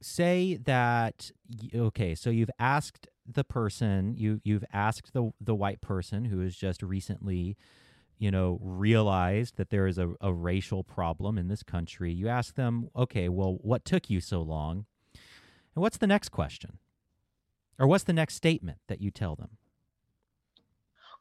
say 0.04 0.58
that 0.64 1.30
okay 1.74 2.14
so 2.14 2.28
you've 2.28 2.50
asked 2.58 3.08
the 3.26 3.42
person 3.42 4.14
you 4.18 4.38
you've 4.44 4.64
asked 4.70 5.14
the 5.14 5.32
the 5.40 5.54
white 5.54 5.80
person 5.80 6.26
who 6.26 6.40
has 6.40 6.54
just 6.54 6.82
recently 6.82 7.56
you 8.18 8.30
know 8.30 8.58
realized 8.60 9.56
that 9.56 9.70
there 9.70 9.86
is 9.86 9.96
a, 9.96 10.12
a 10.20 10.30
racial 10.30 10.84
problem 10.84 11.38
in 11.38 11.48
this 11.48 11.62
country. 11.62 12.12
You 12.12 12.28
ask 12.28 12.54
them 12.54 12.90
okay 12.94 13.30
well 13.30 13.56
what 13.62 13.86
took 13.86 14.10
you 14.10 14.20
so 14.20 14.42
long 14.42 14.84
and 15.74 15.82
what's 15.82 15.96
the 15.96 16.06
next 16.06 16.30
question? 16.30 16.78
Or 17.78 17.86
what's 17.86 18.04
the 18.04 18.12
next 18.12 18.34
statement 18.34 18.78
that 18.88 19.00
you 19.00 19.10
tell 19.10 19.34
them? 19.34 19.50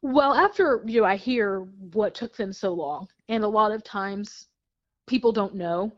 Well 0.01 0.34
after 0.34 0.84
you 0.86 1.01
know 1.01 1.08
i 1.08 1.16
hear 1.16 1.62
what 1.93 2.14
took 2.14 2.36
them 2.36 2.51
so 2.51 2.74
long 2.74 3.08
and 3.30 3.43
a 3.43 3.47
lot 3.47 3.72
of 3.72 3.84
times 3.84 4.47
people 5.08 5.32
don't 5.32 5.56
know. 5.56 5.91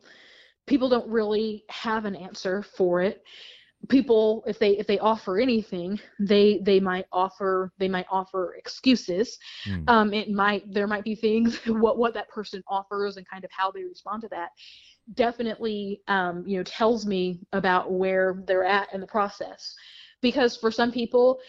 People 0.67 0.89
don't 0.89 1.07
really 1.09 1.63
have 1.69 2.05
an 2.05 2.15
answer 2.15 2.63
for 2.63 3.01
it. 3.01 3.23
People 3.89 4.43
if 4.47 4.57
they 4.57 4.71
if 4.77 4.87
they 4.87 4.97
offer 4.97 5.39
anything 5.39 5.99
they 6.19 6.59
they 6.63 6.79
might 6.79 7.05
offer 7.11 7.71
they 7.77 7.87
might 7.87 8.07
offer 8.09 8.55
excuses. 8.57 9.37
Mm. 9.67 9.87
um 9.87 10.13
it 10.13 10.31
might 10.31 10.63
there 10.73 10.87
might 10.87 11.03
be 11.03 11.13
things 11.13 11.57
what 11.67 11.97
what 11.99 12.13
that 12.15 12.27
person 12.29 12.63
offers 12.67 13.17
and 13.17 13.29
kind 13.29 13.43
of 13.43 13.51
how 13.51 13.69
they 13.69 13.83
respond 13.83 14.23
to 14.23 14.27
that 14.29 14.49
definitely 15.13 16.01
um 16.07 16.43
you 16.47 16.57
know 16.57 16.63
tells 16.63 17.05
me 17.05 17.39
about 17.53 17.91
where 17.91 18.43
they're 18.47 18.65
at 18.65 18.91
in 18.93 18.99
the 18.99 19.07
process. 19.07 19.75
Because 20.21 20.57
for 20.57 20.71
some 20.71 20.91
people 20.91 21.39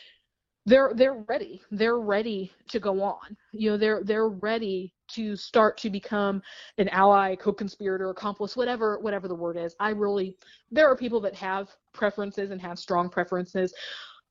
they're 0.67 0.93
they're 0.95 1.25
ready. 1.29 1.63
They're 1.71 2.01
ready 2.01 2.53
to 2.69 2.81
go 2.81 3.01
on. 3.01 3.37
You 3.53 3.71
know 3.71 3.77
they're 3.77 4.03
they're 4.05 4.29
ready 4.29 4.93
to 5.09 5.37
start 5.37 5.79
to 5.79 5.91
become 5.91 6.43
an 6.79 6.89
ally 6.89 7.37
co-conspirator 7.37 8.11
accomplice 8.11 8.57
whatever 8.57 8.99
whatever 8.99 9.29
the 9.29 9.35
word 9.35 9.57
is. 9.57 9.75
I 9.79 9.91
really 9.91 10.37
there 10.71 10.91
are 10.91 10.97
people 10.97 11.21
that 11.21 11.35
have 11.37 11.71
preferences 11.95 12.51
and 12.51 12.61
have 12.61 12.79
strong 12.79 13.09
preferences 13.09 13.73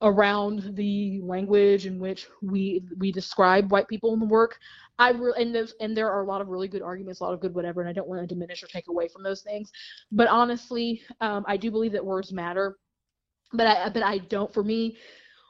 around 0.06 0.76
the 0.76 1.20
language 1.24 1.88
in 1.88 2.00
which 2.00 2.28
we 2.42 2.84
we 3.00 3.12
describe 3.12 3.72
white 3.72 3.88
people 3.90 4.14
in 4.14 4.20
the 4.22 4.26
work. 4.26 4.58
I 5.00 5.10
really 5.12 5.42
and 5.42 5.54
there's 5.54 5.74
and 5.82 5.98
there 5.98 6.12
are 6.12 6.22
a 6.22 6.28
lot 6.28 6.42
of 6.42 6.48
really 6.48 6.70
good 6.70 6.82
arguments 6.82 7.20
a 7.20 7.24
lot 7.26 7.34
of 7.34 7.42
good 7.42 7.54
whatever 7.54 7.82
and 7.82 7.90
i 7.90 7.94
don't 7.94 8.08
want 8.08 8.22
to 8.22 8.28
diminish 8.28 8.64
or 8.64 8.68
take 8.68 8.88
away 8.88 9.10
from 9.10 9.24
those 9.24 9.42
things. 9.42 9.72
But 10.12 10.30
honestly 10.30 11.02
um, 11.22 11.44
i 11.48 11.58
do 11.58 11.72
believe 11.72 11.92
that 11.94 12.06
words 12.06 12.32
matter. 12.32 12.78
But 13.54 13.68
i 13.68 13.90
but 13.90 14.04
i 14.04 14.20
don't 14.20 14.54
for 14.54 14.64
me 14.64 14.98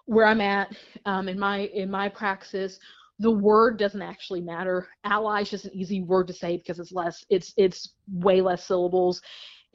where 0.06 0.26
I'm 0.26 0.42
at 0.42 0.76
um, 1.06 1.28
in 1.28 1.40
my 1.40 1.62
in 1.74 1.90
my 1.90 2.10
praxis, 2.10 2.80
the 3.20 3.32
word 3.32 3.78
doesn't 3.78 4.02
actually 4.02 4.42
matter. 4.42 4.88
Ally 5.04 5.42
is 5.42 5.50
just 5.50 5.66
an 5.66 5.74
easy 5.74 6.02
word 6.02 6.28
to 6.28 6.34
say 6.34 6.58
because 6.58 6.80
it's 6.80 6.92
less 6.92 7.26
it's 7.30 7.54
it's 7.58 7.94
way 8.12 8.42
less 8.42 8.66
syllables 8.66 9.22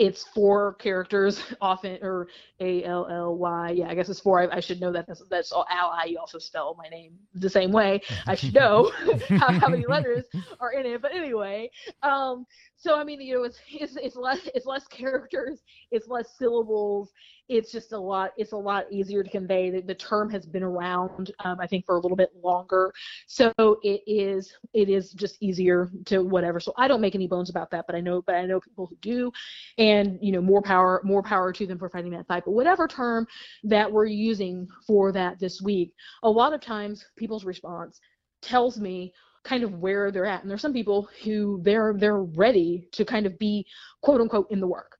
it's 0.00 0.24
four 0.34 0.74
characters 0.74 1.42
often 1.60 1.98
or 2.00 2.26
a 2.58 2.82
l 2.84 3.06
l 3.10 3.36
y. 3.36 3.70
Yeah 3.70 3.88
i 3.88 3.94
guess 3.94 4.08
it's 4.08 4.18
four. 4.18 4.40
I, 4.40 4.56
I 4.56 4.60
should 4.60 4.80
know 4.80 4.90
that. 4.92 5.06
That's, 5.06 5.22
that's 5.30 5.52
all 5.52 5.66
ally. 5.70 6.04
You 6.06 6.18
also 6.18 6.38
spell 6.38 6.74
my 6.78 6.88
name 6.88 7.12
the 7.34 7.50
same 7.50 7.70
way. 7.70 8.00
I 8.26 8.34
should 8.34 8.54
know 8.54 8.90
how, 9.28 9.52
how, 9.52 9.68
many 9.68 9.86
letters 9.88 10.24
are 10.58 10.72
in 10.72 10.86
it. 10.86 11.02
But 11.02 11.14
anyway 11.14 11.70
um 12.02 12.46
so 12.80 12.98
i 12.98 13.04
mean 13.04 13.20
you 13.20 13.34
know 13.34 13.44
it's, 13.44 13.60
it's 13.70 13.96
it's 13.96 14.16
less 14.16 14.40
it's 14.54 14.66
less 14.66 14.86
characters 14.88 15.60
it's 15.92 16.08
less 16.08 16.36
syllables 16.36 17.12
it's 17.50 17.72
just 17.72 17.92
a 17.92 17.98
lot 17.98 18.30
it's 18.36 18.52
a 18.52 18.56
lot 18.56 18.86
easier 18.92 19.24
to 19.24 19.28
convey. 19.28 19.70
The, 19.70 19.80
the 19.80 19.94
term 19.94 20.30
has 20.30 20.46
been 20.46 20.62
around 20.62 21.32
um, 21.44 21.58
i 21.60 21.66
think 21.66 21.84
for 21.84 21.96
a 21.96 22.00
little 22.00 22.16
bit 22.16 22.30
longer. 22.42 22.92
So 23.26 23.52
it 23.58 24.02
is 24.06 24.54
it 24.72 24.88
is 24.88 25.12
just 25.12 25.36
easier 25.42 25.90
to 26.06 26.22
whatever. 26.22 26.60
So 26.60 26.72
i 26.78 26.86
don't 26.86 27.00
make 27.00 27.16
any 27.16 27.26
bones 27.26 27.50
about 27.50 27.70
that 27.72 27.86
but 27.86 27.96
i 27.96 28.00
know 28.00 28.22
but 28.22 28.36
i 28.36 28.46
know 28.46 28.60
people 28.60 28.86
who 28.86 28.96
do. 29.02 29.32
And 29.78 30.18
you 30.22 30.32
know 30.32 30.40
more 30.40 30.62
power 30.62 31.00
more 31.04 31.22
power 31.22 31.52
to 31.52 31.66
them 31.66 31.78
for 31.78 31.90
fighting 31.90 32.12
that 32.12 32.28
fight 32.28 32.44
but 32.46 32.52
whatever 32.52 32.86
term 32.86 33.26
that 33.64 33.90
we're 33.90 34.06
using 34.06 34.68
for 34.86 35.10
that 35.12 35.40
this 35.40 35.60
week 35.60 35.92
a 36.22 36.30
lot 36.30 36.52
of 36.52 36.60
times 36.60 37.04
people's 37.16 37.44
response 37.44 38.00
tells 38.42 38.78
me 38.78 39.12
kind 39.44 39.64
of 39.64 39.74
where 39.74 40.10
they're 40.10 40.26
at. 40.26 40.42
And 40.42 40.50
there's 40.50 40.60
some 40.60 40.72
people 40.72 41.08
who 41.24 41.60
they're 41.62 41.94
they're 41.96 42.22
ready 42.22 42.88
to 42.92 43.04
kind 43.04 43.26
of 43.26 43.38
be 43.38 43.66
quote 44.02 44.20
unquote 44.20 44.50
in 44.50 44.60
the 44.60 44.66
work. 44.66 44.98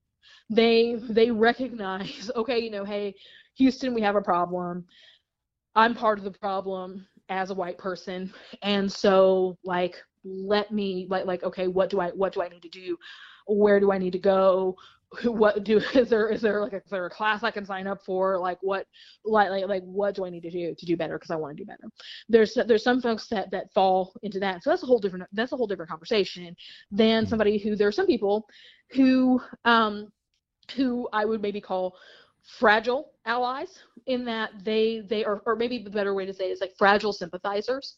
They 0.49 0.95
they 1.09 1.31
recognize 1.31 2.29
okay 2.35 2.59
you 2.59 2.71
know 2.71 2.85
hey 2.85 3.15
houston 3.55 3.93
we 3.93 4.01
have 4.01 4.15
a 4.15 4.21
problem. 4.21 4.85
I'm 5.75 5.95
part 5.95 6.17
of 6.17 6.25
the 6.25 6.31
problem 6.31 7.07
as 7.29 7.49
a 7.49 7.55
white 7.55 7.77
person. 7.77 8.33
And 8.61 8.91
so 8.91 9.57
like 9.63 9.95
let 10.23 10.71
me 10.71 11.07
like 11.09 11.25
like 11.25 11.43
okay 11.43 11.67
what 11.67 11.89
do 11.89 11.99
i 11.99 12.09
what 12.09 12.31
do 12.33 12.43
i 12.43 12.47
need 12.47 12.61
to 12.61 12.69
do? 12.69 12.97
Where 13.47 13.79
do 13.79 13.91
i 13.91 13.97
need 13.97 14.13
to 14.13 14.19
go 14.19 14.75
what 15.23 15.63
do 15.63 15.77
is 15.93 16.09
there 16.09 16.29
is 16.29 16.41
there 16.41 16.61
like 16.61 16.73
a, 16.73 16.77
is 16.77 16.89
there 16.89 17.05
a 17.05 17.09
class 17.09 17.43
I 17.43 17.51
can 17.51 17.65
sign 17.65 17.87
up 17.87 17.99
for? 18.05 18.37
Like 18.37 18.57
what 18.61 18.85
like 19.25 19.49
like, 19.49 19.67
like 19.67 19.83
what 19.83 20.15
do 20.15 20.25
I 20.25 20.29
need 20.29 20.43
to 20.43 20.51
do 20.51 20.73
to 20.77 20.85
do 20.85 20.95
better? 20.95 21.17
Because 21.17 21.31
I 21.31 21.35
want 21.35 21.57
to 21.57 21.63
do 21.63 21.67
better. 21.67 21.83
There's 22.29 22.57
there's 22.67 22.83
some 22.83 23.01
folks 23.01 23.27
that 23.27 23.51
that 23.51 23.71
fall 23.73 24.13
into 24.23 24.39
that. 24.39 24.63
So 24.63 24.69
that's 24.69 24.83
a 24.83 24.85
whole 24.85 24.99
different 24.99 25.25
that's 25.33 25.51
a 25.51 25.57
whole 25.57 25.67
different 25.67 25.89
conversation 25.89 26.55
than 26.91 27.25
somebody 27.27 27.57
who 27.57 27.75
there 27.75 27.87
are 27.87 27.93
some 27.93 28.07
people 28.07 28.47
who 28.91 29.41
um 29.65 30.11
who 30.75 31.09
I 31.11 31.25
would 31.25 31.41
maybe 31.41 31.59
call 31.59 31.95
fragile 32.59 33.11
allies 33.25 33.79
in 34.07 34.25
that 34.25 34.51
they 34.63 35.03
they 35.07 35.25
are 35.25 35.41
or 35.45 35.55
maybe 35.55 35.77
the 35.77 35.89
better 35.89 36.13
way 36.13 36.25
to 36.25 36.33
say 36.33 36.45
it 36.45 36.53
is 36.53 36.61
like 36.61 36.73
fragile 36.77 37.13
sympathizers 37.13 37.97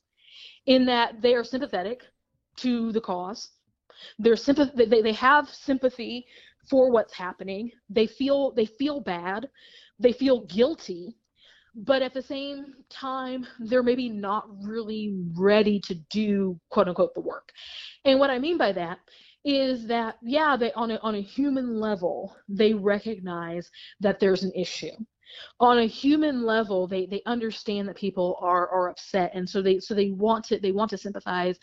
in 0.65 0.85
that 0.85 1.21
they 1.21 1.35
are 1.35 1.43
sympathetic 1.43 2.01
to 2.57 2.91
the 2.91 3.01
cause. 3.01 3.49
They're 4.19 4.35
sympath- 4.35 4.75
they, 4.75 5.01
they 5.01 5.13
have 5.13 5.47
sympathy 5.49 6.25
for 6.69 6.89
what's 6.91 7.13
happening. 7.13 7.71
They 7.89 8.07
feel 8.07 8.51
they 8.51 8.65
feel 8.65 9.01
bad. 9.01 9.49
They 9.99 10.13
feel 10.13 10.45
guilty. 10.45 11.17
But 11.75 12.03
at 12.03 12.13
the 12.13 12.21
same 12.21 12.73
time 12.89 13.45
they're 13.59 13.83
maybe 13.83 14.09
not 14.09 14.45
really 14.63 15.15
ready 15.35 15.79
to 15.81 15.95
do 16.11 16.59
quote 16.69 16.87
unquote 16.87 17.13
the 17.13 17.21
work. 17.21 17.51
And 18.05 18.19
what 18.19 18.29
i 18.29 18.39
mean 18.39 18.57
by 18.57 18.71
that 18.73 18.99
is 19.45 19.87
that 19.87 20.17
yeah 20.21 20.55
they 20.55 20.71
on 20.73 20.91
a 20.91 20.97
on 20.97 21.15
a 21.15 21.21
human 21.21 21.79
level 21.79 22.35
they 22.47 22.73
recognize 22.73 23.69
that 23.99 24.19
there's 24.19 24.43
an 24.43 24.51
issue. 24.55 24.95
On 25.59 25.79
a 25.79 25.85
human 25.85 26.43
level 26.43 26.87
they 26.87 27.07
they 27.07 27.23
understand 27.25 27.87
that 27.87 27.95
people 27.95 28.37
are 28.39 28.69
are 28.69 28.89
upset. 28.89 29.31
And 29.33 29.49
so 29.49 29.61
they 29.61 29.79
so 29.79 29.95
they 29.95 30.11
want 30.11 30.45
to 30.45 30.59
they 30.59 30.71
want 30.71 30.91
to 30.91 30.97
sympathize 30.97 31.57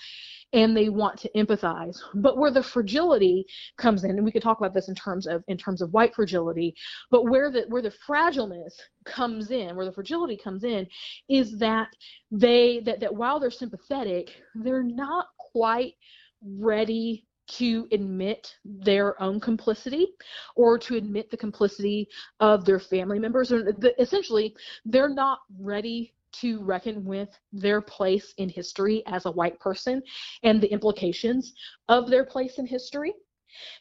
and 0.53 0.77
they 0.77 0.89
want 0.89 1.19
to 1.19 1.31
empathize 1.37 1.99
but 2.15 2.37
where 2.37 2.51
the 2.51 2.63
fragility 2.63 3.45
comes 3.79 4.05
in 4.05 4.11
and 4.11 4.25
we 4.25 4.33
could 4.33 4.43
talk 4.43 4.59
about 4.59 4.75
this 4.75 4.89
in 4.89 4.95
terms 4.95 5.27
of 5.27 5.43
in 5.49 5.57
terms 5.57 5.81
of 5.81 5.93
white 5.93 6.15
fragility 6.15 6.75
but 7.11 7.25
where 7.25 7.51
the 7.51 7.65
where 7.69 7.83
the 7.83 7.93
fragileness 8.07 8.75
comes 9.05 9.51
in 9.51 9.77
where 9.77 9.87
the 9.87 9.93
fragility 9.93 10.37
comes 10.37 10.65
in 10.65 10.87
is 11.29 11.59
that 11.59 11.89
they 12.31 12.81
that 12.85 13.01
that 13.01 13.15
while 13.15 13.39
they're 13.39 13.51
sympathetic 13.51 14.31
they're 14.57 14.83
not 14.83 15.27
quite 15.53 15.95
ready 16.43 17.25
to 17.51 17.89
admit 17.91 18.55
their 18.65 19.21
own 19.21 19.41
complicity 19.41 20.07
or 20.55 20.79
to 20.79 20.97
admit 20.97 21.31
the 21.31 21.37
complicity 21.37 22.09
of 22.39 22.65
their 22.65 22.79
family 22.79 23.19
members. 23.19 23.53
Essentially, 23.99 24.55
they're 24.85 25.13
not 25.13 25.41
ready 25.59 26.15
to 26.33 26.63
reckon 26.63 27.05
with 27.05 27.29
their 27.53 27.81
place 27.81 28.35
in 28.39 28.49
history 28.49 29.03
as 29.07 29.27
a 29.27 29.31
white 29.31 29.59
person 29.61 30.03
and 30.43 30.61
the 30.61 30.73
implications 30.73 31.53
of 31.89 32.09
their 32.09 32.25
place 32.25 32.59
in 32.59 32.67
history 32.67 33.13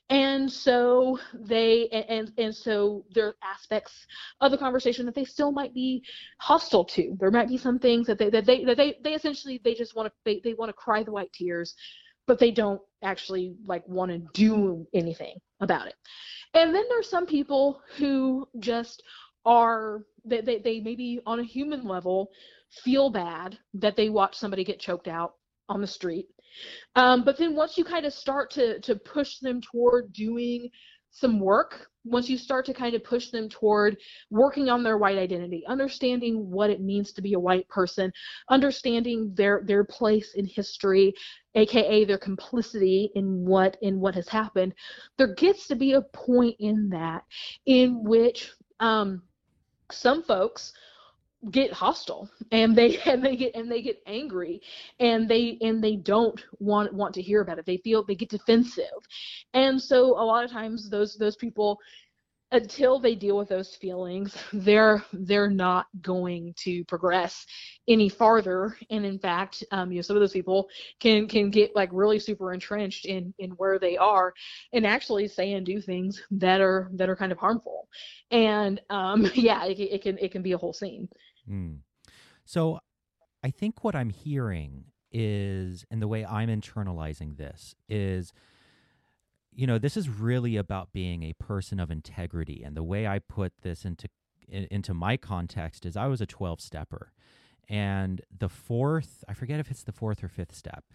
and 0.10 0.52
so 0.52 1.20
they 1.34 1.88
and 1.90 2.32
and 2.40 2.56
so 2.56 3.06
there 3.14 3.28
are 3.28 3.36
aspects 3.44 4.08
of 4.42 4.52
the 4.52 4.58
conversation 4.58 5.06
that 5.06 5.14
they 5.14 5.24
still 5.24 5.52
might 5.52 5.74
be 5.76 6.04
hostile 6.40 6.84
to 6.84 7.16
there 7.20 7.30
might 7.30 7.48
be 7.48 7.58
some 7.58 7.78
things 7.78 8.08
that 8.08 8.18
they 8.18 8.30
that 8.30 8.46
they 8.46 8.64
that 8.64 8.78
they, 8.78 8.98
they 9.04 9.14
essentially 9.14 9.62
they 9.64 9.76
just 9.76 9.96
want 9.96 10.08
to 10.08 10.14
they, 10.26 10.42
they 10.44 10.56
want 10.56 10.70
to 10.70 10.74
cry 10.74 11.04
the 11.04 11.12
white 11.12 11.32
tears 11.34 11.76
but 12.30 12.38
they 12.38 12.52
don't 12.52 12.80
actually 13.04 13.56
like 13.66 13.86
want 13.88 14.12
to 14.12 14.20
do 14.34 14.86
anything 14.94 15.36
about 15.62 15.88
it. 15.88 15.96
And 16.54 16.74
then 16.74 16.84
there's 16.88 17.10
some 17.10 17.26
people 17.26 17.82
who 17.98 18.48
just 18.60 19.02
are 19.46 20.04
they, 20.26 20.42
they, 20.42 20.60
they 20.60 20.80
maybe 20.80 21.20
on 21.26 21.40
a 21.40 21.44
human 21.44 21.84
level 21.84 22.30
feel 22.84 23.10
bad 23.10 23.58
that 23.74 23.96
they 23.96 24.10
watch 24.10 24.36
somebody 24.36 24.64
get 24.64 24.80
choked 24.80 25.08
out 25.08 25.34
on 25.70 25.82
the 25.82 25.88
street. 25.88 26.28
Um, 26.96 27.24
but 27.24 27.38
then 27.38 27.56
once 27.56 27.78
you 27.78 27.84
kind 27.84 28.06
of 28.06 28.14
start 28.14 28.52
to 28.52 28.80
to 28.82 28.96
push 28.96 29.40
them 29.40 29.62
toward 29.62 30.12
doing 30.14 30.70
some 31.12 31.40
work 31.40 31.88
once 32.06 32.30
you 32.30 32.38
start 32.38 32.66
to 32.66 32.74
kind 32.74 32.96
of 32.96 33.04
push 33.04 33.30
them 33.30 33.50
toward 33.50 33.98
working 34.30 34.70
on 34.70 34.84
their 34.84 34.98
white 34.98 35.18
identity 35.18 35.64
understanding 35.68 36.50
what 36.50 36.70
it 36.70 36.82
means 36.82 37.12
to 37.12 37.22
be 37.22 37.34
a 37.34 37.40
white 37.40 37.68
person 37.68 38.12
understanding 38.50 39.32
their 39.36 39.64
their 39.66 39.84
place 39.84 40.34
in 40.36 40.46
history 40.46 41.14
aka 41.56 42.06
their 42.06 42.18
complicity 42.18 43.12
in 43.16 43.44
what 43.46 43.76
in 43.82 44.00
what 44.00 44.16
has 44.16 44.28
happened 44.28 44.74
there 45.18 45.34
gets 45.34 45.68
to 45.68 45.76
be 45.76 45.94
a 45.94 46.02
point 46.14 46.56
in 46.60 46.90
that 46.90 47.24
in 47.66 48.04
which 48.04 48.52
um, 48.80 49.22
some 49.92 50.24
folks 50.24 50.74
get 51.52 51.72
hostile 51.72 52.30
and 52.52 52.76
they 52.76 52.98
and 53.06 53.24
they 53.24 53.36
get 53.36 53.56
and 53.56 53.72
they 53.72 53.82
get 53.82 54.02
angry 54.06 54.62
and 55.00 55.30
they 55.30 55.58
and 55.62 55.84
they 55.84 55.96
don't 55.96 56.44
want 56.60 56.94
want 56.94 57.14
to 57.16 57.22
hear 57.22 57.42
about 57.42 57.60
it. 57.60 57.66
They 57.66 57.78
feel 57.78 58.04
they 58.04 58.16
get 58.16 58.30
defensive. 58.30 58.86
And 59.54 59.82
so 59.82 60.20
a 60.20 60.24
lot 60.24 60.44
of 60.44 60.52
times 60.52 60.90
those 60.90 61.16
those 61.16 61.36
people 61.36 61.80
until 62.52 63.00
they 63.00 63.16
deal 63.16 63.38
with 63.38 63.50
those 63.50 63.76
feelings 63.76 64.36
they're 64.54 65.04
they're 65.14 65.50
not 65.50 65.88
going 66.02 66.54
to 66.58 66.84
progress 66.86 67.46
any 67.88 68.10
farther. 68.10 68.78
And 68.90 69.06
in 69.06 69.20
fact 69.20 69.64
um, 69.72 69.92
you 69.92 69.98
know 69.98 70.02
some 70.02 70.16
of 70.16 70.22
those 70.22 70.34
people 70.34 70.70
can 71.00 71.28
can 71.28 71.50
get 71.50 71.76
like 71.76 71.90
really 71.92 72.20
super 72.20 72.54
entrenched 72.54 73.06
in 73.06 73.34
in 73.40 73.52
where 73.52 73.80
they 73.80 73.98
are 73.98 74.34
and 74.74 74.86
actually 74.86 75.28
say 75.28 75.54
and 75.54 75.66
do 75.66 75.82
things 75.82 76.22
that 76.32 76.62
are 76.62 76.90
that 76.94 77.10
are 77.10 77.16
kind 77.16 77.32
of 77.32 77.38
harmful. 77.38 77.88
And 78.32 78.82
um, 78.90 79.30
yeah 79.34 79.66
it, 79.66 79.80
it 79.80 80.02
can 80.02 80.18
it 80.20 80.32
can 80.32 80.42
be 80.42 80.54
a 80.54 80.58
whole 80.58 80.74
scene. 80.74 81.10
Mm. 81.50 81.80
So 82.46 82.80
I 83.44 83.52
think 83.52 83.84
what 83.84 83.96
I'm 83.96 84.10
hearing 84.10 84.86
is, 85.12 85.86
and 85.90 86.02
the 86.02 86.08
way 86.08 86.26
I'm 86.26 86.50
internalizing 86.50 87.38
this 87.38 87.76
is, 87.88 88.34
you 89.60 89.68
know, 89.68 89.78
this 89.78 89.98
is 89.98 90.08
really 90.08 90.56
about 90.56 90.94
being 90.94 91.22
a 91.24 91.34
person 91.34 91.82
of 91.82 91.92
integrity. 91.92 92.64
And 92.64 92.78
the 92.78 92.84
way 92.84 93.06
I 93.06 93.20
put 93.20 93.52
this 93.62 93.84
into 93.84 94.08
into 94.48 94.94
my 94.94 95.18
context 95.18 95.86
is 95.86 95.98
I 95.98 96.08
was 96.08 96.22
a 96.22 96.26
12 96.26 96.62
stepper. 96.62 97.12
And 97.68 98.22
the 98.36 98.48
fourth, 98.48 99.24
I 99.28 99.34
forget 99.34 99.60
if 99.60 99.70
it's 99.70 99.84
the 99.84 99.92
fourth 99.92 100.24
or 100.24 100.30
fifth 100.30 100.56
step, 100.56 100.86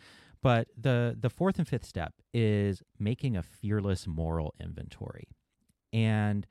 but 0.42 0.68
the 0.80 1.14
the 1.20 1.28
fourth 1.28 1.58
and 1.58 1.68
fifth 1.68 1.84
step 1.84 2.14
is 2.32 2.82
making 2.98 3.36
a 3.36 3.42
fearless 3.42 4.06
moral 4.06 4.54
inventory. 4.58 5.28
And 5.92 6.46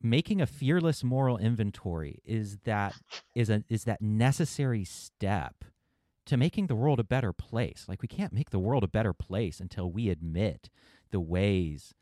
making 0.00 0.40
a 0.40 0.46
fearless 0.46 1.02
moral 1.02 1.38
inventory 1.38 2.22
is 2.24 2.58
that 2.58 2.94
is 3.34 3.50
a 3.50 3.64
is 3.68 3.82
that 3.82 4.00
necessary 4.00 4.84
step 4.84 5.64
to 6.26 6.36
making 6.36 6.68
the 6.68 6.76
world 6.76 7.00
a 7.00 7.04
better 7.04 7.32
place. 7.32 7.86
Like 7.88 8.02
we 8.02 8.08
can't 8.08 8.32
make 8.32 8.50
the 8.50 8.60
world 8.60 8.84
a 8.84 8.88
better 8.88 9.12
place 9.12 9.58
until 9.58 9.90
we 9.90 10.08
admit 10.08 10.70
the 11.10 11.20
ways 11.20 11.94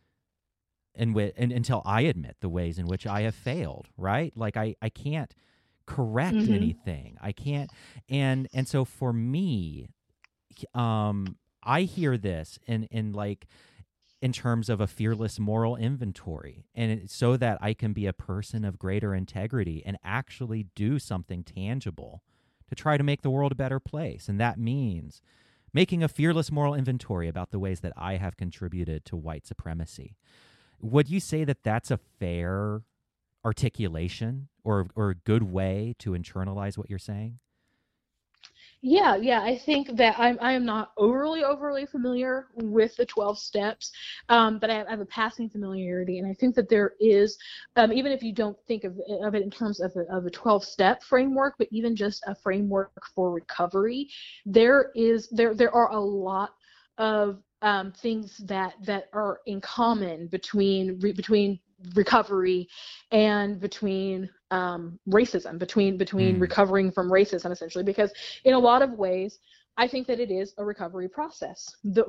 in 0.95 1.13
which 1.13 1.35
and 1.37 1.53
until 1.53 1.83
I 1.85 2.03
admit 2.03 2.37
the 2.41 2.49
ways 2.49 2.79
in 2.79 2.87
which 2.87 3.07
I 3.07 3.23
have 3.23 3.35
failed, 3.35 3.89
right? 3.97 4.33
Like 4.37 4.57
I 4.57 4.75
I 4.83 4.89
can't 4.89 5.35
correct 5.87 6.37
mm-hmm. 6.37 6.55
anything. 6.55 7.17
I 7.21 7.33
can't 7.33 7.71
and 8.09 8.49
and 8.53 8.67
so 8.69 8.85
for 8.85 9.13
me 9.13 9.89
um 10.75 11.37
I 11.63 11.83
hear 11.83 12.19
this 12.19 12.59
in 12.67 12.85
in 12.85 13.13
like 13.13 13.47
in 14.21 14.33
terms 14.33 14.69
of 14.69 14.81
a 14.81 14.87
fearless 14.89 15.39
moral 15.39 15.77
inventory 15.77 16.67
and 16.75 17.09
so 17.09 17.37
that 17.37 17.59
I 17.61 17.73
can 17.73 17.93
be 17.93 18.07
a 18.07 18.13
person 18.13 18.65
of 18.65 18.79
greater 18.79 19.15
integrity 19.15 19.83
and 19.87 19.97
actually 20.03 20.67
do 20.75 20.99
something 20.99 21.45
tangible 21.45 22.23
to 22.69 22.75
try 22.75 22.97
to 22.97 23.05
make 23.05 23.23
the 23.23 23.31
world 23.31 23.53
a 23.53 23.57
better 23.57 23.81
place. 23.81 24.29
And 24.29 24.41
that 24.41 24.59
means 24.59 25.23
making 25.73 26.03
a 26.03 26.09
fearless 26.09 26.51
moral 26.51 26.75
inventory 26.75 27.29
about 27.29 27.51
the 27.51 27.59
ways 27.59 27.81
that 27.81 27.93
I 27.97 28.17
have 28.17 28.37
contributed 28.37 29.05
to 29.07 29.17
white 29.17 29.47
supremacy. 29.47 30.17
Would 30.81 31.09
you 31.09 31.21
say 31.21 31.45
that 31.45 31.63
that's 31.63 31.91
a 31.91 31.99
fair 32.19 32.83
articulation 33.45 34.49
or, 34.65 34.89
or 34.95 35.11
a 35.11 35.15
good 35.15 35.43
way 35.43 35.95
to 35.99 36.13
internalize 36.13 36.79
what 36.79 36.91
you're 36.91 36.99
saying? 36.99 37.39
Yeah, 38.81 39.17
yeah, 39.17 39.43
I 39.43 39.59
think 39.59 39.97
that 39.97 40.17
I'm 40.21 40.39
I 40.41 40.53
am 40.53 40.65
not 40.65 40.93
overly 40.97 41.43
overly 41.43 41.85
familiar 41.85 42.47
with 42.55 42.95
the 42.97 43.05
12 43.05 43.37
steps, 43.37 43.91
um, 44.29 44.61
but 44.61 44.71
I 44.71 44.75
have, 44.75 44.87
I 44.87 44.91
have, 44.91 45.01
a 45.01 45.07
passing 45.07 45.51
familiarity, 45.51 46.19
and 46.21 46.29
I 46.29 46.33
think 46.35 46.55
that 46.55 46.69
there 46.69 46.93
is, 47.01 47.37
um, 47.75 47.93
even 47.93 48.13
if 48.13 48.23
you 48.23 48.33
don't 48.33 48.57
think 48.69 48.85
of, 48.85 48.97
of 49.25 49.35
it 49.35 49.43
in 49.43 49.51
terms 49.51 49.81
of 49.81 49.93
a, 49.97 50.03
of 50.17 50.27
a 50.27 50.31
12 50.31 50.65
step 50.65 51.03
framework, 51.03 51.55
but 51.59 51.67
even 51.73 51.97
just 51.97 52.23
a 52.29 52.37
framework 52.37 52.93
for 53.17 53.33
recovery, 53.33 54.09
there 54.47 54.93
is 54.95 55.29
there 55.31 55.55
there 55.55 55.75
are 55.75 55.91
a 55.91 56.01
lot 56.01 56.51
of 56.99 57.43
um, 57.63 57.91
things 58.01 58.37
that 58.47 58.75
that 58.85 59.07
are 59.13 59.41
in 59.47 59.61
common 59.61 60.29
between 60.29 61.01
re, 61.01 61.13
between 61.13 61.59
recovery 61.95 62.69
and 63.13 63.61
between 63.61 64.29
um, 64.51 64.99
racism 65.09 65.59
between 65.59 65.97
between 65.97 66.37
mm. 66.37 66.41
recovering 66.41 66.91
from 66.91 67.11
racism 67.11 67.53
essentially 67.53 67.85
because 67.85 68.13
in 68.45 68.55
a 68.55 68.59
lot 68.59 68.83
of 68.83 68.93
ways 68.93 69.39
I 69.79 69.87
think 69.87 70.09
that 70.09 70.19
it 70.19 70.33
is 70.33 70.55
a 70.59 70.65
recovery 70.65 71.09
process 71.09 71.65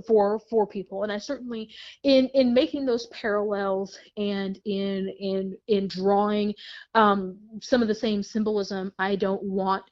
for 0.07 0.39
for 0.49 0.65
people, 0.65 1.03
and 1.03 1.11
I 1.11 1.19
certainly 1.19 1.69
in 2.03 2.27
in 2.33 2.51
making 2.51 2.87
those 2.87 3.05
parallels 3.07 3.97
and 4.17 4.59
in 4.65 5.07
in 5.19 5.55
in 5.67 5.87
drawing 5.87 6.55
um, 6.95 7.37
some 7.61 7.83
of 7.83 7.87
the 7.87 7.93
same 7.95 8.23
symbolism. 8.23 8.91
I 8.97 9.15
don't 9.15 9.43
want 9.43 9.83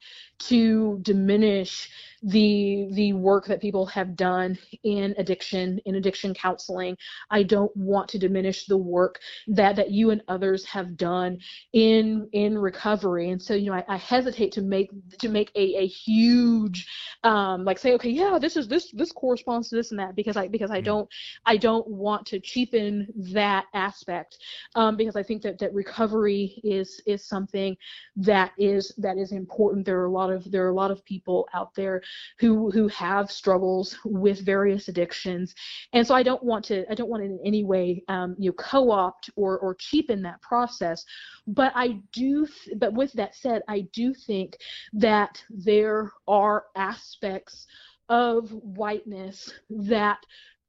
to 0.48 0.98
diminish 1.02 1.88
the 2.22 2.88
the 2.92 3.12
work 3.12 3.46
that 3.46 3.60
people 3.60 3.86
have 3.86 4.16
done 4.16 4.58
in 4.84 5.14
addiction 5.18 5.80
in 5.84 5.96
addiction 5.96 6.34
counseling. 6.34 6.96
I 7.30 7.42
don't 7.42 7.74
want 7.76 8.08
to 8.10 8.18
diminish 8.18 8.66
the 8.66 8.76
work 8.76 9.20
that 9.48 9.76
that 9.76 9.90
you 9.90 10.10
and 10.10 10.22
others 10.28 10.64
have 10.66 10.96
done 10.96 11.38
in 11.72 12.28
in 12.32 12.58
recovery. 12.58 13.30
And 13.30 13.40
so 13.40 13.54
you 13.54 13.70
know 13.70 13.76
i, 13.76 13.84
I 13.88 13.96
hesitate 13.96 14.52
to 14.52 14.62
make 14.62 14.90
to 15.18 15.28
make 15.28 15.50
a, 15.54 15.76
a 15.76 15.86
huge 15.86 16.86
um 17.24 17.64
like 17.64 17.78
say 17.78 17.94
okay 17.94 18.10
yeah 18.10 18.38
this 18.40 18.56
is 18.56 18.68
this 18.68 18.90
this 18.92 19.12
corresponds 19.12 19.68
to 19.70 19.76
this 19.76 19.90
and 19.90 19.98
that 19.98 20.14
because 20.14 20.36
i 20.36 20.48
because 20.48 20.70
i 20.70 20.80
mm. 20.80 20.84
don't 20.84 21.08
i 21.46 21.56
don't 21.56 21.86
want 21.88 22.26
to 22.26 22.38
cheapen 22.40 23.08
that 23.16 23.66
aspect 23.74 24.38
um 24.74 24.96
because 24.96 25.16
i 25.16 25.22
think 25.22 25.42
that 25.42 25.58
that 25.58 25.72
recovery 25.74 26.60
is 26.62 27.00
is 27.06 27.24
something 27.24 27.76
that 28.16 28.52
is 28.58 28.92
that 28.98 29.16
is 29.16 29.32
important. 29.32 29.86
There 29.86 30.00
are 30.00 30.06
a 30.06 30.10
lot 30.10 30.30
of 30.30 30.50
there 30.50 30.64
are 30.66 30.70
a 30.70 30.74
lot 30.74 30.90
of 30.90 31.04
people 31.04 31.48
out 31.54 31.74
there 31.74 32.02
who 32.38 32.70
who 32.70 32.88
have 32.88 33.30
struggles 33.30 33.96
with 34.04 34.44
various 34.44 34.88
addictions 34.88 35.54
and 35.92 36.06
so 36.06 36.14
i 36.14 36.22
don't 36.22 36.42
want 36.42 36.64
to 36.64 36.84
i 36.90 36.94
don't 36.94 37.10
want 37.10 37.22
to 37.22 37.26
in 37.26 37.38
any 37.44 37.64
way 37.64 38.02
um, 38.08 38.34
you 38.38 38.50
know 38.50 38.54
co-opt 38.54 39.30
or 39.36 39.58
or 39.58 39.74
cheapen 39.74 40.22
that 40.22 40.40
process 40.42 41.04
but 41.46 41.72
i 41.74 41.98
do 42.12 42.46
but 42.76 42.92
with 42.92 43.12
that 43.12 43.34
said 43.34 43.62
i 43.68 43.80
do 43.92 44.12
think 44.14 44.56
that 44.92 45.42
there 45.50 46.12
are 46.26 46.64
aspects 46.76 47.66
of 48.08 48.50
whiteness 48.62 49.52
that 49.68 50.18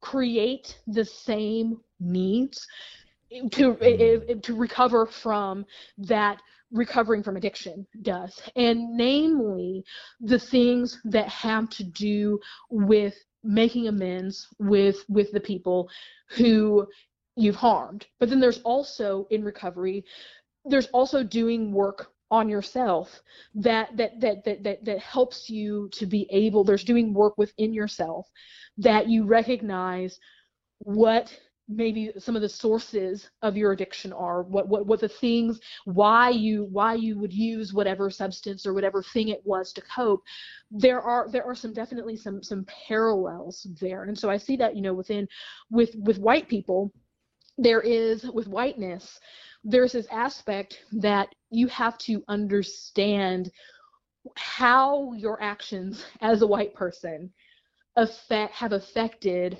create 0.00 0.78
the 0.86 1.04
same 1.04 1.78
needs 1.98 2.66
to 3.52 3.74
mm. 3.74 4.42
to 4.42 4.56
recover 4.56 5.06
from 5.06 5.64
that 5.98 6.40
recovering 6.72 7.22
from 7.22 7.36
addiction 7.36 7.86
does, 8.02 8.40
and 8.56 8.96
namely 8.96 9.84
the 10.20 10.38
things 10.38 10.98
that 11.04 11.28
have 11.28 11.68
to 11.70 11.84
do 11.84 12.38
with 12.70 13.14
making 13.42 13.88
amends 13.88 14.46
with 14.58 15.04
with 15.08 15.32
the 15.32 15.40
people 15.40 15.88
who 16.30 16.86
you've 17.36 17.56
harmed. 17.56 18.06
But 18.18 18.28
then 18.28 18.40
there's 18.40 18.60
also 18.62 19.26
in 19.30 19.42
recovery, 19.42 20.04
there's 20.64 20.88
also 20.88 21.22
doing 21.22 21.72
work 21.72 22.12
on 22.30 22.48
yourself 22.48 23.22
that 23.54 23.96
that 23.96 24.20
that 24.20 24.44
that 24.44 24.62
that, 24.62 24.84
that 24.84 24.98
helps 25.00 25.50
you 25.50 25.88
to 25.92 26.06
be 26.06 26.28
able 26.30 26.62
there's 26.62 26.84
doing 26.84 27.12
work 27.12 27.36
within 27.36 27.72
yourself 27.74 28.26
that 28.78 29.08
you 29.08 29.24
recognize 29.24 30.18
what 30.78 31.32
maybe 31.70 32.12
some 32.18 32.34
of 32.34 32.42
the 32.42 32.48
sources 32.48 33.30
of 33.42 33.56
your 33.56 33.72
addiction 33.72 34.12
are 34.12 34.42
what 34.42 34.68
what 34.68 34.86
what 34.86 35.00
the 35.00 35.08
things 35.08 35.60
why 35.84 36.28
you 36.28 36.64
why 36.70 36.94
you 36.94 37.18
would 37.18 37.32
use 37.32 37.72
whatever 37.72 38.10
substance 38.10 38.66
or 38.66 38.74
whatever 38.74 39.02
thing 39.02 39.28
it 39.28 39.40
was 39.44 39.72
to 39.72 39.80
cope 39.82 40.22
there 40.70 41.00
are 41.00 41.28
there 41.30 41.44
are 41.44 41.54
some 41.54 41.72
definitely 41.72 42.16
some 42.16 42.42
some 42.42 42.64
parallels 42.88 43.66
there. 43.80 44.04
And 44.04 44.18
so 44.18 44.28
i 44.28 44.36
see 44.36 44.56
that 44.56 44.74
you 44.74 44.82
know 44.82 44.94
within 44.94 45.28
with 45.70 45.94
with 46.00 46.18
white 46.18 46.48
people 46.48 46.92
there 47.56 47.80
is 47.80 48.24
with 48.24 48.48
whiteness 48.48 49.20
there's 49.62 49.92
this 49.92 50.06
aspect 50.10 50.78
that 50.92 51.28
you 51.50 51.66
have 51.68 51.98
to 51.98 52.24
understand 52.28 53.50
how 54.36 55.12
your 55.12 55.40
actions 55.42 56.04
as 56.20 56.42
a 56.42 56.46
white 56.46 56.74
person 56.74 57.30
affect 57.96 58.54
have 58.54 58.72
affected 58.72 59.58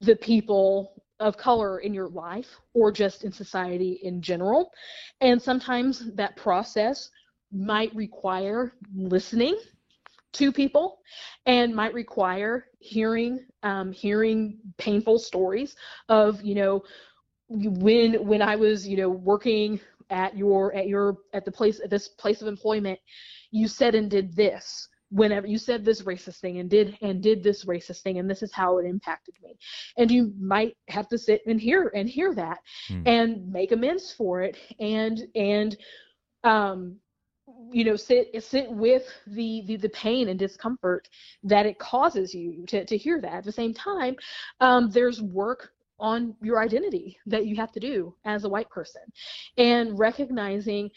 the 0.00 0.16
people 0.16 1.01
of 1.22 1.36
color 1.36 1.78
in 1.78 1.94
your 1.94 2.08
life 2.08 2.48
or 2.74 2.92
just 2.92 3.24
in 3.24 3.32
society 3.32 4.00
in 4.02 4.20
general. 4.20 4.72
And 5.20 5.40
sometimes 5.40 6.12
that 6.14 6.36
process 6.36 7.10
might 7.52 7.94
require 7.94 8.74
listening 8.94 9.56
to 10.32 10.50
people 10.50 10.98
and 11.46 11.74
might 11.74 11.94
require 11.94 12.66
hearing 12.78 13.46
um, 13.62 13.92
hearing 13.92 14.58
painful 14.78 15.18
stories 15.18 15.76
of 16.08 16.42
you 16.42 16.54
know 16.54 16.82
when 17.48 18.26
when 18.26 18.40
I 18.40 18.56
was 18.56 18.88
you 18.88 18.96
know 18.96 19.10
working 19.10 19.78
at 20.08 20.36
your 20.36 20.74
at 20.74 20.88
your 20.88 21.18
at 21.34 21.44
the 21.44 21.52
place 21.52 21.80
at 21.80 21.90
this 21.90 22.08
place 22.08 22.40
of 22.40 22.48
employment 22.48 22.98
you 23.50 23.68
said 23.68 23.94
and 23.94 24.10
did 24.10 24.34
this 24.34 24.88
whenever 25.12 25.46
you 25.46 25.58
said 25.58 25.84
this 25.84 26.02
racist 26.02 26.40
thing 26.40 26.58
and 26.58 26.70
did 26.70 26.96
and 27.02 27.22
did 27.22 27.42
this 27.42 27.66
racist 27.66 28.00
thing 28.00 28.18
and 28.18 28.28
this 28.28 28.42
is 28.42 28.52
how 28.52 28.78
it 28.78 28.86
impacted 28.86 29.34
me. 29.42 29.56
And 29.98 30.10
you 30.10 30.32
might 30.40 30.76
have 30.88 31.06
to 31.08 31.18
sit 31.18 31.42
and 31.46 31.60
hear 31.60 31.92
and 31.94 32.08
hear 32.08 32.34
that 32.34 32.58
mm. 32.88 33.06
and 33.06 33.46
make 33.52 33.72
amends 33.72 34.12
for 34.12 34.42
it 34.42 34.56
and 34.80 35.20
and 35.34 35.76
um 36.44 36.96
you 37.70 37.84
know 37.84 37.96
sit 37.96 38.28
sit 38.42 38.70
with 38.70 39.04
the, 39.26 39.62
the 39.66 39.76
the 39.76 39.88
pain 39.90 40.30
and 40.30 40.38
discomfort 40.38 41.08
that 41.42 41.66
it 41.66 41.78
causes 41.78 42.34
you 42.34 42.64
to, 42.66 42.84
to 42.86 42.96
hear 42.96 43.20
that. 43.20 43.34
At 43.34 43.44
the 43.44 43.52
same 43.52 43.74
time 43.74 44.16
um, 44.60 44.90
there's 44.90 45.20
work 45.20 45.72
on 46.00 46.34
your 46.42 46.60
identity 46.60 47.16
that 47.26 47.46
you 47.46 47.54
have 47.56 47.70
to 47.72 47.80
do 47.80 48.14
as 48.24 48.44
a 48.44 48.48
white 48.48 48.68
person. 48.70 49.02
And 49.56 49.98
recognizing 49.98 50.90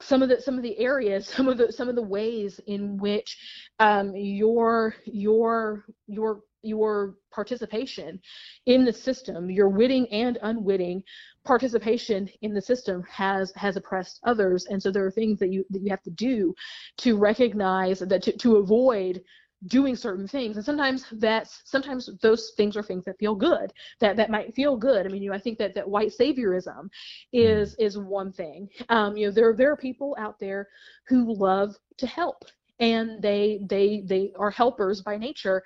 some 0.00 0.22
of 0.22 0.28
the 0.28 0.40
some 0.40 0.56
of 0.56 0.62
the 0.62 0.78
areas 0.78 1.26
some 1.36 1.48
of 1.48 1.58
the 1.58 1.72
some 1.72 1.88
of 1.88 1.94
the 1.94 2.02
ways 2.02 2.60
in 2.66 2.96
which 2.98 3.36
um, 3.78 4.14
your 4.14 4.94
your 5.04 5.84
your 6.06 6.40
your 6.62 7.14
participation 7.30 8.20
in 8.66 8.84
the 8.84 8.92
system 8.92 9.48
your 9.48 9.68
witting 9.68 10.06
and 10.08 10.38
unwitting 10.42 11.02
participation 11.48 12.28
in 12.42 12.52
the 12.52 12.60
system 12.60 13.02
has 13.10 13.50
has 13.56 13.76
oppressed 13.76 14.20
others. 14.24 14.66
And 14.66 14.80
so 14.80 14.90
there 14.92 15.06
are 15.06 15.10
things 15.10 15.38
that 15.38 15.50
you 15.50 15.64
that 15.70 15.80
you 15.80 15.88
have 15.88 16.02
to 16.02 16.10
do 16.10 16.54
to 16.98 17.16
recognize 17.16 18.00
that 18.00 18.22
to, 18.24 18.36
to 18.36 18.56
avoid 18.56 19.22
doing 19.66 19.96
certain 19.96 20.28
things. 20.28 20.56
And 20.56 20.64
sometimes 20.64 21.06
that's 21.12 21.62
sometimes 21.64 22.08
those 22.22 22.52
things 22.56 22.76
are 22.76 22.82
things 22.82 23.04
that 23.04 23.18
feel 23.18 23.34
good 23.34 23.72
that 24.00 24.16
that 24.16 24.30
might 24.30 24.54
feel 24.54 24.76
good. 24.76 25.04
I 25.04 25.08
mean 25.08 25.22
you 25.22 25.30
know 25.30 25.36
i 25.36 25.40
think 25.40 25.58
that 25.58 25.74
that 25.74 25.88
white 25.88 26.12
saviorism 26.18 26.88
is 27.32 27.74
is 27.78 27.98
one 27.98 28.32
thing. 28.32 28.68
Um 28.88 29.16
you 29.16 29.26
know 29.26 29.32
there 29.32 29.54
there 29.54 29.72
are 29.72 29.76
people 29.76 30.16
out 30.18 30.38
there 30.38 30.68
who 31.08 31.34
love 31.34 31.74
to 31.96 32.06
help 32.06 32.44
and 32.78 33.20
they 33.20 33.60
they 33.68 34.02
they 34.06 34.32
are 34.38 34.50
helpers 34.50 35.02
by 35.02 35.16
nature 35.16 35.62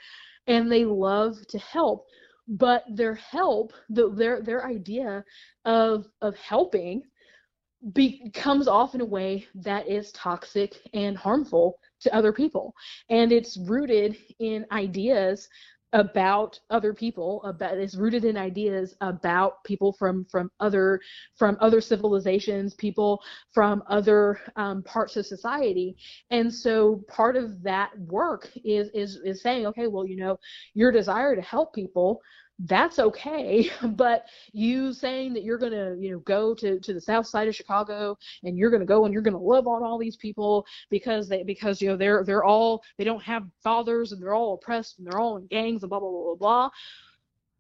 and 0.47 0.70
they 0.72 0.84
love 0.84 1.36
to 1.49 1.59
help. 1.59 2.07
But 2.49 2.84
their 2.90 3.14
help 3.14 3.72
the, 3.90 4.11
their 4.11 4.40
their 4.43 4.66
idea 4.66 5.24
of 5.64 6.07
of 6.22 6.34
helping 6.36 7.03
becomes 7.92 8.68
off 8.68 8.94
in 8.94 9.00
a 9.00 9.04
way 9.04 9.46
that 9.54 9.88
is 9.88 10.12
toxic 10.12 10.74
and 10.94 11.16
harmful 11.16 11.78
to 12.00 12.14
other 12.14 12.32
people. 12.32 12.74
And 13.10 13.32
it's 13.32 13.58
rooted 13.58 14.16
in 14.38 14.66
ideas 14.70 15.48
about 15.94 16.58
other 16.70 16.94
people 16.94 17.42
about 17.44 17.76
it's 17.76 17.96
rooted 17.96 18.24
in 18.24 18.36
ideas 18.36 18.96
about 19.02 19.62
people 19.64 19.92
from 19.92 20.24
from 20.30 20.50
other 20.58 20.98
from 21.36 21.56
other 21.60 21.80
civilizations 21.82 22.74
people 22.74 23.20
from 23.52 23.82
other 23.88 24.40
um, 24.56 24.82
parts 24.84 25.16
of 25.16 25.26
society. 25.26 25.94
And 26.30 26.52
so 26.52 27.04
part 27.08 27.36
of 27.36 27.62
that 27.62 27.90
work 27.98 28.50
is 28.64 28.88
is 28.94 29.20
is 29.24 29.42
saying 29.42 29.66
okay 29.66 29.86
well 29.86 30.06
you 30.06 30.16
know 30.16 30.38
your 30.74 30.92
desire 30.92 31.36
to 31.36 31.42
help 31.42 31.74
people 31.74 32.22
that's 32.61 32.98
okay. 32.98 33.70
But 33.96 34.24
you 34.53 34.92
saying 34.92 35.34
that 35.34 35.42
you're 35.42 35.59
going 35.59 35.72
to 35.72 35.96
you 36.00 36.12
know 36.12 36.18
go 36.20 36.55
to 36.55 36.78
to 36.80 36.94
the 36.94 37.00
south 37.00 37.26
side 37.26 37.48
of 37.48 37.55
chicago 37.55 38.16
and 38.44 38.57
you're 38.57 38.70
going 38.70 38.80
to 38.80 38.86
go 38.86 39.05
and 39.05 39.12
you're 39.12 39.22
going 39.22 39.34
to 39.34 39.38
love 39.40 39.66
on 39.66 39.82
all 39.82 39.98
these 39.98 40.16
people 40.16 40.66
because 40.90 41.28
they 41.28 41.42
because 41.42 41.80
you 41.80 41.88
know 41.88 41.96
they're 41.96 42.24
they're 42.24 42.44
all 42.44 42.82
they 42.98 43.05
don't 43.05 43.22
have 43.22 43.44
fathers 43.62 44.12
and 44.12 44.22
they're 44.22 44.34
all 44.34 44.55
oppressed 44.55 44.98
and 44.98 45.07
they're 45.07 45.18
all 45.18 45.36
in 45.36 45.46
gangs 45.46 45.82
and 45.82 45.90
blah 45.90 46.00
blah 46.00 46.11
blah 46.11 46.22
blah 46.22 46.34
blah 46.34 46.70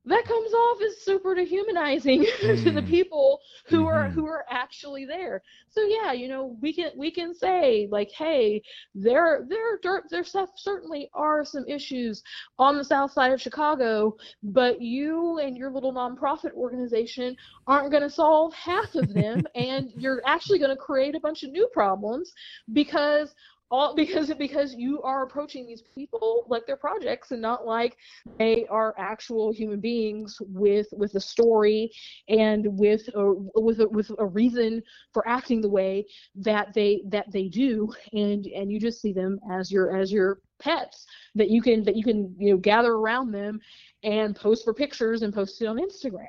that 0.04 0.24
comes 0.24 0.52
off 0.52 0.82
as 0.82 1.04
super 1.04 1.34
dehumanizing 1.34 2.24
mm. 2.24 2.40
to 2.64 2.70
the 2.70 2.82
mm. 2.82 2.88
people 2.88 3.40
who 3.66 3.78
mm-hmm. 3.78 3.86
are 3.86 4.10
who 4.10 4.26
are 4.26 4.44
actually 4.50 5.04
there. 5.04 5.42
So 5.68 5.82
yeah, 5.82 6.12
you 6.12 6.28
know, 6.28 6.56
we 6.60 6.72
can 6.72 6.90
we 6.96 7.10
can 7.10 7.34
say 7.34 7.88
like, 7.90 8.10
hey, 8.10 8.62
there 8.94 9.46
there 9.48 10.02
there 10.10 10.24
certainly 10.56 11.08
are 11.14 11.44
some 11.44 11.64
issues 11.68 12.22
on 12.58 12.76
the 12.76 12.84
south 12.84 13.12
side 13.12 13.32
of 13.32 13.40
Chicago, 13.40 14.16
but 14.42 14.80
you 14.80 15.38
and 15.38 15.56
your 15.56 15.70
little 15.70 15.92
nonprofit 15.92 16.52
organization 16.54 17.36
aren't 17.66 17.90
going 17.90 18.02
to 18.02 18.10
solve 18.10 18.52
half 18.54 18.94
of 18.94 19.12
them, 19.14 19.44
and 19.54 19.92
you're 19.96 20.22
actually 20.26 20.58
going 20.58 20.70
to 20.70 20.76
create 20.76 21.14
a 21.14 21.20
bunch 21.20 21.44
of 21.44 21.52
new 21.52 21.68
problems 21.72 22.32
because 22.72 23.34
all 23.72 23.94
because 23.96 24.32
because 24.34 24.74
you 24.74 25.02
are 25.02 25.24
approaching 25.24 25.66
these 25.66 25.82
people 25.94 26.44
like 26.48 26.64
they're 26.66 26.76
projects 26.76 27.32
and 27.32 27.42
not 27.42 27.66
like 27.66 27.96
they 28.38 28.66
are 28.70 28.94
actual 28.98 29.52
human 29.52 29.80
beings 29.80 30.36
with 30.48 30.86
with 30.92 31.14
a 31.14 31.20
story 31.20 31.90
and 32.28 32.66
with 32.78 33.08
a, 33.14 33.34
with 33.56 33.80
a, 33.80 33.88
with 33.88 34.10
a 34.18 34.26
reason 34.26 34.82
for 35.12 35.26
acting 35.26 35.60
the 35.60 35.68
way 35.68 36.04
that 36.36 36.72
they 36.74 37.02
that 37.08 37.30
they 37.32 37.48
do 37.48 37.92
and 38.12 38.46
and 38.46 38.70
you 38.70 38.78
just 38.78 39.00
see 39.00 39.12
them 39.12 39.40
as 39.50 39.72
your 39.72 39.96
as 39.96 40.12
your 40.12 40.40
pets 40.60 41.06
that 41.34 41.50
you 41.50 41.60
can 41.60 41.82
that 41.82 41.96
you 41.96 42.04
can 42.04 42.34
you 42.38 42.52
know 42.52 42.58
gather 42.58 42.92
around 42.92 43.32
them 43.32 43.58
and 44.04 44.36
post 44.36 44.64
for 44.64 44.74
pictures 44.74 45.22
and 45.22 45.34
post 45.34 45.60
it 45.60 45.66
on 45.66 45.78
Instagram 45.78 46.26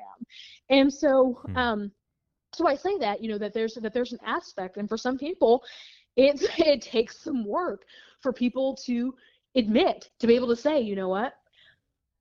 and 0.70 0.92
so 0.92 1.40
hmm. 1.46 1.56
um 1.56 1.92
so 2.54 2.68
I 2.68 2.76
say 2.76 2.96
that 2.98 3.22
you 3.22 3.28
know 3.28 3.38
that 3.38 3.52
there's 3.52 3.74
that 3.74 3.92
there's 3.92 4.12
an 4.12 4.20
aspect 4.24 4.76
and 4.76 4.88
for 4.88 4.96
some 4.96 5.18
people 5.18 5.62
it's 6.16 6.46
it 6.58 6.82
takes 6.82 7.18
some 7.18 7.44
work 7.44 7.84
for 8.20 8.32
people 8.32 8.74
to 8.86 9.14
admit 9.56 10.10
to 10.18 10.26
be 10.26 10.34
able 10.34 10.48
to 10.48 10.56
say 10.56 10.80
you 10.80 10.96
know 10.96 11.08
what? 11.08 11.34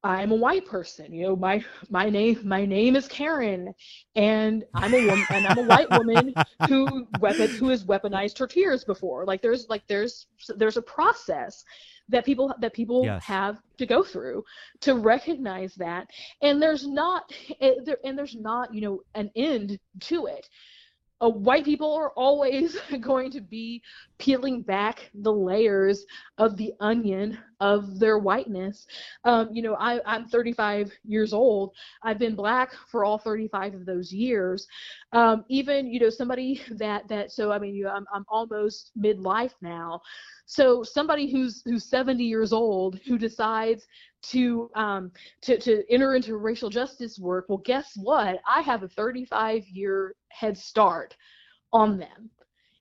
I'm 0.06 0.32
a 0.32 0.36
white 0.36 0.66
person 0.66 1.14
you 1.14 1.24
know 1.24 1.36
my 1.36 1.64
my 1.90 2.10
name 2.10 2.42
my 2.44 2.66
name 2.66 2.98
is 2.98 3.08
karen 3.08 3.74
and 4.18 4.66
i'm 4.74 4.94
a 4.94 4.98
woman 4.98 5.26
and 5.30 5.48
i'm 5.48 5.58
a 5.60 5.62
white 5.62 5.90
woman 5.92 6.34
who 6.68 7.08
weapon 7.20 7.50
who 7.50 7.70
has 7.70 7.86
weaponized 7.86 8.38
her 8.38 8.48
tears 8.48 8.84
before. 8.84 9.26
Like 9.26 9.42
there's 9.42 9.68
like 9.70 9.84
there's 9.88 10.28
there's 10.58 10.78
a 10.78 10.82
process 10.82 11.64
that 12.10 12.26
people 12.26 12.54
that 12.60 12.74
people 12.74 13.06
yes. 13.06 13.24
have 13.24 13.60
to 13.78 13.86
go 13.86 14.04
through 14.04 14.44
to 14.82 14.96
recognize 14.96 15.74
that 15.76 16.08
and 16.42 16.62
there's 16.62 16.86
not 16.86 17.32
eh, 17.62 17.76
and 18.04 18.18
there's 18.18 18.36
not 18.36 18.74
you 18.74 18.82
know 18.82 19.00
an 19.16 19.32
end 19.36 19.80
to 20.02 20.26
it 20.26 20.50
uh, 21.24 21.30
white 21.30 21.64
people 21.64 21.94
are 21.94 22.12
always 22.12 22.78
going 23.02 23.32
to 23.32 23.42
be 23.42 23.82
peeling 24.18 24.62
back 24.62 25.10
the 25.14 25.32
layers 25.32 26.06
of 26.38 26.58
the 26.58 26.74
onion 26.80 27.38
of 27.60 28.00
their 28.00 28.18
whiteness. 28.18 28.86
Um, 29.24 29.50
you 29.54 29.62
know, 29.62 29.76
I, 29.76 30.02
I'm 30.06 30.28
35 30.28 30.92
years 31.06 31.34
old. 31.34 31.72
I've 32.04 32.20
been 32.20 32.36
black 32.36 32.74
for 32.92 33.06
all 33.06 33.18
35 33.18 33.74
of 33.74 33.86
those 33.86 34.12
years. 34.12 34.68
Um, 35.14 35.46
even, 35.50 35.88
you 35.88 36.00
know, 36.00 36.10
somebody 36.10 36.62
that 36.72 37.08
that 37.08 37.32
so 37.32 37.52
I 37.52 37.60
mean, 37.60 37.76
you 37.76 37.88
I'm 37.88 38.06
I'm 38.14 38.26
almost 38.28 38.92
midlife 39.00 39.54
now. 39.62 40.02
So 40.46 40.84
somebody 40.84 41.32
who's 41.32 41.62
who's 41.64 41.86
70 41.86 42.24
years 42.24 42.52
old 42.52 43.00
who 43.08 43.18
decides 43.18 43.88
to 44.24 44.70
um, 44.76 45.12
to 45.42 45.60
to 45.60 45.84
enter 45.90 46.16
into 46.16 46.38
racial 46.38 46.70
justice 46.70 47.20
work, 47.20 47.46
well, 47.50 47.60
guess 47.60 47.92
what? 47.96 48.40
I 48.48 48.62
have 48.62 48.84
a 48.84 48.88
35 48.88 49.68
year 49.68 50.16
head 50.30 50.58
start 50.58 51.16
on 51.72 51.98
them 51.98 52.30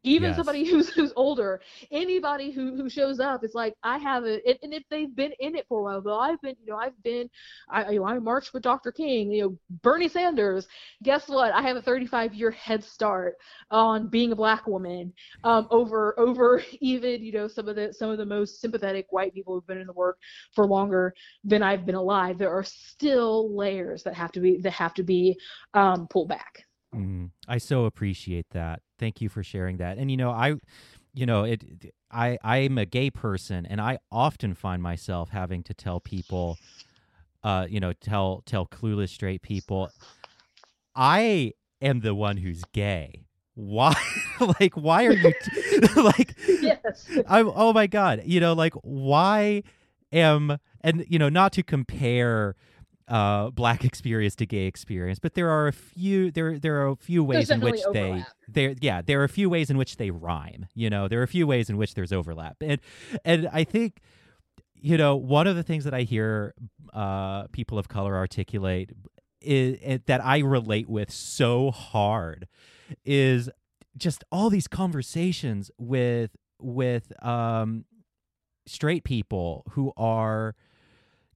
even 0.05 0.31
yes. 0.31 0.37
somebody 0.37 0.65
who's 0.71 0.89
who's 0.91 1.13
older 1.17 1.61
anybody 1.91 2.51
who 2.51 2.77
who 2.77 2.89
shows 2.89 3.21
up 3.21 3.43
it's 3.45 3.55
like 3.55 3.75
i 3.83 3.99
have 3.99 4.25
it 4.25 4.43
and 4.63 4.73
if 4.73 4.83
they've 4.91 5.15
been 5.15 5.33
in 5.41 5.57
it 5.57 5.67
for 5.69 5.81
a 5.81 5.83
while 5.83 6.03
well 6.03 6.21
i've 6.21 6.41
been 6.41 6.55
you 6.65 6.73
know 6.73 6.79
i've 6.79 7.01
been 7.03 7.29
i 7.69 7.91
you 7.91 8.01
know 8.01 8.07
i 8.07 8.19
marched 8.19 8.53
with 8.53 8.63
dr 8.63 8.91
king 8.93 9.31
you 9.31 9.43
know 9.43 9.59
bernie 9.83 10.09
sanders. 10.09 10.69
Guess 11.03 11.29
what? 11.29 11.53
I 11.53 11.63
have 11.63 11.77
a 11.77 11.83
35 11.83 12.35
year 12.35 12.51
head 12.51 12.85
start 12.85 13.35
on 13.71 14.09
being 14.09 14.33
a 14.33 14.37
black 14.37 14.67
woman 14.67 15.13
um, 15.45 15.67
over 15.71 16.19
over 16.19 16.63
even 16.81 17.23
you 17.23 17.33
know 17.33 17.49
some 17.49 17.69
of 17.69 17.77
the 17.77 17.93
some 17.93 18.11
of 18.11 18.19
the 18.19 18.27
most 18.27 18.61
sympathetic 18.61 19.07
white 19.11 19.35
people 19.35 19.55
who've 19.55 19.67
been 19.67 19.79
in 19.79 19.87
the 19.87 19.93
work 19.93 20.19
for 20.55 20.67
longer 20.67 21.15
than 21.45 21.63
i've 21.63 21.87
been 21.87 21.95
alive. 21.95 22.39
There 22.39 22.53
are 22.53 22.65
still 22.65 23.55
layers 23.55 24.03
that 24.05 24.15
have 24.15 24.33
to 24.33 24.41
be 24.41 24.59
that 24.59 24.73
have 24.73 24.95
to 24.95 25.03
be 25.03 25.39
um, 25.75 26.07
pulled 26.09 26.29
back. 26.29 26.65
Mm, 26.95 27.31
I 27.49 27.59
so 27.59 27.87
appreciate 27.87 28.47
that. 28.51 28.81
Thank 29.03 29.21
you 29.21 29.29
for 29.29 29.43
sharing 29.43 29.79
that. 29.79 29.99
And 29.99 30.13
you 30.13 30.17
know, 30.17 30.31
I 30.31 30.55
you 31.13 31.27
know, 31.27 31.43
it 31.43 31.93
I 32.09 32.39
I'm 32.45 32.79
a 32.79 32.87
gay 32.87 33.11
person 33.11 33.67
and 33.67 33.81
I 33.81 33.99
often 34.13 34.55
find 34.55 34.81
myself 34.81 35.31
having 35.31 35.65
to 35.65 35.75
tell 35.75 35.99
people 35.99 36.57
uh, 37.43 37.67
you 37.69 37.81
know, 37.81 37.93
tell 37.93 38.45
tell 38.47 38.65
clueless 38.65 39.09
straight 39.09 39.43
people 39.43 39.91
I 40.95 41.55
am 41.81 41.99
the 41.99 42.15
one 42.15 42.37
who's 42.37 42.63
gay. 42.73 43.25
Why 43.55 43.93
like 44.61 44.75
why 44.75 45.07
are 45.07 45.15
you 45.15 45.33
t- 45.33 45.81
like 46.01 46.39
yes. 46.61 47.11
I'm 47.27 47.51
oh 47.53 47.73
my 47.73 47.89
god, 47.89 48.23
you 48.25 48.39
know, 48.39 48.53
like 48.53 48.75
why 48.85 49.65
am 50.13 50.59
and 50.81 51.05
you 51.09 51.19
know, 51.19 51.29
not 51.29 51.53
to 51.55 51.65
compare 51.65 52.55
uh, 53.09 53.51
black 53.51 53.85
experience 53.85 54.35
to 54.37 54.47
gay 54.47 54.67
experience, 54.67 55.19
but 55.19 55.35
there 55.35 55.51
are 55.51 55.69
a 55.69 55.73
few 55.73 56.31
there 56.31 56.59
there 56.59 56.81
are 56.83 56.89
a 56.89 56.97
few 56.97 57.25
ways 57.25 57.51
in 57.51 57.61
which 57.61 57.83
overlap. 57.85 57.95
they 57.95 58.25
there 58.49 58.75
yeah 58.81 59.03
there 59.03 59.21
are 59.21 59.25
a 59.25 59.29
few 59.29 59.51
ways 59.51 59.71
in 59.71 59.77
which 59.77 59.97
they 59.97 60.11
rhyme. 60.11 60.67
You 60.75 60.91
know, 60.91 61.09
there 61.09 61.21
are 61.21 61.25
a 61.25 61.29
few 61.29 61.47
ways 61.47 61.69
in 61.69 61.77
which 61.77 61.95
there's 61.95 62.13
overlap, 62.13 62.57
and 62.61 62.81
and 63.25 63.49
I 63.53 63.65
think 63.65 64.01
you 64.75 64.97
know 64.97 65.17
one 65.17 65.47
of 65.47 65.57
the 65.57 65.63
things 65.63 65.85
that 65.85 65.95
I 65.95 66.03
hear 66.03 66.55
uh, 66.93 67.45
people 67.49 67.79
of 67.79 67.89
color 67.89 68.17
articulate 68.17 68.91
is, 69.41 69.79
is 69.81 70.01
that 70.07 70.25
I 70.25 70.39
relate 70.39 70.89
with 70.89 71.11
so 71.11 71.71
hard 71.71 72.49
is 73.05 73.49
just 73.97 74.25
all 74.33 74.51
these 74.51 74.69
conversations 74.69 75.71
with 75.79 76.31
with 76.61 77.13
um, 77.25 77.85
straight 78.67 79.05
people 79.05 79.65
who 79.71 79.93
are 79.97 80.55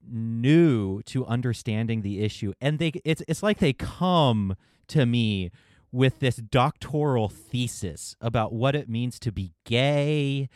new 0.09 1.03
to 1.03 1.27
understanding 1.27 2.03
the 2.03 2.21
issue 2.21 2.53
and 2.61 2.79
they 2.79 2.93
it's 3.05 3.23
it's 3.27 3.43
like 3.43 3.59
they 3.59 3.73
come 3.73 4.57
to 4.87 5.05
me 5.07 5.51
with 5.93 6.19
this 6.19 6.37
doctoral 6.37 7.29
thesis 7.29 8.17
about 8.21 8.53
what 8.53 8.75
it 8.75 8.89
means 8.89 9.19
to 9.19 9.33
be 9.33 9.53
gay 9.65 10.49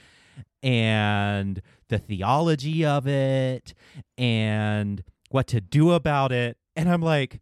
and 0.63 1.63
the 1.89 1.99
theology 1.99 2.85
of 2.85 3.07
it 3.07 3.75
and 4.19 5.03
what 5.31 5.47
to 5.49 5.61
do 5.61 5.93
about 5.93 6.33
it. 6.33 6.57
And 6.77 6.89
I'm 6.89 7.03
like, 7.03 7.41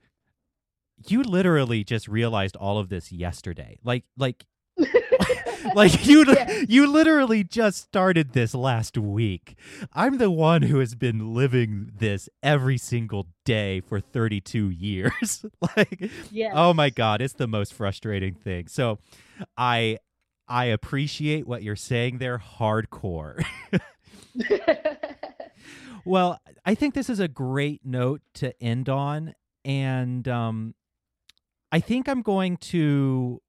you 1.06 1.22
literally 1.22 1.84
just 1.84 2.09
realized 2.09 2.56
all 2.56 2.78
of 2.78 2.88
this 2.88 3.12
yesterday. 3.12 3.78
Like, 3.82 4.04
like, 4.16 4.44
like 5.74 6.06
you, 6.06 6.24
Yeah. 6.26 6.64
you 6.68 6.86
literally 6.90 7.44
just 7.44 7.82
started 7.82 8.32
this 8.32 8.54
last 8.54 8.96
week. 8.98 9.56
I'm 9.92 10.18
the 10.18 10.30
one 10.30 10.62
who 10.62 10.78
has 10.78 10.94
been 10.94 11.34
living 11.34 11.90
this 11.98 12.28
every 12.42 12.78
single 12.78 13.26
day 13.44 13.80
for 13.80 14.00
32 14.00 14.70
years. 14.70 15.44
like, 15.76 16.11
Yes. 16.30 16.52
oh 16.56 16.72
my 16.74 16.90
god, 16.90 17.20
it's 17.22 17.34
the 17.34 17.46
most 17.48 17.72
frustrating 17.74 18.34
thing. 18.34 18.68
So, 18.68 18.98
I, 19.56 19.98
I 20.48 20.66
appreciate 20.66 21.46
what 21.46 21.62
you're 21.62 21.76
saying 21.76 22.18
there, 22.18 22.38
hardcore. 22.38 23.44
Well, 26.04 26.40
I 26.64 26.74
think 26.74 26.94
this 26.94 27.11
is 27.11 27.20
a 27.20 27.28
great 27.28 27.84
note 27.84 28.22
to 28.34 28.54
end 28.62 28.88
on, 28.88 29.34
and 29.64 30.26
um, 30.26 30.74
I 31.70 31.80
think 31.80 32.09
I'm 32.09 32.22
going 32.22 32.56
to. 32.59 33.42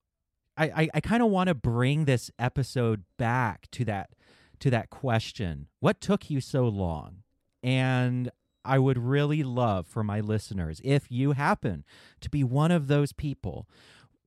I 0.60 0.66
I, 0.66 0.90
I 0.96 1.02
kind 1.02 1.24
of 1.24 1.30
want 1.30 1.48
to 1.48 1.56
bring 1.56 2.06
this 2.06 2.30
episode 2.38 3.04
back 3.18 3.68
to 3.72 3.86
that 3.86 4.12
to 4.60 4.70
that 4.70 4.90
question: 4.90 5.68
What 5.80 6.02
took 6.02 6.30
you 6.30 6.42
so 6.42 6.68
long? 6.68 7.24
And 7.64 8.30
I 8.64 8.78
would 8.78 8.98
really 8.98 9.42
love 9.42 9.88
for 9.88 10.04
my 10.04 10.20
listeners, 10.20 10.82
if 10.84 11.10
you 11.10 11.32
happen 11.32 11.84
to 12.22 12.30
be 12.30 12.44
one 12.44 12.72
of 12.72 12.88
those 12.88 13.14
people 13.14 13.68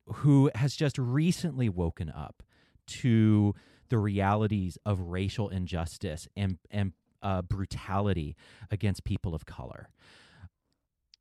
who 0.07 0.51
has 0.55 0.75
just 0.75 0.97
recently 0.97 1.69
woken 1.69 2.09
up 2.09 2.43
to 2.85 3.53
the 3.89 3.97
realities 3.97 4.77
of 4.85 4.99
racial 4.99 5.49
injustice 5.49 6.27
and 6.35 6.57
and 6.71 6.93
uh, 7.21 7.41
brutality 7.41 8.35
against 8.69 9.03
people 9.03 9.33
of 9.33 9.45
color. 9.45 9.89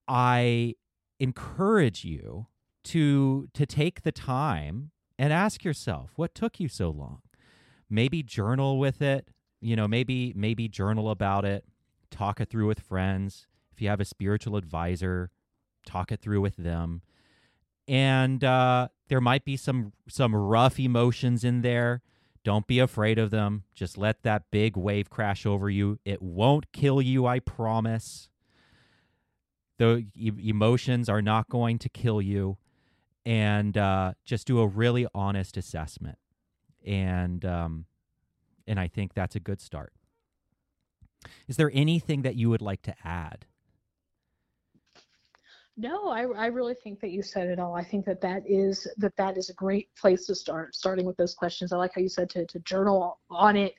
I 0.08 0.74
encourage 1.20 2.04
you 2.04 2.46
to 2.84 3.48
to 3.54 3.66
take 3.66 4.02
the 4.02 4.12
time 4.12 4.90
and 5.22 5.32
ask 5.32 5.62
yourself 5.62 6.10
what 6.16 6.34
took 6.34 6.58
you 6.58 6.66
so 6.66 6.90
long. 6.90 7.22
Maybe 7.88 8.24
journal 8.24 8.80
with 8.80 9.00
it. 9.00 9.28
You 9.60 9.76
know, 9.76 9.86
maybe 9.86 10.32
maybe 10.34 10.66
journal 10.66 11.10
about 11.10 11.44
it. 11.44 11.64
Talk 12.10 12.40
it 12.40 12.50
through 12.50 12.66
with 12.66 12.80
friends. 12.80 13.46
If 13.72 13.80
you 13.80 13.88
have 13.88 14.00
a 14.00 14.04
spiritual 14.04 14.56
advisor, 14.56 15.30
talk 15.86 16.10
it 16.10 16.20
through 16.20 16.40
with 16.40 16.56
them. 16.56 17.02
And 17.86 18.42
uh, 18.42 18.88
there 19.08 19.20
might 19.20 19.44
be 19.44 19.56
some 19.56 19.92
some 20.08 20.34
rough 20.34 20.80
emotions 20.80 21.44
in 21.44 21.62
there 21.62 22.02
don't 22.44 22.66
be 22.66 22.80
afraid 22.80 23.20
of 23.20 23.30
them. 23.30 23.62
Just 23.72 23.96
let 23.96 24.24
that 24.24 24.50
big 24.50 24.76
wave 24.76 25.08
crash 25.08 25.46
over 25.46 25.70
you. 25.70 26.00
It 26.04 26.20
won't 26.20 26.72
kill 26.72 27.00
you, 27.00 27.24
I 27.24 27.38
promise. 27.38 28.28
The 29.78 30.06
e- 30.16 30.32
emotions 30.48 31.08
are 31.08 31.22
not 31.22 31.48
going 31.48 31.78
to 31.78 31.88
kill 31.88 32.20
you. 32.20 32.58
And 33.24 33.76
uh, 33.76 34.14
just 34.24 34.46
do 34.46 34.60
a 34.60 34.66
really 34.66 35.06
honest 35.14 35.56
assessment. 35.56 36.18
And 36.84 37.44
um, 37.44 37.86
and 38.66 38.80
I 38.80 38.88
think 38.88 39.14
that's 39.14 39.36
a 39.36 39.40
good 39.40 39.60
start. 39.60 39.92
Is 41.46 41.56
there 41.56 41.70
anything 41.72 42.22
that 42.22 42.34
you 42.34 42.50
would 42.50 42.62
like 42.62 42.82
to 42.82 42.94
add? 43.04 43.46
No, 45.76 46.08
I, 46.08 46.24
I 46.36 46.46
really 46.46 46.74
think 46.74 47.00
that 47.00 47.10
you 47.10 47.22
said 47.22 47.48
it 47.48 47.58
all. 47.58 47.74
I 47.74 47.82
think 47.82 48.04
that 48.04 48.20
that 48.20 48.42
is 48.46 48.86
that 48.98 49.16
that 49.16 49.38
is 49.38 49.48
a 49.48 49.54
great 49.54 49.88
place 49.96 50.26
to 50.26 50.34
start. 50.34 50.74
Starting 50.74 51.06
with 51.06 51.16
those 51.16 51.34
questions, 51.34 51.72
I 51.72 51.76
like 51.76 51.92
how 51.94 52.02
you 52.02 52.10
said 52.10 52.28
to 52.30 52.44
to 52.44 52.58
journal 52.60 53.20
on 53.30 53.56
it, 53.56 53.74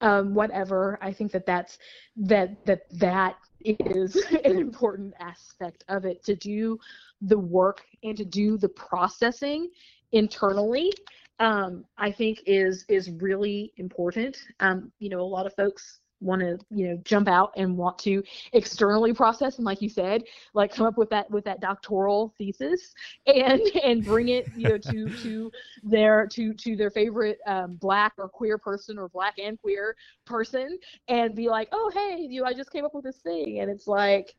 um, 0.00 0.34
whatever. 0.34 0.98
I 1.02 1.12
think 1.12 1.32
that 1.32 1.44
that's 1.44 1.78
that 2.16 2.64
that 2.66 2.82
that 2.98 3.36
is 3.64 4.16
an 4.44 4.56
important 4.56 5.14
aspect 5.18 5.84
of 5.88 6.04
it 6.04 6.22
to 6.24 6.36
do 6.36 6.78
the 7.22 7.38
work 7.38 7.82
and 8.02 8.16
to 8.16 8.24
do 8.24 8.56
the 8.56 8.68
processing 8.68 9.68
internally. 10.12 10.92
Um, 11.38 11.84
I 11.98 12.12
think 12.12 12.42
is 12.46 12.84
is 12.88 13.10
really 13.10 13.72
important. 13.76 14.36
Um, 14.60 14.92
you 14.98 15.08
know, 15.08 15.20
a 15.20 15.22
lot 15.22 15.46
of 15.46 15.54
folks 15.54 16.00
want 16.22 16.40
to 16.40 16.58
you 16.70 16.88
know 16.88 16.96
jump 17.04 17.28
out 17.28 17.52
and 17.56 17.76
want 17.76 17.98
to 17.98 18.22
externally 18.52 19.12
process 19.12 19.56
and 19.56 19.64
like 19.64 19.82
you 19.82 19.88
said 19.88 20.22
like 20.54 20.72
come 20.72 20.86
up 20.86 20.96
with 20.96 21.10
that 21.10 21.28
with 21.30 21.44
that 21.44 21.60
doctoral 21.60 22.32
thesis 22.38 22.94
and 23.26 23.60
and 23.84 24.04
bring 24.04 24.28
it 24.28 24.46
you 24.56 24.68
know 24.68 24.78
to 24.78 25.08
to 25.22 25.50
their 25.82 26.26
to 26.26 26.54
to 26.54 26.76
their 26.76 26.90
favorite 26.90 27.38
um, 27.46 27.74
black 27.74 28.12
or 28.18 28.28
queer 28.28 28.56
person 28.56 28.98
or 28.98 29.08
black 29.08 29.34
and 29.38 29.60
queer 29.60 29.96
person 30.24 30.78
and 31.08 31.34
be 31.34 31.48
like 31.48 31.68
oh 31.72 31.90
hey 31.92 32.24
you 32.30 32.44
i 32.44 32.52
just 32.52 32.70
came 32.70 32.84
up 32.84 32.94
with 32.94 33.04
this 33.04 33.18
thing 33.18 33.58
and 33.60 33.70
it's 33.70 33.86
like 33.86 34.34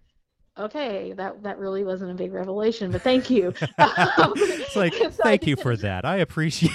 okay 0.58 1.14
that 1.14 1.42
that 1.44 1.58
really 1.58 1.84
wasn't 1.84 2.10
a 2.10 2.14
big 2.14 2.32
revelation 2.32 2.92
but 2.92 3.02
thank 3.02 3.30
you 3.30 3.54
Um, 3.78 4.34
It's 4.36 4.76
like, 4.76 4.94
so 5.00 5.10
thank 5.10 5.48
you 5.48 5.56
for 5.56 5.76
that. 5.78 6.06
I 6.06 6.18
appreciate 6.18 6.72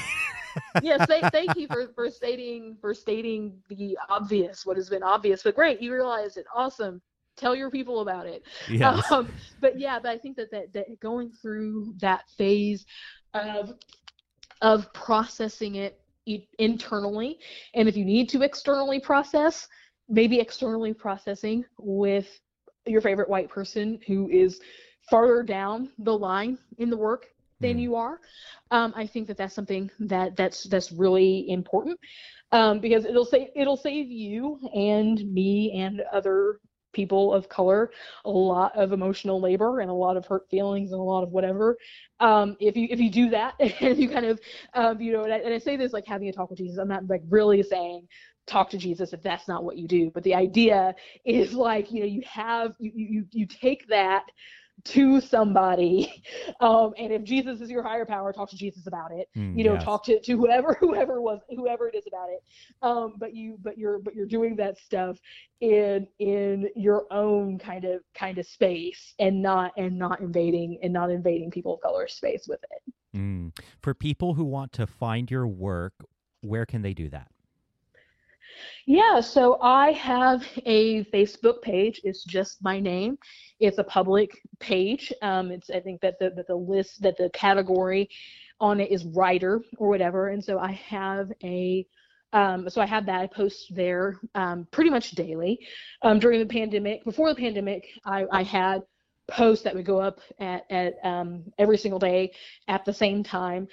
yes, 0.82 1.06
thank, 1.06 1.32
thank 1.32 1.56
you 1.56 1.66
for, 1.66 1.88
for 1.94 2.10
stating 2.10 2.76
for 2.80 2.94
stating 2.94 3.58
the 3.68 3.98
obvious, 4.08 4.64
what 4.64 4.76
has 4.76 4.88
been 4.88 5.02
obvious. 5.02 5.42
But 5.42 5.54
great, 5.54 5.80
you 5.80 5.92
realized 5.92 6.36
it. 6.36 6.46
Awesome. 6.54 7.00
Tell 7.36 7.54
your 7.54 7.70
people 7.70 8.00
about 8.00 8.26
it. 8.26 8.42
Yes. 8.68 9.10
Um, 9.12 9.28
but 9.60 9.78
yeah, 9.78 9.98
but 10.00 10.10
I 10.10 10.18
think 10.18 10.36
that, 10.36 10.50
that 10.50 10.72
that 10.72 11.00
going 11.00 11.30
through 11.30 11.94
that 12.00 12.24
phase 12.36 12.84
of 13.34 13.74
of 14.60 14.92
processing 14.92 15.76
it 15.76 16.00
internally, 16.58 17.38
and 17.74 17.88
if 17.88 17.96
you 17.96 18.04
need 18.04 18.28
to 18.30 18.42
externally 18.42 19.00
process, 19.00 19.68
maybe 20.08 20.40
externally 20.40 20.92
processing 20.92 21.64
with 21.78 22.40
your 22.88 23.00
favorite 23.00 23.28
white 23.28 23.48
person 23.48 24.00
who 24.06 24.28
is 24.28 24.60
farther 25.10 25.42
down 25.42 25.90
the 25.98 26.16
line 26.16 26.58
in 26.78 26.90
the 26.90 26.96
work 26.96 27.26
than 27.60 27.78
Mm. 27.78 27.82
you 27.82 27.96
are. 27.96 28.20
Um, 28.70 28.92
I 28.96 29.06
think 29.06 29.26
that 29.28 29.36
that's 29.36 29.54
something 29.54 29.90
that 30.00 30.36
that's 30.36 30.64
that's 30.64 30.92
really 30.92 31.48
important 31.50 31.98
um, 32.52 32.80
because 32.80 33.04
it'll 33.04 33.24
save 33.24 33.48
it'll 33.54 33.76
save 33.76 34.10
you 34.10 34.58
and 34.74 35.18
me 35.32 35.72
and 35.72 36.02
other 36.12 36.60
people 36.92 37.32
of 37.34 37.48
color 37.48 37.90
a 38.24 38.30
lot 38.30 38.74
of 38.76 38.92
emotional 38.92 39.40
labor 39.40 39.80
and 39.80 39.90
a 39.90 39.94
lot 39.94 40.16
of 40.16 40.26
hurt 40.26 40.48
feelings 40.50 40.92
and 40.92 41.00
a 41.00 41.02
lot 41.04 41.22
of 41.22 41.30
whatever 41.30 41.76
um, 42.20 42.56
if 42.60 42.76
you 42.76 42.88
if 42.90 42.98
you 42.98 43.10
do 43.10 43.28
that 43.30 43.54
and 43.80 43.98
you 43.98 44.08
kind 44.08 44.24
of 44.26 44.40
um, 44.74 45.00
you 45.00 45.12
know 45.12 45.24
and 45.24 45.32
I, 45.32 45.38
and 45.38 45.52
I 45.54 45.58
say 45.58 45.76
this 45.76 45.92
like 45.92 46.06
having 46.06 46.28
a 46.28 46.32
talk 46.32 46.50
with 46.50 46.58
Jesus 46.58 46.78
I'm 46.78 46.88
not 46.88 47.06
like 47.08 47.22
really 47.28 47.62
saying 47.62 48.06
talk 48.48 48.70
to 48.70 48.78
Jesus 48.78 49.12
if 49.12 49.22
that's 49.22 49.46
not 49.46 49.64
what 49.64 49.76
you 49.76 49.86
do 49.86 50.10
but 50.10 50.22
the 50.24 50.34
idea 50.34 50.94
is 51.24 51.52
like 51.52 51.92
you 51.92 52.00
know 52.00 52.06
you 52.06 52.22
have 52.26 52.72
you 52.78 52.92
you 52.94 53.24
you 53.32 53.46
take 53.46 53.86
that 53.88 54.24
to 54.84 55.20
somebody 55.20 56.22
um, 56.60 56.92
and 56.98 57.12
if 57.12 57.24
jesus 57.24 57.60
is 57.60 57.68
your 57.68 57.82
higher 57.82 58.06
power 58.06 58.32
talk 58.32 58.48
to 58.48 58.56
jesus 58.56 58.86
about 58.86 59.10
it 59.10 59.28
Mm, 59.36 59.58
you 59.58 59.64
know 59.64 59.74
yes. 59.74 59.84
talk 59.84 60.04
to, 60.04 60.20
to 60.20 60.36
whoever 60.36 60.74
whoever 60.80 61.20
was 61.20 61.40
whoever 61.50 61.88
it 61.88 61.94
is 61.94 62.04
about 62.06 62.28
it 62.30 62.42
um, 62.82 63.14
but 63.18 63.34
you 63.34 63.58
but 63.60 63.76
you're 63.76 63.98
but 63.98 64.14
you're 64.14 64.26
doing 64.26 64.56
that 64.56 64.78
stuff 64.78 65.18
in 65.60 66.06
in 66.20 66.68
your 66.76 67.06
own 67.12 67.58
kind 67.58 67.84
of 67.84 68.00
kind 68.14 68.38
of 68.38 68.46
space 68.46 69.14
and 69.18 69.42
not 69.42 69.72
and 69.76 69.98
not 69.98 70.20
invading 70.20 70.78
and 70.82 70.92
not 70.92 71.10
invading 71.10 71.50
people 71.50 71.74
of 71.74 71.80
color 71.80 72.06
space 72.08 72.46
with 72.48 72.60
it 72.70 72.94
Mm. 73.16 73.56
For 73.80 73.94
people 73.94 74.34
who 74.34 74.44
want 74.44 74.72
to 74.74 74.86
find 74.86 75.30
your 75.30 75.46
work, 75.46 75.94
where 76.42 76.66
can 76.66 76.82
they 76.82 76.92
do 76.92 77.08
that? 77.08 77.28
Yeah, 78.86 79.20
so 79.20 79.58
I 79.60 79.92
have 79.92 80.46
a 80.66 81.04
Facebook 81.04 81.62
page. 81.62 82.00
It's 82.04 82.24
just 82.24 82.62
my 82.62 82.80
name. 82.80 83.18
It's 83.60 83.78
a 83.78 83.84
public 83.84 84.30
page. 84.60 85.12
Um, 85.22 85.50
it's 85.50 85.70
I 85.70 85.80
think 85.80 86.00
that 86.00 86.18
the 86.18 86.30
that 86.36 86.46
the 86.46 86.54
list 86.54 87.02
that 87.02 87.16
the 87.16 87.30
category 87.30 88.08
on 88.60 88.80
it 88.80 88.90
is 88.90 89.04
writer 89.04 89.62
or 89.78 89.88
whatever, 89.88 90.28
and 90.28 90.42
so 90.42 90.58
I 90.58 90.72
have 90.72 91.30
a 91.42 91.86
um, 92.32 92.68
so 92.68 92.80
I 92.80 92.86
have 92.86 93.06
that. 93.06 93.20
I 93.20 93.26
post 93.26 93.74
there 93.74 94.20
um, 94.34 94.66
pretty 94.70 94.90
much 94.90 95.12
daily. 95.12 95.58
Um, 96.02 96.18
during 96.18 96.40
the 96.40 96.46
pandemic, 96.46 97.04
before 97.04 97.30
the 97.30 97.40
pandemic, 97.40 97.86
I, 98.04 98.26
I 98.30 98.42
had 98.42 98.82
posts 99.30 99.64
that 99.64 99.74
would 99.74 99.86
go 99.86 99.98
up 99.98 100.20
at 100.38 100.64
at 100.70 100.94
um, 101.04 101.44
every 101.58 101.78
single 101.78 101.98
day 101.98 102.32
at 102.68 102.84
the 102.84 102.92
same 102.92 103.22
time 103.22 103.68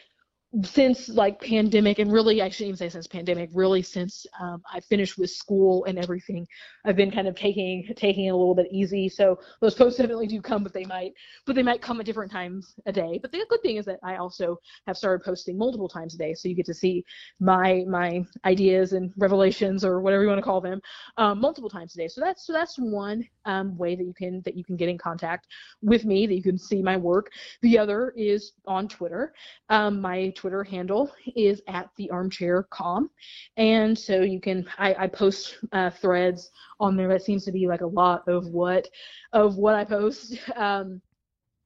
since 0.64 1.10
like 1.10 1.40
pandemic 1.42 2.00
and 2.00 2.12
really 2.12 2.42
i 2.42 2.50
shouldn't 2.50 2.70
even 2.70 2.78
say 2.78 2.90
since 2.90 3.08
pandemic 3.08 3.50
really 3.54 3.82
since 3.82 4.26
um, 4.40 4.62
i 4.74 4.80
finished 4.80 5.18
with 5.18 5.30
school 5.30 5.84
and 5.86 5.98
everything 6.00 6.48
i've 6.86 6.96
been 6.96 7.12
kind 7.12 7.28
of 7.28 7.36
taking 7.36 7.86
taking 7.96 8.26
it 8.26 8.30
a 8.30 8.36
little 8.36 8.56
bit 8.56 8.68
easy. 8.72 9.10
So 9.10 9.40
those 9.62 9.76
posts 9.76 9.98
definitely 9.98 10.28
do 10.28 10.42
come 10.42 10.64
but 10.64 10.74
they 10.74 10.86
might 10.86 11.14
but 11.46 11.56
they 11.56 11.64
might 11.64 11.82
come 11.82 12.00
at 12.00 12.06
different 12.06 12.32
times 12.32 12.76
a 12.86 12.92
day. 12.92 13.20
But 13.22 13.32
the 13.32 13.46
good 13.50 13.62
thing 13.62 13.78
is 13.78 13.86
that 13.86 14.00
i 14.04 14.18
also 14.18 14.58
have 14.88 14.98
started 14.98 15.24
posting 15.24 15.58
multiple 15.58 15.90
times 15.90 16.16
a 16.16 16.18
day 16.18 16.34
so 16.34 16.48
you 16.48 16.56
get 16.56 16.66
to 16.68 16.74
see 16.74 17.04
my 17.40 17.84
my 17.88 18.26
ideas 18.46 18.94
and 18.94 19.12
revelations 19.18 19.84
or 19.84 20.02
whatever 20.02 20.24
you 20.24 20.30
want 20.30 20.40
to 20.40 20.44
call 20.44 20.62
them 20.62 20.80
um, 21.18 21.40
multiple 21.40 21.70
times 21.70 21.96
a 21.96 21.98
day. 21.98 22.08
So 22.08 22.22
that's 22.22 22.46
so 22.46 22.54
that's 22.54 22.78
one 22.78 23.28
um, 23.46 23.78
way 23.78 23.96
that 23.96 24.04
you 24.04 24.14
can 24.14 24.42
that 24.46 24.56
you 24.56 24.64
can 24.64 24.76
get 24.76 24.90
in 24.90 24.98
contact 24.98 25.48
with 25.82 26.06
me 26.06 26.28
that 26.28 26.36
you 26.36 26.44
can 26.44 26.58
see 26.58 26.82
my 26.82 26.98
work. 26.98 27.32
The 27.62 27.78
other 27.78 28.14
is 28.16 28.54
on 28.68 28.88
twitter. 28.88 29.34
Um, 29.70 30.02
my 30.02 30.30
Twitter 30.36 30.45
handle 30.64 31.12
is 31.36 31.62
at 31.68 31.90
the 31.98 32.10
armchair 32.10 32.64
com. 32.70 33.10
And 33.58 33.98
so 33.98 34.22
you 34.22 34.40
can, 34.40 34.68
I, 34.78 34.96
I 35.00 35.08
post 35.08 35.58
uh, 35.72 35.90
threads 35.90 36.52
on 36.80 36.96
there. 36.96 37.08
That 37.08 37.24
seems 37.24 37.46
to 37.46 37.52
be 37.52 37.68
like 37.68 37.82
a 37.82 37.88
lot 37.88 38.28
of 38.28 38.48
what, 38.48 38.88
of 39.34 39.58
what 39.58 39.76
I 39.76 39.84
post. 39.84 40.38
Um, 40.56 41.02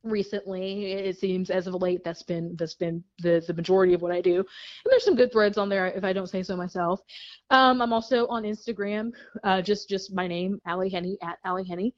recently 0.04 0.94
it 0.94 1.18
seems 1.18 1.50
as 1.50 1.68
of 1.68 1.74
late 1.76 2.04
that's 2.06 2.24
been 2.24 2.56
that's 2.58 2.76
been 2.76 3.04
the 3.20 3.44
the 3.48 3.54
majority 3.54 3.94
of 3.94 4.02
what 4.02 4.14
i 4.14 4.22
do 4.22 4.38
and 4.38 4.46
there's 4.86 5.04
some 5.04 5.16
good 5.16 5.32
threads 5.32 5.58
on 5.58 5.68
there 5.68 5.88
if 5.88 6.06
i 6.06 6.14
don't 6.14 6.30
say 6.30 6.42
so 6.42 6.56
myself 6.56 7.02
um, 7.50 7.82
i'm 7.82 7.92
also 7.92 8.26
on 8.28 8.44
instagram 8.44 9.12
uh, 9.44 9.62
just 9.62 9.90
just 9.90 10.14
my 10.14 10.26
name 10.26 10.60
Ally 10.66 10.88
Henny 10.88 11.18
at 11.22 11.38
Ally 11.44 11.64
Henny 11.68 11.94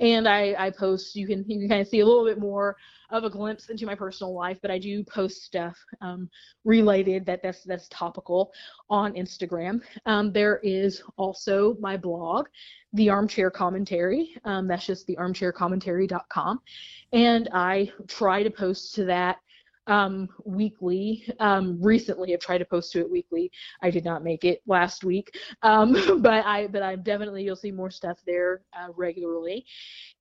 and 0.00 0.28
i 0.28 0.54
i 0.58 0.70
post 0.70 1.16
you 1.16 1.26
can 1.26 1.44
you 1.48 1.60
can 1.60 1.68
kind 1.68 1.80
of 1.80 1.88
see 1.88 2.00
a 2.00 2.06
little 2.06 2.26
bit 2.26 2.38
more 2.38 2.76
of 3.10 3.24
a 3.24 3.30
glimpse 3.30 3.68
into 3.68 3.86
my 3.86 3.94
personal 3.94 4.34
life, 4.34 4.58
but 4.62 4.70
I 4.70 4.78
do 4.78 5.04
post 5.04 5.42
stuff 5.42 5.76
um, 6.00 6.28
related 6.64 7.26
that 7.26 7.42
that's 7.42 7.64
that's 7.64 7.88
topical 7.88 8.52
on 8.90 9.14
Instagram. 9.14 9.80
Um, 10.06 10.32
there 10.32 10.58
is 10.62 11.02
also 11.16 11.76
my 11.80 11.96
blog, 11.96 12.46
The 12.92 13.10
Armchair 13.10 13.50
Commentary. 13.50 14.34
Um, 14.44 14.66
that's 14.66 14.86
just 14.86 15.08
thearmchaircommentary.com, 15.08 16.60
and 17.12 17.48
I 17.52 17.92
try 18.08 18.42
to 18.42 18.50
post 18.50 18.94
to 18.96 19.04
that 19.04 19.38
um, 19.86 20.28
weekly. 20.44 21.26
Um, 21.40 21.80
recently, 21.80 22.32
I've 22.32 22.40
tried 22.40 22.58
to 22.58 22.64
post 22.64 22.92
to 22.92 23.00
it 23.00 23.10
weekly. 23.10 23.50
I 23.82 23.90
did 23.90 24.04
not 24.04 24.24
make 24.24 24.44
it 24.44 24.62
last 24.66 25.04
week, 25.04 25.36
um, 25.62 25.92
but 26.22 26.44
I 26.44 26.66
but 26.68 26.82
I'm 26.82 27.02
definitely 27.02 27.44
you'll 27.44 27.56
see 27.56 27.70
more 27.70 27.90
stuff 27.90 28.18
there 28.26 28.62
uh, 28.78 28.88
regularly. 28.96 29.64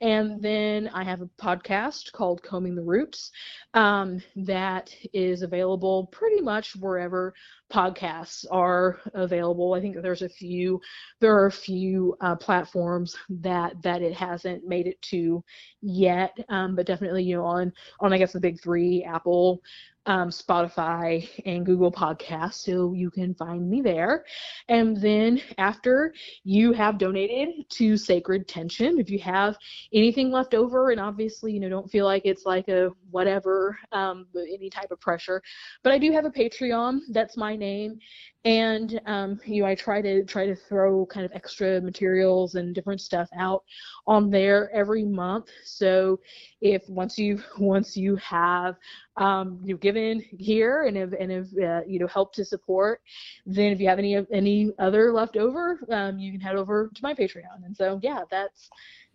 And 0.01 0.41
then 0.41 0.89
I 0.93 1.03
have 1.03 1.21
a 1.21 1.29
podcast 1.41 2.11
called 2.11 2.43
Combing 2.43 2.75
the 2.75 2.83
Roots 2.83 3.31
um, 3.73 4.21
that 4.35 4.93
is 5.13 5.41
available 5.41 6.07
pretty 6.07 6.41
much 6.41 6.75
wherever 6.75 7.33
podcasts 7.71 8.45
are 8.51 8.99
available. 9.13 9.73
I 9.73 9.81
think 9.81 9.95
there's 10.01 10.21
a 10.21 10.29
few 10.29 10.79
there 11.19 11.35
are 11.35 11.47
a 11.47 11.51
few 11.51 12.15
uh, 12.21 12.35
platforms 12.35 13.15
that 13.29 13.81
that 13.81 14.01
it 14.01 14.13
hasn't 14.13 14.67
made 14.67 14.87
it 14.87 15.01
to 15.03 15.43
yet, 15.81 16.37
um, 16.49 16.75
but 16.75 16.85
definitely 16.85 17.23
you 17.23 17.37
know 17.37 17.45
on 17.45 17.73
on 17.99 18.13
I 18.13 18.17
guess 18.17 18.33
the 18.33 18.39
big 18.39 18.61
three 18.61 19.03
Apple, 19.03 19.61
um, 20.05 20.29
Spotify, 20.29 21.27
and 21.45 21.65
Google 21.65 21.91
Podcasts. 21.91 22.65
So 22.65 22.93
you 22.93 23.09
can 23.09 23.33
find 23.35 23.69
me 23.69 23.81
there. 23.81 24.25
And 24.69 24.99
then 25.01 25.41
after 25.57 26.13
you 26.43 26.71
have 26.73 26.97
donated 26.97 27.69
to 27.69 27.97
Sacred 27.97 28.47
Tension, 28.47 28.99
if 28.99 29.09
you 29.09 29.19
have 29.19 29.57
anything 29.93 30.31
left 30.31 30.53
over, 30.53 30.91
and 30.91 30.99
obviously, 30.99 31.51
you 31.51 31.59
know, 31.59 31.69
don't 31.69 31.89
feel 31.89 32.05
like 32.05 32.25
it's 32.25 32.45
like 32.45 32.67
a 32.67 32.89
whatever, 33.11 33.77
um, 33.91 34.27
any 34.35 34.69
type 34.69 34.91
of 34.91 34.99
pressure. 34.99 35.41
But 35.83 35.93
I 35.93 35.97
do 35.97 36.11
have 36.11 36.25
a 36.25 36.31
Patreon. 36.31 36.99
That's 37.11 37.37
my 37.37 37.55
name 37.55 37.99
and 38.45 39.01
um, 39.07 39.39
you 39.45 39.63
know 39.63 39.67
I 39.67 39.75
try 39.75 40.01
to 40.01 40.23
try 40.23 40.45
to 40.45 40.55
throw 40.55 41.05
kind 41.07 41.25
of 41.25 41.31
extra 41.33 41.81
materials 41.81 42.55
and 42.55 42.73
different 42.73 43.01
stuff 43.01 43.27
out 43.37 43.63
on 44.05 44.29
there 44.29 44.71
every 44.71 45.03
month. 45.03 45.49
So 45.63 46.19
if 46.61 46.87
once 46.87 47.17
you 47.17 47.41
once 47.59 47.97
you 47.97 48.15
have 48.17 48.75
um, 49.17 49.59
you 49.63 49.73
know, 49.73 49.77
given 49.77 50.23
here 50.37 50.83
and 50.83 50.95
have 50.95 51.13
and 51.13 51.31
have 51.31 51.47
uh, 51.61 51.81
you 51.87 51.99
know 51.99 52.07
helped 52.07 52.35
to 52.35 52.45
support, 52.45 53.01
then 53.45 53.71
if 53.71 53.79
you 53.79 53.89
have 53.89 53.99
any 53.99 54.23
any 54.31 54.71
other 54.77 55.11
left 55.11 55.37
over, 55.37 55.79
um, 55.89 56.19
you 56.19 56.31
can 56.31 56.39
head 56.39 56.55
over 56.55 56.91
to 56.93 57.03
my 57.03 57.13
Patreon. 57.13 57.65
And 57.65 57.75
so 57.75 57.99
yeah, 58.03 58.21
that's 58.29 58.69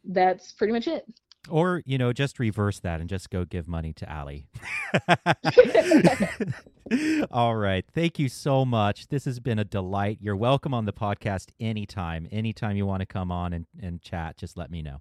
that's 0.05 0.53
pretty 0.53 0.73
much 0.73 0.89
it. 0.89 1.07
Or, 1.49 1.83
you 1.87 1.97
know, 1.97 2.13
just 2.13 2.39
reverse 2.39 2.81
that 2.81 3.01
and 3.01 3.09
just 3.09 3.31
go 3.31 3.47
give 3.47 3.67
money 3.67 3.95
to 3.95 4.11
Ally. 4.11 4.41
All 7.31 7.57
right. 7.57 7.85
Thank 7.95 8.19
you 8.19 8.29
so 8.29 8.65
much. 8.65 9.09
This 9.09 9.25
has 9.25 9.39
been 9.39 9.59
a 9.59 9.65
delight. 9.65 10.19
You're 10.21 10.37
welcome 10.37 10.75
on 10.75 10.87
the 10.87 10.93
podcast 10.93 11.51
anytime. 11.61 12.27
Anytime 12.33 12.77
you 12.77 12.87
want 12.87 13.01
to 13.01 13.07
come 13.07 13.31
on 13.31 13.53
and, 13.53 13.67
and 13.81 14.03
chat, 14.03 14.37
just 14.37 14.57
let 14.57 14.71
me 14.71 14.83
know. 14.83 15.01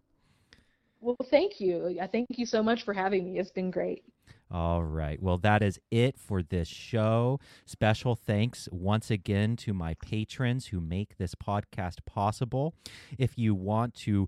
Well, 1.02 1.18
thank 1.32 1.62
you. 1.62 1.98
I 2.02 2.08
thank 2.08 2.28
you 2.30 2.46
so 2.46 2.62
much 2.62 2.84
for 2.84 2.94
having 2.94 3.26
me. 3.26 3.40
It's 3.40 3.52
been 3.52 3.72
great. 3.72 4.04
All 4.52 4.84
right. 4.84 5.22
Well, 5.22 5.38
that 5.40 5.62
is 5.62 5.80
it 5.92 6.18
for 6.18 6.42
this 6.42 6.68
show. 6.68 7.40
Special 7.66 8.16
thanks 8.16 8.68
once 8.72 9.10
again 9.10 9.56
to 9.58 9.74
my 9.74 9.96
patrons 9.96 10.68
who 10.68 10.82
make 10.82 11.18
this 11.18 11.36
podcast 11.36 11.98
possible. 12.06 12.74
If 13.18 13.38
you 13.38 13.56
want 13.56 13.94
to 13.96 14.28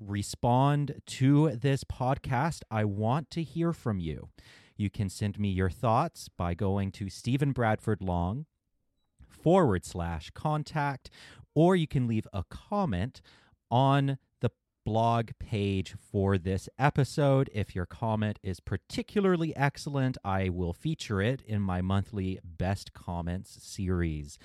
respond 0.00 1.00
to 1.06 1.50
this 1.50 1.84
podcast, 1.84 2.62
I 2.70 2.84
want 2.84 3.30
to 3.32 3.42
hear 3.42 3.72
from 3.72 3.98
you. 3.98 4.28
You 4.76 4.90
can 4.90 5.08
send 5.08 5.38
me 5.38 5.48
your 5.48 5.70
thoughts 5.70 6.28
by 6.28 6.54
going 6.54 6.92
to 6.92 7.08
Stephen 7.08 7.52
Bradford 7.52 8.02
Long 8.02 8.46
forward 9.26 9.84
slash 9.84 10.30
contact, 10.30 11.08
or 11.54 11.76
you 11.76 11.86
can 11.86 12.06
leave 12.06 12.26
a 12.32 12.44
comment 12.50 13.22
on 13.70 14.18
the 14.40 14.50
blog 14.84 15.30
page 15.38 15.94
for 15.98 16.36
this 16.36 16.68
episode. 16.78 17.48
If 17.54 17.74
your 17.74 17.86
comment 17.86 18.38
is 18.42 18.60
particularly 18.60 19.56
excellent, 19.56 20.18
I 20.24 20.50
will 20.50 20.74
feature 20.74 21.22
it 21.22 21.42
in 21.42 21.62
my 21.62 21.80
monthly 21.80 22.38
Best 22.44 22.92
Comments 22.92 23.50
series. 23.62 24.38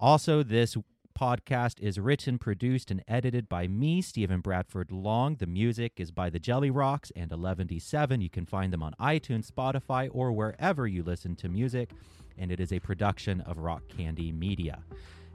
Also, 0.00 0.42
this 0.42 0.76
podcast 1.20 1.78
is 1.80 1.98
written, 1.98 2.38
produced, 2.38 2.90
and 2.90 3.04
edited 3.06 3.46
by 3.46 3.66
me, 3.66 4.00
Stephen 4.00 4.40
Bradford 4.40 4.90
Long. 4.90 5.36
The 5.36 5.46
music 5.46 5.92
is 5.98 6.10
by 6.10 6.30
the 6.30 6.38
Jelly 6.38 6.70
Rocks 6.70 7.12
and 7.14 7.30
11D7. 7.30 8.22
You 8.22 8.30
can 8.30 8.46
find 8.46 8.72
them 8.72 8.82
on 8.82 8.94
iTunes, 8.98 9.50
Spotify, 9.50 10.08
or 10.12 10.32
wherever 10.32 10.86
you 10.86 11.02
listen 11.02 11.36
to 11.36 11.50
music. 11.50 11.90
And 12.38 12.50
it 12.50 12.58
is 12.58 12.72
a 12.72 12.80
production 12.80 13.42
of 13.42 13.58
Rock 13.58 13.82
Candy 13.88 14.32
Media. 14.32 14.82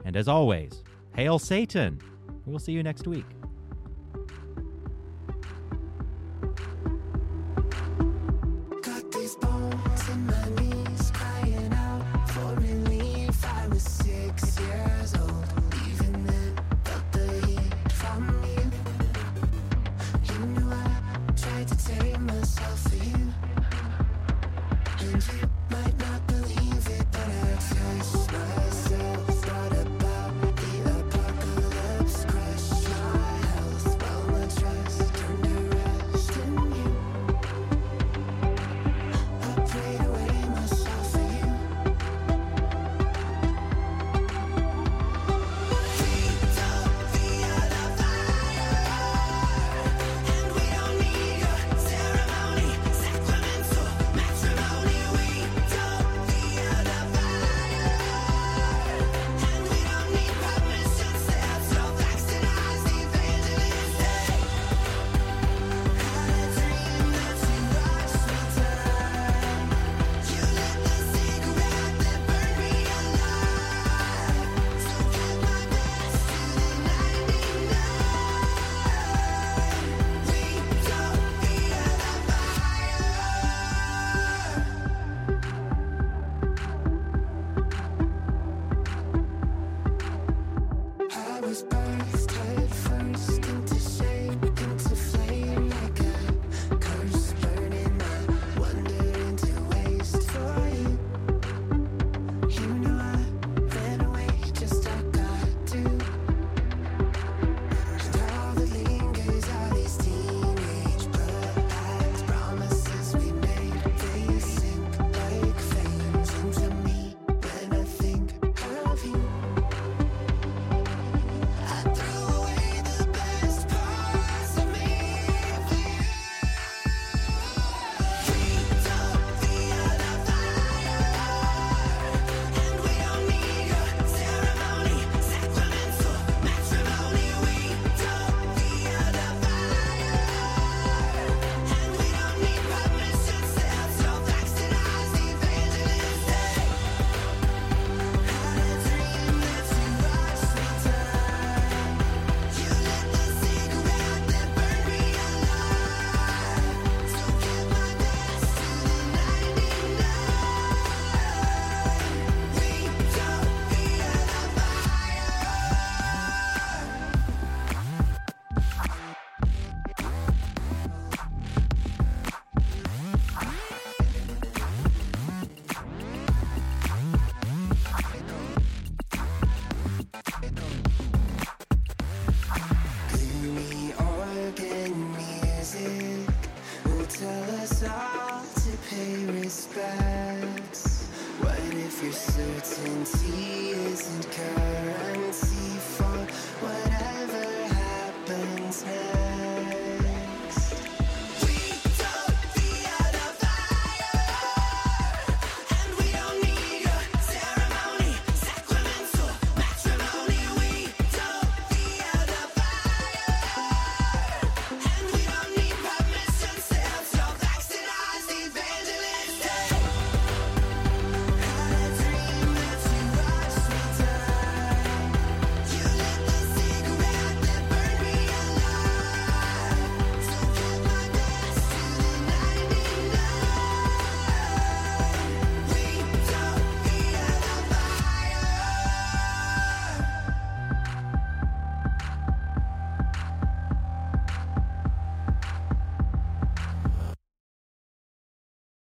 And 0.04 0.16
as 0.16 0.26
always, 0.26 0.82
hail 1.14 1.38
Satan! 1.38 2.00
We'll 2.46 2.58
see 2.58 2.72
you 2.72 2.82
next 2.82 3.06
week. 3.06 3.26